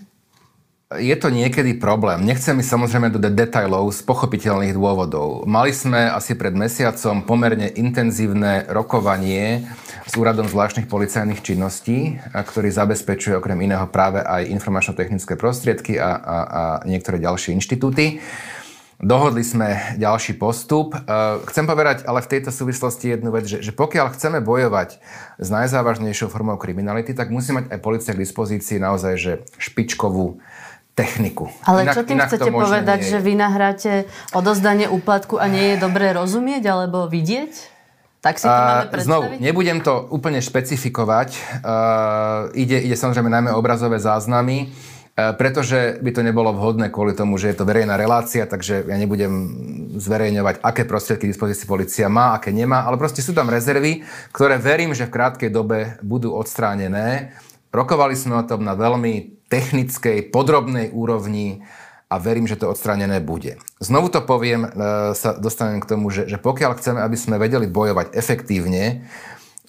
Je 0.99 1.17
to 1.17 1.33
niekedy 1.33 1.79
problém. 1.79 2.27
Nechcem 2.27 2.57
mi 2.57 2.65
samozrejme 2.67 3.13
do 3.15 3.23
detailov 3.23 3.93
z 3.95 4.05
pochopiteľných 4.05 4.77
dôvodov. 4.77 5.49
Mali 5.49 5.73
sme 5.73 6.11
asi 6.11 6.37
pred 6.37 6.53
mesiacom 6.53 7.25
pomerne 7.25 7.71
intenzívne 7.73 8.67
rokovanie 8.69 9.65
s 10.05 10.13
Úradom 10.19 10.51
zvláštnych 10.51 10.91
policajných 10.91 11.41
činností, 11.41 12.19
ktorý 12.35 12.69
zabezpečuje 12.69 13.39
okrem 13.39 13.57
iného 13.65 13.87
práve 13.89 14.21
aj 14.21 14.51
informačno-technické 14.51 15.39
prostriedky 15.39 15.97
a, 15.97 16.11
a, 16.11 16.37
a 16.37 16.63
niektoré 16.85 17.23
ďalšie 17.23 17.55
inštitúty. 17.57 18.21
Dohodli 19.03 19.43
sme 19.43 19.99
ďalší 19.99 20.39
postup. 20.39 20.95
E, 20.95 21.03
chcem 21.51 21.67
povedať 21.67 22.07
ale 22.07 22.23
v 22.23 22.39
tejto 22.39 22.55
súvislosti 22.55 23.11
jednu 23.11 23.35
vec, 23.35 23.51
že, 23.51 23.59
že 23.59 23.75
pokiaľ 23.75 24.15
chceme 24.15 24.39
bojovať 24.39 25.03
s 25.43 25.49
najzávažnejšou 25.51 26.31
formou 26.31 26.55
kriminality, 26.55 27.11
tak 27.11 27.35
musí 27.35 27.51
mať 27.51 27.75
aj 27.75 27.83
policia 27.83 28.15
k 28.15 28.23
dispozícii 28.23 28.79
naozaj 28.79 29.15
že 29.19 29.33
špičkovú 29.59 30.39
techniku. 31.03 31.51
Ale 31.67 31.83
inak, 31.83 31.95
čo 31.99 32.03
tým 32.07 32.19
chcete 32.23 32.51
povedať, 32.55 33.03
že 33.03 33.19
vy 33.19 33.35
nahráte 33.35 34.07
odozdanie 34.31 34.87
úplatku 34.87 35.43
a 35.43 35.51
nie 35.51 35.75
je 35.75 35.77
dobré 35.83 36.15
rozumieť 36.15 36.63
alebo 36.71 37.11
vidieť? 37.11 37.53
Tak 38.23 38.39
si 38.39 38.47
to 38.47 38.55
máme 38.55 38.87
predstaviť? 38.87 39.11
Znovu, 39.11 39.27
nebudem 39.43 39.79
to 39.83 40.07
úplne 40.15 40.39
špecifikovať. 40.39 41.35
Uh, 41.67 42.55
ide, 42.55 42.79
ide 42.79 42.95
samozrejme 42.95 43.27
najmä 43.27 43.51
o 43.51 43.59
obrazové 43.59 43.99
záznamy. 43.99 44.71
E, 45.13 45.37
pretože 45.37 46.01
by 46.01 46.11
to 46.17 46.25
nebolo 46.25 46.57
vhodné 46.57 46.89
kvôli 46.89 47.13
tomu, 47.13 47.37
že 47.37 47.53
je 47.53 47.61
to 47.61 47.69
verejná 47.69 48.01
relácia, 48.01 48.49
takže 48.49 48.89
ja 48.89 48.97
nebudem 48.97 49.33
zverejňovať, 50.01 50.65
aké 50.65 50.89
prostriedky 50.89 51.29
dispozícii 51.29 51.69
policia 51.69 52.09
má, 52.09 52.33
aké 52.33 52.49
nemá, 52.49 52.89
ale 52.89 52.97
proste 52.97 53.21
sú 53.21 53.37
tam 53.37 53.53
rezervy, 53.53 54.01
ktoré 54.33 54.57
verím, 54.57 54.97
že 54.97 55.05
v 55.05 55.13
krátkej 55.13 55.53
dobe 55.53 56.01
budú 56.01 56.33
odstránené. 56.33 57.37
Rokovali 57.73 58.13
sme 58.13 58.37
o 58.37 58.45
tom 58.45 58.69
na 58.69 58.77
veľmi 58.77 59.49
technickej, 59.49 60.29
podrobnej 60.29 60.93
úrovni 60.93 61.65
a 62.13 62.21
verím, 62.21 62.45
že 62.45 62.61
to 62.61 62.69
odstránené 62.69 63.25
bude. 63.25 63.57
Znovu 63.81 64.13
to 64.13 64.21
poviem, 64.21 64.69
e, 64.69 64.71
sa 65.17 65.33
dostanem 65.41 65.81
k 65.81 65.89
tomu, 65.89 66.13
že, 66.13 66.29
že 66.29 66.37
pokiaľ 66.37 66.77
chceme, 66.77 67.01
aby 67.01 67.17
sme 67.17 67.41
vedeli 67.41 67.65
bojovať 67.65 68.13
efektívne, 68.13 69.09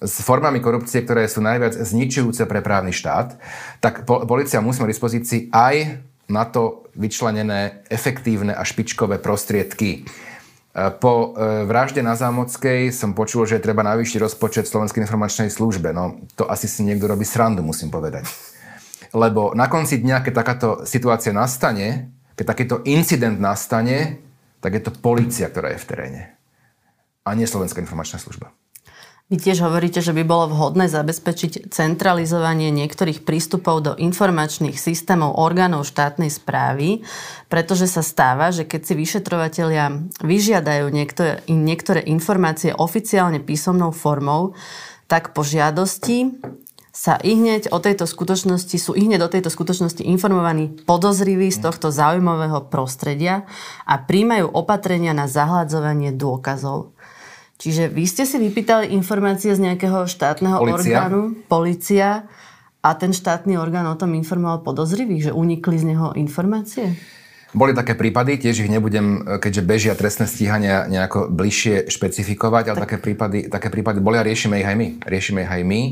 s 0.04 0.20
formami 0.20 0.60
korupcie, 0.60 1.00
ktoré 1.00 1.24
sú 1.24 1.40
najviac 1.40 1.72
zničujúce 1.80 2.44
pre 2.44 2.60
právny 2.60 2.92
štát, 2.92 3.40
tak 3.80 4.04
policia 4.04 4.60
musí 4.60 4.84
mať 4.84 4.90
dispozícii 4.92 5.40
aj 5.48 6.04
na 6.28 6.44
to 6.44 6.88
vyčlenené 6.92 7.84
efektívne 7.88 8.52
a 8.52 8.64
špičkové 8.64 9.16
prostriedky. 9.16 10.04
E, 10.74 10.90
po 10.98 11.30
e, 11.38 11.62
vražde 11.62 12.02
na 12.02 12.18
Zámockej 12.18 12.90
som 12.90 13.14
počul, 13.14 13.46
že 13.46 13.62
treba 13.62 13.86
navýšiť 13.86 14.18
rozpočet 14.18 14.66
Slovenskej 14.66 15.06
informačnej 15.06 15.46
službe. 15.46 15.94
No, 15.94 16.18
to 16.34 16.50
asi 16.50 16.66
si 16.66 16.82
niekto 16.82 17.06
robí 17.06 17.22
srandu, 17.22 17.62
musím 17.62 17.94
povedať. 17.94 18.26
Lebo 19.14 19.54
na 19.54 19.70
konci 19.70 20.02
dňa, 20.02 20.26
keď 20.26 20.32
takáto 20.34 20.68
situácia 20.82 21.30
nastane, 21.30 22.10
keď 22.34 22.44
takýto 22.50 22.76
incident 22.82 23.38
nastane, 23.38 24.18
tak 24.58 24.74
je 24.74 24.82
to 24.82 24.90
policia, 24.98 25.46
ktorá 25.46 25.70
je 25.70 25.78
v 25.78 25.86
teréne. 25.86 26.22
A 27.22 27.38
nie 27.38 27.46
Slovenská 27.46 27.78
informačná 27.78 28.18
služba. 28.18 28.50
Vy 29.34 29.42
tiež 29.50 29.66
hovoríte, 29.66 29.98
že 29.98 30.14
by 30.14 30.22
bolo 30.22 30.46
vhodné 30.46 30.86
zabezpečiť 30.86 31.74
centralizovanie 31.74 32.70
niektorých 32.70 33.26
prístupov 33.26 33.82
do 33.82 33.92
informačných 33.98 34.78
systémov 34.78 35.34
orgánov 35.42 35.90
štátnej 35.90 36.30
správy, 36.30 37.02
pretože 37.50 37.90
sa 37.90 38.06
stáva, 38.06 38.54
že 38.54 38.62
keď 38.62 38.86
si 38.86 38.94
vyšetrovatelia 38.94 40.06
vyžiadajú 40.22 40.86
niektoré, 40.86 41.42
niektoré 41.50 42.06
informácie 42.06 42.78
oficiálne 42.78 43.42
písomnou 43.42 43.90
formou, 43.90 44.54
tak 45.10 45.34
po 45.34 45.42
žiadosti 45.42 46.38
sa 46.94 47.18
i 47.18 47.34
o 47.74 47.78
tejto 47.82 48.06
skutočnosti, 48.06 48.78
sú 48.78 48.94
i 48.94 49.02
hneď 49.02 49.26
o 49.26 49.32
tejto 49.34 49.50
skutočnosti 49.50 50.06
informovaní 50.06 50.70
podozriví 50.86 51.50
z 51.50 51.58
tohto 51.58 51.90
zaujímavého 51.90 52.70
prostredia 52.70 53.50
a 53.82 53.98
príjmajú 53.98 54.46
opatrenia 54.46 55.10
na 55.10 55.26
zahľadzovanie 55.26 56.14
dôkazov. 56.14 56.93
Čiže 57.54 57.90
vy 57.90 58.04
ste 58.04 58.26
si 58.26 58.36
vypýtali 58.36 58.90
informácie 58.92 59.54
z 59.54 59.62
nejakého 59.62 60.10
štátneho 60.10 60.58
Polícia. 60.58 60.98
orgánu, 60.98 61.38
policia, 61.46 62.26
a 62.84 62.92
ten 62.92 63.16
štátny 63.16 63.56
orgán 63.56 63.88
o 63.88 63.96
tom 63.96 64.12
informoval 64.12 64.60
podozrivých, 64.60 65.32
že 65.32 65.32
unikli 65.32 65.80
z 65.80 65.96
neho 65.96 66.12
informácie? 66.20 66.92
Boli 67.56 67.72
také 67.72 67.96
prípady, 67.96 68.36
tiež 68.36 68.66
ich 68.66 68.70
nebudem, 68.70 69.24
keďže 69.40 69.62
bežia 69.64 69.94
trestné 69.96 70.28
stíhania, 70.28 70.84
nejako 70.90 71.32
bližšie 71.32 71.88
špecifikovať, 71.88 72.64
ale 72.74 72.78
tak. 72.82 72.84
také, 72.84 72.96
prípady, 73.00 73.48
také 73.48 73.72
prípady 73.72 74.04
boli 74.04 74.20
a 74.20 74.26
riešime 74.26 74.60
ich 74.60 74.68
aj 74.68 74.76
my. 74.76 74.88
Riešime 75.00 75.48
ich 75.48 75.52
aj 75.54 75.62
my. 75.64 75.82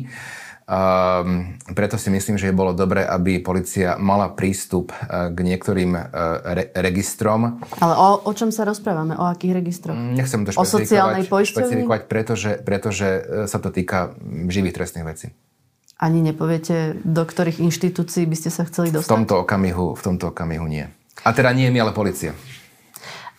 Um, 0.62 1.58
preto 1.74 1.98
si 1.98 2.06
myslím, 2.08 2.38
že 2.38 2.54
bolo 2.54 2.70
dobré, 2.70 3.02
aby 3.02 3.42
policia 3.42 3.98
mala 3.98 4.30
prístup 4.30 4.94
uh, 4.94 5.28
k 5.34 5.38
niektorým 5.42 5.90
uh, 5.92 6.02
re- 6.54 6.70
registrom. 6.78 7.58
Ale 7.82 7.94
o, 7.98 8.22
o 8.24 8.32
čom 8.32 8.54
sa 8.54 8.62
rozprávame? 8.62 9.18
O 9.18 9.26
akých 9.26 9.58
registroch? 9.58 9.98
Mm, 9.98 10.14
nechcem 10.14 10.46
to 10.46 10.54
špecifikovať, 10.54 10.62
o 10.62 10.78
sociálnej 10.78 11.22
špecifikovať 11.26 12.00
pretože, 12.06 12.50
pretože 12.62 13.08
uh, 13.10 13.22
sa 13.50 13.58
to 13.58 13.74
týka 13.74 14.14
živých 14.46 14.78
trestných 14.78 15.06
vecí. 15.06 15.26
Ani 15.98 16.22
nepoviete, 16.22 16.98
do 17.02 17.22
ktorých 17.22 17.62
inštitúcií 17.62 18.26
by 18.26 18.36
ste 18.38 18.50
sa 18.50 18.62
chceli 18.66 18.94
dostať? 18.94 19.06
V 19.06 19.16
tomto 19.22 19.34
okamihu, 19.42 19.94
v 19.98 20.02
tomto 20.02 20.30
okamihu 20.30 20.66
nie. 20.66 20.86
A 21.22 21.30
teda 21.30 21.54
nie 21.54 21.70
my, 21.70 21.78
ale 21.78 21.92
policia. 21.94 22.34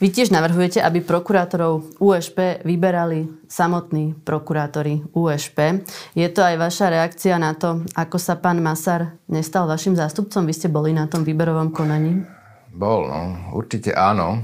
Vy 0.04 0.12
tiež 0.12 0.36
navrhujete, 0.36 0.84
aby 0.84 1.00
prokurátorov 1.00 1.96
USP 2.04 2.60
vyberali 2.68 3.48
samotní 3.48 4.20
prokurátori 4.28 5.00
USP. 5.16 5.80
Je 6.12 6.28
to 6.28 6.44
aj 6.44 6.60
vaša 6.60 6.92
reakcia 6.92 7.40
na 7.40 7.56
to, 7.56 7.88
ako 7.96 8.20
sa 8.20 8.36
pán 8.36 8.60
Masar 8.60 9.16
nestal 9.32 9.64
vašim 9.64 9.96
zástupcom? 9.96 10.44
Vy 10.44 10.60
ste 10.60 10.68
boli 10.68 10.92
na 10.92 11.08
tom 11.08 11.24
výberovom 11.24 11.72
konaní? 11.72 12.20
Bol, 12.76 13.08
no. 13.08 13.56
Určite 13.56 13.96
áno. 13.96 14.44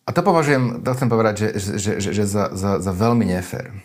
A 0.00 0.10
to 0.16 0.24
považujem, 0.24 0.80
to 0.80 0.96
chcem 0.96 1.08
povedať, 1.12 1.34
že, 1.36 1.76
že, 1.76 1.92
že, 2.00 2.10
že 2.16 2.24
za, 2.24 2.48
za, 2.56 2.80
za 2.80 2.92
veľmi 2.96 3.28
nefér. 3.28 3.76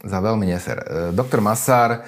Za 0.00 0.24
veľmi 0.24 0.56
nefér. 0.56 0.78
E, 0.80 0.84
doktor 1.12 1.44
Masár 1.44 2.00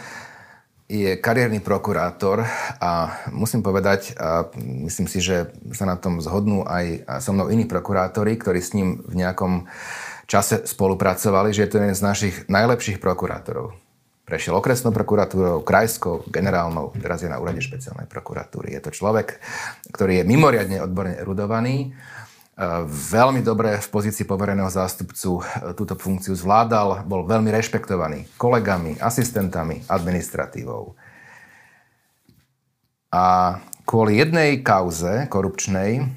je 0.89 1.21
kariérny 1.21 1.61
prokurátor 1.61 2.49
a 2.81 3.13
musím 3.29 3.61
povedať, 3.61 4.17
a 4.17 4.49
myslím 4.89 5.05
si, 5.05 5.21
že 5.21 5.53
sa 5.77 5.85
na 5.85 6.01
tom 6.01 6.25
zhodnú 6.25 6.65
aj 6.65 7.05
so 7.21 7.37
mnou 7.37 7.53
iní 7.53 7.69
prokurátori, 7.69 8.41
ktorí 8.41 8.61
s 8.65 8.73
ním 8.73 9.05
v 9.05 9.21
nejakom 9.21 9.69
čase 10.25 10.65
spolupracovali, 10.65 11.53
že 11.53 11.69
je 11.69 11.71
to 11.71 11.79
jeden 11.81 11.93
z 11.93 12.03
našich 12.05 12.35
najlepších 12.49 13.05
prokurátorov. 13.05 13.77
Prešiel 14.25 14.57
okresnou 14.57 14.93
prokuratúrou, 14.93 15.65
krajskou, 15.65 16.29
generálnou, 16.29 16.93
teraz 17.01 17.25
je 17.25 17.33
na 17.33 17.41
úrade 17.41 17.65
špeciálnej 17.65 18.09
prokuratúry. 18.09 18.77
Je 18.77 18.85
to 18.85 18.93
človek, 18.93 19.41
ktorý 19.93 20.21
je 20.21 20.29
mimoriadne 20.29 20.85
odborne 20.85 21.17
erudovaný 21.17 21.97
veľmi 22.91 23.47
dobre 23.47 23.79
v 23.79 23.89
pozícii 23.89 24.27
povereného 24.27 24.67
zástupcu 24.67 25.39
e, 25.39 25.43
túto 25.79 25.95
funkciu 25.95 26.35
zvládal, 26.35 27.07
bol 27.07 27.23
veľmi 27.23 27.55
rešpektovaný 27.55 28.27
kolegami, 28.35 28.99
asistentami, 28.99 29.87
administratívou. 29.87 30.99
A 33.15 33.57
kvôli 33.87 34.19
jednej 34.19 34.59
kauze 34.67 35.31
korupčnej, 35.31 36.11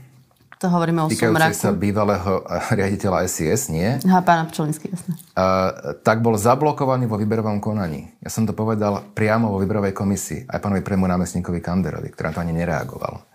to 0.62 0.70
hovoríme 0.70 1.02
o 1.02 1.10
týkajúcej 1.10 1.58
sa 1.58 1.74
bývalého 1.74 2.46
e, 2.46 2.78
riaditeľa 2.78 3.26
SIS, 3.26 3.74
nie? 3.74 3.98
Aha, 4.06 4.22
pána 4.22 4.46
Pčolinský, 4.46 4.94
jasne. 4.94 5.18
Uh, 5.34 5.98
tak 6.06 6.22
bol 6.22 6.38
zablokovaný 6.38 7.10
vo 7.10 7.18
výberovom 7.18 7.58
konaní. 7.58 8.14
Ja 8.22 8.30
som 8.30 8.46
to 8.46 8.54
povedal 8.54 9.02
priamo 9.18 9.50
vo 9.50 9.58
výberovej 9.58 9.94
komisii, 9.94 10.46
aj 10.46 10.62
pánovi 10.62 10.86
prému 10.86 11.10
námestníkovi 11.10 11.62
Kanderovi, 11.66 12.14
ktorý 12.14 12.38
to 12.38 12.42
ani 12.46 12.54
nereagoval. 12.54 13.31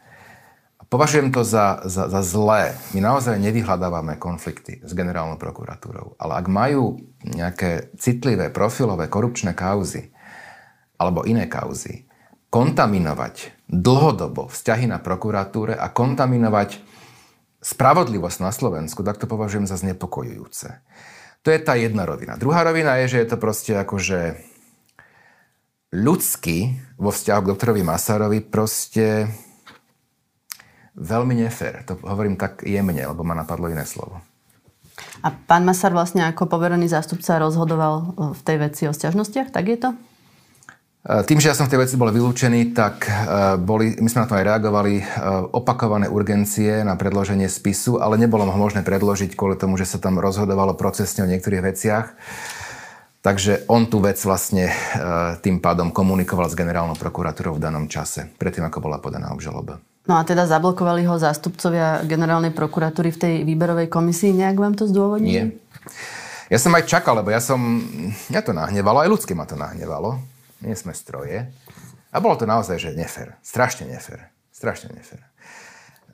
Považujem 0.86 1.34
to 1.34 1.42
za, 1.42 1.82
za, 1.82 2.06
za 2.06 2.22
zlé. 2.22 2.78
My 2.94 3.02
naozaj 3.02 3.42
nevyhľadávame 3.42 4.22
konflikty 4.22 4.78
s 4.86 4.94
generálnou 4.94 5.34
prokuratúrou. 5.34 6.14
Ale 6.14 6.38
ak 6.38 6.46
majú 6.46 7.02
nejaké 7.26 7.90
citlivé, 7.98 8.54
profilové, 8.54 9.10
korupčné 9.10 9.50
kauzy 9.50 10.14
alebo 10.94 11.26
iné 11.26 11.50
kauzy, 11.50 12.06
kontaminovať 12.54 13.66
dlhodobo 13.66 14.46
vzťahy 14.46 14.86
na 14.86 15.02
prokuratúre 15.02 15.74
a 15.74 15.90
kontaminovať 15.90 16.78
spravodlivosť 17.58 18.38
na 18.38 18.54
Slovensku, 18.54 19.02
tak 19.02 19.18
to 19.18 19.26
považujem 19.26 19.66
za 19.66 19.74
znepokojujúce. 19.82 20.68
To 21.42 21.48
je 21.50 21.58
tá 21.58 21.74
jedna 21.74 22.06
rovina. 22.06 22.38
Druhá 22.38 22.62
rovina 22.62 23.02
je, 23.02 23.18
že 23.18 23.20
je 23.22 23.28
to 23.34 23.36
proste 23.42 23.74
akože 23.74 24.38
ľudský 25.90 26.78
vo 26.94 27.10
vzťahu 27.10 27.40
k 27.42 27.50
doktorovi 27.50 27.82
Masárovi 27.82 28.38
proste 28.42 29.30
veľmi 30.96 31.36
nefér. 31.44 31.84
To 31.86 32.00
hovorím 32.00 32.40
tak 32.40 32.64
jemne, 32.64 33.04
lebo 33.04 33.20
ma 33.22 33.36
napadlo 33.36 33.68
iné 33.68 33.84
slovo. 33.84 34.18
A 35.20 35.28
pán 35.28 35.68
Masar 35.68 35.92
vlastne 35.92 36.24
ako 36.24 36.48
poverený 36.48 36.88
zástupca 36.88 37.36
rozhodoval 37.36 38.16
v 38.32 38.40
tej 38.40 38.56
veci 38.56 38.82
o 38.88 38.96
sťažnostiach, 38.96 39.52
tak 39.52 39.64
je 39.68 39.78
to? 39.80 39.90
E, 41.06 41.22
tým, 41.28 41.38
že 41.38 41.52
ja 41.52 41.56
som 41.56 41.68
v 41.68 41.76
tej 41.76 41.80
veci 41.84 41.94
bol 42.00 42.08
vylúčený, 42.08 42.72
tak 42.72 43.06
e, 43.06 43.10
boli, 43.60 43.94
my 44.00 44.08
sme 44.08 44.24
na 44.24 44.28
to 44.28 44.36
aj 44.40 44.44
reagovali, 44.44 44.94
e, 44.98 45.04
opakované 45.52 46.08
urgencie 46.08 46.80
na 46.80 46.98
predloženie 46.98 47.46
spisu, 47.46 48.00
ale 48.00 48.16
nebolo 48.16 48.48
ho 48.48 48.58
možné 48.58 48.82
predložiť 48.82 49.36
kvôli 49.38 49.60
tomu, 49.60 49.76
že 49.76 49.86
sa 49.86 50.00
tam 50.00 50.16
rozhodovalo 50.18 50.74
procesne 50.74 51.28
o 51.28 51.30
niektorých 51.30 51.62
veciach. 51.62 52.06
Takže 53.20 53.66
on 53.66 53.90
tú 53.90 53.98
vec 53.98 54.22
vlastne 54.22 54.70
tým 55.42 55.58
pádom 55.58 55.90
komunikoval 55.90 56.46
s 56.46 56.54
generálnou 56.54 56.94
prokuratúrou 56.94 57.58
v 57.58 57.64
danom 57.66 57.90
čase, 57.90 58.30
predtým 58.38 58.62
ako 58.70 58.78
bola 58.78 59.02
podaná 59.02 59.34
obžaloba. 59.34 59.82
No 60.06 60.14
a 60.14 60.22
teda 60.22 60.46
zablokovali 60.46 61.02
ho 61.02 61.18
zástupcovia 61.18 62.06
generálnej 62.06 62.54
prokuratúry 62.54 63.10
v 63.10 63.18
tej 63.18 63.34
výberovej 63.42 63.90
komisii. 63.90 64.38
Nejak 64.38 64.56
vám 64.58 64.78
to 64.78 64.86
zdôvodní? 64.86 65.30
Nie. 65.30 65.44
Ja 66.46 66.62
som 66.62 66.70
aj 66.78 66.86
čakal, 66.86 67.18
lebo 67.18 67.34
ja 67.34 67.42
som... 67.42 67.58
Mňa 68.30 68.40
to 68.46 68.54
nahnevalo, 68.54 69.02
aj 69.02 69.10
ľudské 69.10 69.34
ma 69.34 69.50
to 69.50 69.58
nahnevalo. 69.58 70.22
Nie 70.62 70.78
sme 70.78 70.94
stroje. 70.94 71.50
A 72.14 72.16
bolo 72.22 72.38
to 72.38 72.46
naozaj, 72.46 72.78
že 72.78 72.94
nefér. 72.94 73.34
Strašne 73.42 73.90
nefér. 73.90 74.30
Strašne 74.54 74.94
nefér. 74.94 75.26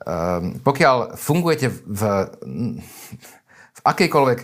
Um, 0.03 0.57
pokiaľ 0.59 1.15
fungujete 1.15 1.69
v, 1.69 2.01
v 3.71 3.79
akejkoľvek, 3.85 4.39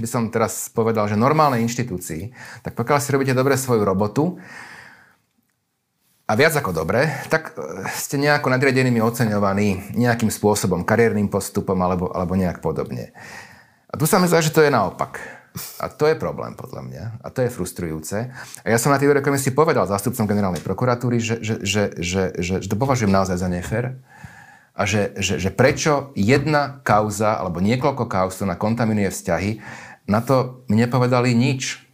by 0.00 0.08
som 0.08 0.30
teraz 0.30 0.70
povedal, 0.72 1.10
že 1.10 1.18
normálnej 1.18 1.66
inštitúcii, 1.66 2.30
tak 2.62 2.78
pokiaľ 2.78 2.98
si 3.02 3.12
robíte 3.12 3.34
dobre 3.36 3.58
svoju 3.58 3.82
robotu, 3.84 4.38
a 6.24 6.32
viac 6.40 6.56
ako 6.56 6.72
dobre, 6.72 7.04
tak 7.28 7.52
e, 7.52 7.84
ste 7.92 8.16
nejako 8.16 8.48
nadriadenými 8.48 8.96
oceňovaní 9.04 9.92
nejakým 9.92 10.32
spôsobom, 10.32 10.80
kariérnym 10.80 11.28
postupom 11.28 11.76
alebo, 11.84 12.08
alebo 12.08 12.32
nejak 12.32 12.64
podobne. 12.64 13.12
A 13.92 14.00
tu 14.00 14.08
sa 14.08 14.16
mi 14.16 14.26
zdá, 14.26 14.40
že 14.40 14.48
to 14.50 14.64
je 14.64 14.72
naopak. 14.72 15.20
A 15.78 15.86
to 15.86 16.10
je 16.10 16.18
problém 16.18 16.56
podľa 16.58 16.82
mňa. 16.82 17.04
A 17.22 17.28
to 17.30 17.44
je 17.44 17.52
frustrujúce. 17.52 18.32
A 18.34 18.66
ja 18.66 18.80
som 18.80 18.90
na 18.90 18.98
tej 18.98 19.14
komisii 19.22 19.54
povedal 19.54 19.86
zástupcom 19.86 20.26
generálnej 20.26 20.64
prokuratúry, 20.64 21.22
že, 21.22 21.38
že, 21.38 21.62
že, 21.62 21.82
že, 22.00 22.22
že, 22.40 22.54
že 22.58 22.68
to 22.72 22.74
považujem 22.74 23.12
naozaj 23.12 23.38
za 23.38 23.46
nefér. 23.46 24.00
A 24.74 24.82
že, 24.82 25.14
že, 25.22 25.38
že 25.38 25.54
prečo 25.54 26.10
jedna 26.18 26.82
kauza 26.82 27.38
alebo 27.38 27.62
niekoľko 27.62 28.10
kauz 28.10 28.34
to 28.34 28.48
nakontaminuje 28.48 29.06
vzťahy, 29.14 29.62
na 30.10 30.18
to 30.18 30.66
mi 30.66 30.74
nepovedali 30.80 31.30
nič. 31.30 31.86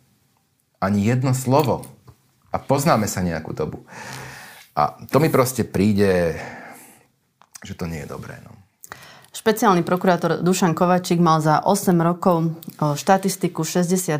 Ani 0.80 1.04
jedno 1.04 1.36
slovo 1.36 1.84
a 2.48 2.56
poznáme 2.56 3.04
sa 3.04 3.20
nejakú 3.20 3.52
dobu. 3.52 3.84
A 4.80 4.96
to 5.12 5.20
mi 5.20 5.28
proste 5.28 5.68
príde, 5.68 6.40
že 7.60 7.76
to 7.76 7.84
nie 7.84 8.00
je 8.00 8.08
dobré. 8.08 8.40
No. 8.40 8.56
Špeciálny 9.30 9.84
prokurátor 9.84 10.40
Dušan 10.40 10.72
Kovačík 10.72 11.20
mal 11.20 11.44
za 11.44 11.60
8 11.60 11.92
rokov 12.00 12.56
štatistiku 12.80 13.60
61.0, 13.60 14.16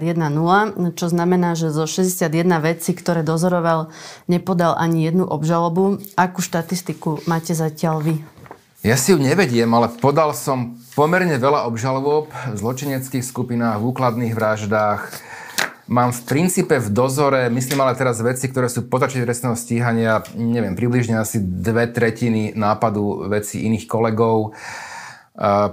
čo 0.92 1.06
znamená, 1.08 1.56
že 1.56 1.72
zo 1.72 1.88
61 1.88 2.28
vecí, 2.60 2.92
ktoré 2.92 3.24
dozoroval, 3.24 3.88
nepodal 4.28 4.76
ani 4.76 5.08
jednu 5.08 5.24
obžalobu. 5.24 5.96
Akú 6.20 6.44
štatistiku 6.44 7.24
máte 7.24 7.56
zatiaľ 7.56 8.04
vy? 8.04 8.14
Ja 8.84 9.00
si 9.00 9.12
ju 9.12 9.20
nevediem, 9.20 9.68
ale 9.72 9.88
podal 9.92 10.36
som 10.36 10.76
pomerne 10.92 11.40
veľa 11.40 11.68
obžalob 11.68 12.32
v 12.52 12.56
zločineckých 12.60 13.24
skupinách, 13.24 13.80
v 13.80 13.88
úkladných 13.92 14.32
vraždách, 14.36 15.00
Mám 15.90 16.14
v 16.14 16.22
princípe 16.22 16.78
v 16.78 16.86
dozore, 16.94 17.50
myslím 17.50 17.82
ale 17.82 17.98
teraz 17.98 18.22
veci, 18.22 18.46
ktoré 18.46 18.70
sú 18.70 18.86
potačenie 18.86 19.26
trestného 19.26 19.58
stíhania, 19.58 20.22
neviem, 20.38 20.78
približne 20.78 21.18
asi 21.18 21.42
dve 21.42 21.90
tretiny 21.90 22.54
nápadu 22.54 23.26
veci 23.26 23.66
iných 23.66 23.90
kolegov. 23.90 24.54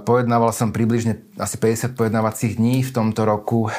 Pojednával 0.02 0.50
som 0.50 0.74
približne 0.74 1.22
asi 1.38 1.54
50 1.54 1.94
pojednávacích 1.94 2.58
dní 2.58 2.82
v 2.82 2.90
tomto 2.90 3.22
roku, 3.22 3.70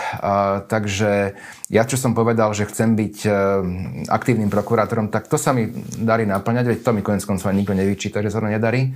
takže 0.71 1.35
ja, 1.67 1.83
čo 1.83 1.99
som 1.99 2.15
povedal, 2.15 2.55
že 2.55 2.71
chcem 2.71 2.95
byť 2.95 3.15
e, 3.25 3.29
aktívnym 4.07 4.47
prokurátorom, 4.53 5.11
tak 5.11 5.27
to 5.27 5.35
sa 5.35 5.51
mi 5.51 5.67
darí 5.97 6.23
naplňať, 6.23 6.65
veď 6.71 6.79
to 6.85 6.93
mi 6.95 7.01
konec 7.03 7.25
koncov 7.25 7.51
nikto 7.51 7.75
nevyčíta, 7.75 8.23
že 8.23 8.31
sa 8.31 8.39
to 8.39 8.47
nedarí. 8.47 8.95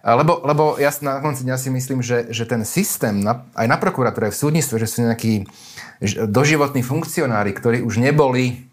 Lebo, 0.00 0.40
lebo 0.46 0.80
ja 0.80 0.94
na 1.04 1.20
konci 1.20 1.42
dňa 1.44 1.56
si 1.58 1.68
myslím, 1.74 2.00
že, 2.00 2.30
že 2.30 2.46
ten 2.46 2.62
systém 2.64 3.18
na, 3.18 3.44
aj 3.52 3.66
na 3.66 3.76
prokuratúre, 3.76 4.30
v 4.30 4.40
súdnictve, 4.40 4.78
že 4.78 4.88
sú 4.88 5.04
nejakí 5.04 5.44
doživotní 6.26 6.82
funkcionári, 6.82 7.54
ktorí 7.54 7.86
už 7.86 8.02
neboli 8.02 8.66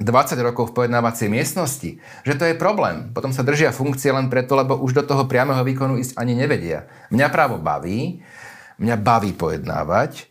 20 0.00 0.40
rokov 0.40 0.72
v 0.72 0.84
pojednávacej 0.84 1.28
miestnosti, 1.28 2.00
že 2.24 2.34
to 2.40 2.48
je 2.48 2.56
problém. 2.56 3.12
Potom 3.12 3.36
sa 3.36 3.44
držia 3.44 3.68
funkcie 3.68 4.08
len 4.08 4.32
preto, 4.32 4.56
lebo 4.56 4.80
už 4.80 4.96
do 4.96 5.04
toho 5.04 5.28
priameho 5.28 5.60
výkonu 5.60 6.00
ísť 6.00 6.16
ani 6.16 6.32
nevedia. 6.32 6.88
Mňa 7.12 7.28
právo 7.28 7.60
baví, 7.60 8.24
mňa 8.80 8.96
baví 8.96 9.36
pojednávať 9.36 10.24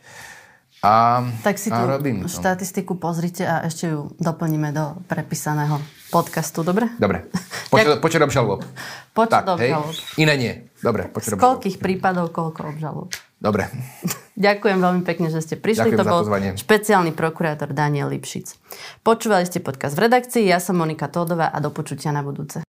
a, 0.81 1.21
tak 1.43 1.59
si 1.59 1.67
tú 1.67 1.81
robím 1.83 2.23
to. 2.23 2.31
štatistiku 2.31 2.95
pozrite 2.95 3.43
a 3.43 3.67
ešte 3.67 3.91
ju 3.91 4.15
doplníme 4.15 4.71
do 4.71 4.97
prepísaného 5.11 5.77
podcastu, 6.09 6.63
dobre? 6.65 6.87
Dobre. 6.95 7.29
Počet, 8.01 8.23
obžalob. 8.23 8.65
Počet 9.13 9.45
obžalob. 9.45 9.93
Iné 10.17 10.33
nie. 10.39 10.53
Dobre, 10.79 11.11
počet 11.11 11.35
Z 11.35 11.37
koľkých 11.37 11.77
prípadov, 11.77 12.31
koľko 12.31 12.73
obžalob? 12.73 13.11
Dobre. 13.39 13.71
Ďakujem 14.39 14.79
veľmi 14.79 15.01
pekne, 15.07 15.31
že 15.31 15.39
ste 15.43 15.55
prišli. 15.55 15.95
Ďakujem 15.95 15.99
to 15.99 16.05
bol 16.07 16.21
pozvanie. 16.23 16.51
špeciálny 16.59 17.11
prokurátor 17.15 17.71
Daniel 17.71 18.11
Lipšic. 18.11 18.55
Počúvali 19.03 19.47
ste 19.47 19.63
podcast 19.63 19.95
v 19.95 20.07
redakcii, 20.07 20.43
ja 20.47 20.59
som 20.59 20.79
Monika 20.79 21.07
Tódová 21.07 21.51
a 21.51 21.57
do 21.63 21.71
počutia 21.71 22.11
na 22.11 22.23
budúce. 22.23 22.63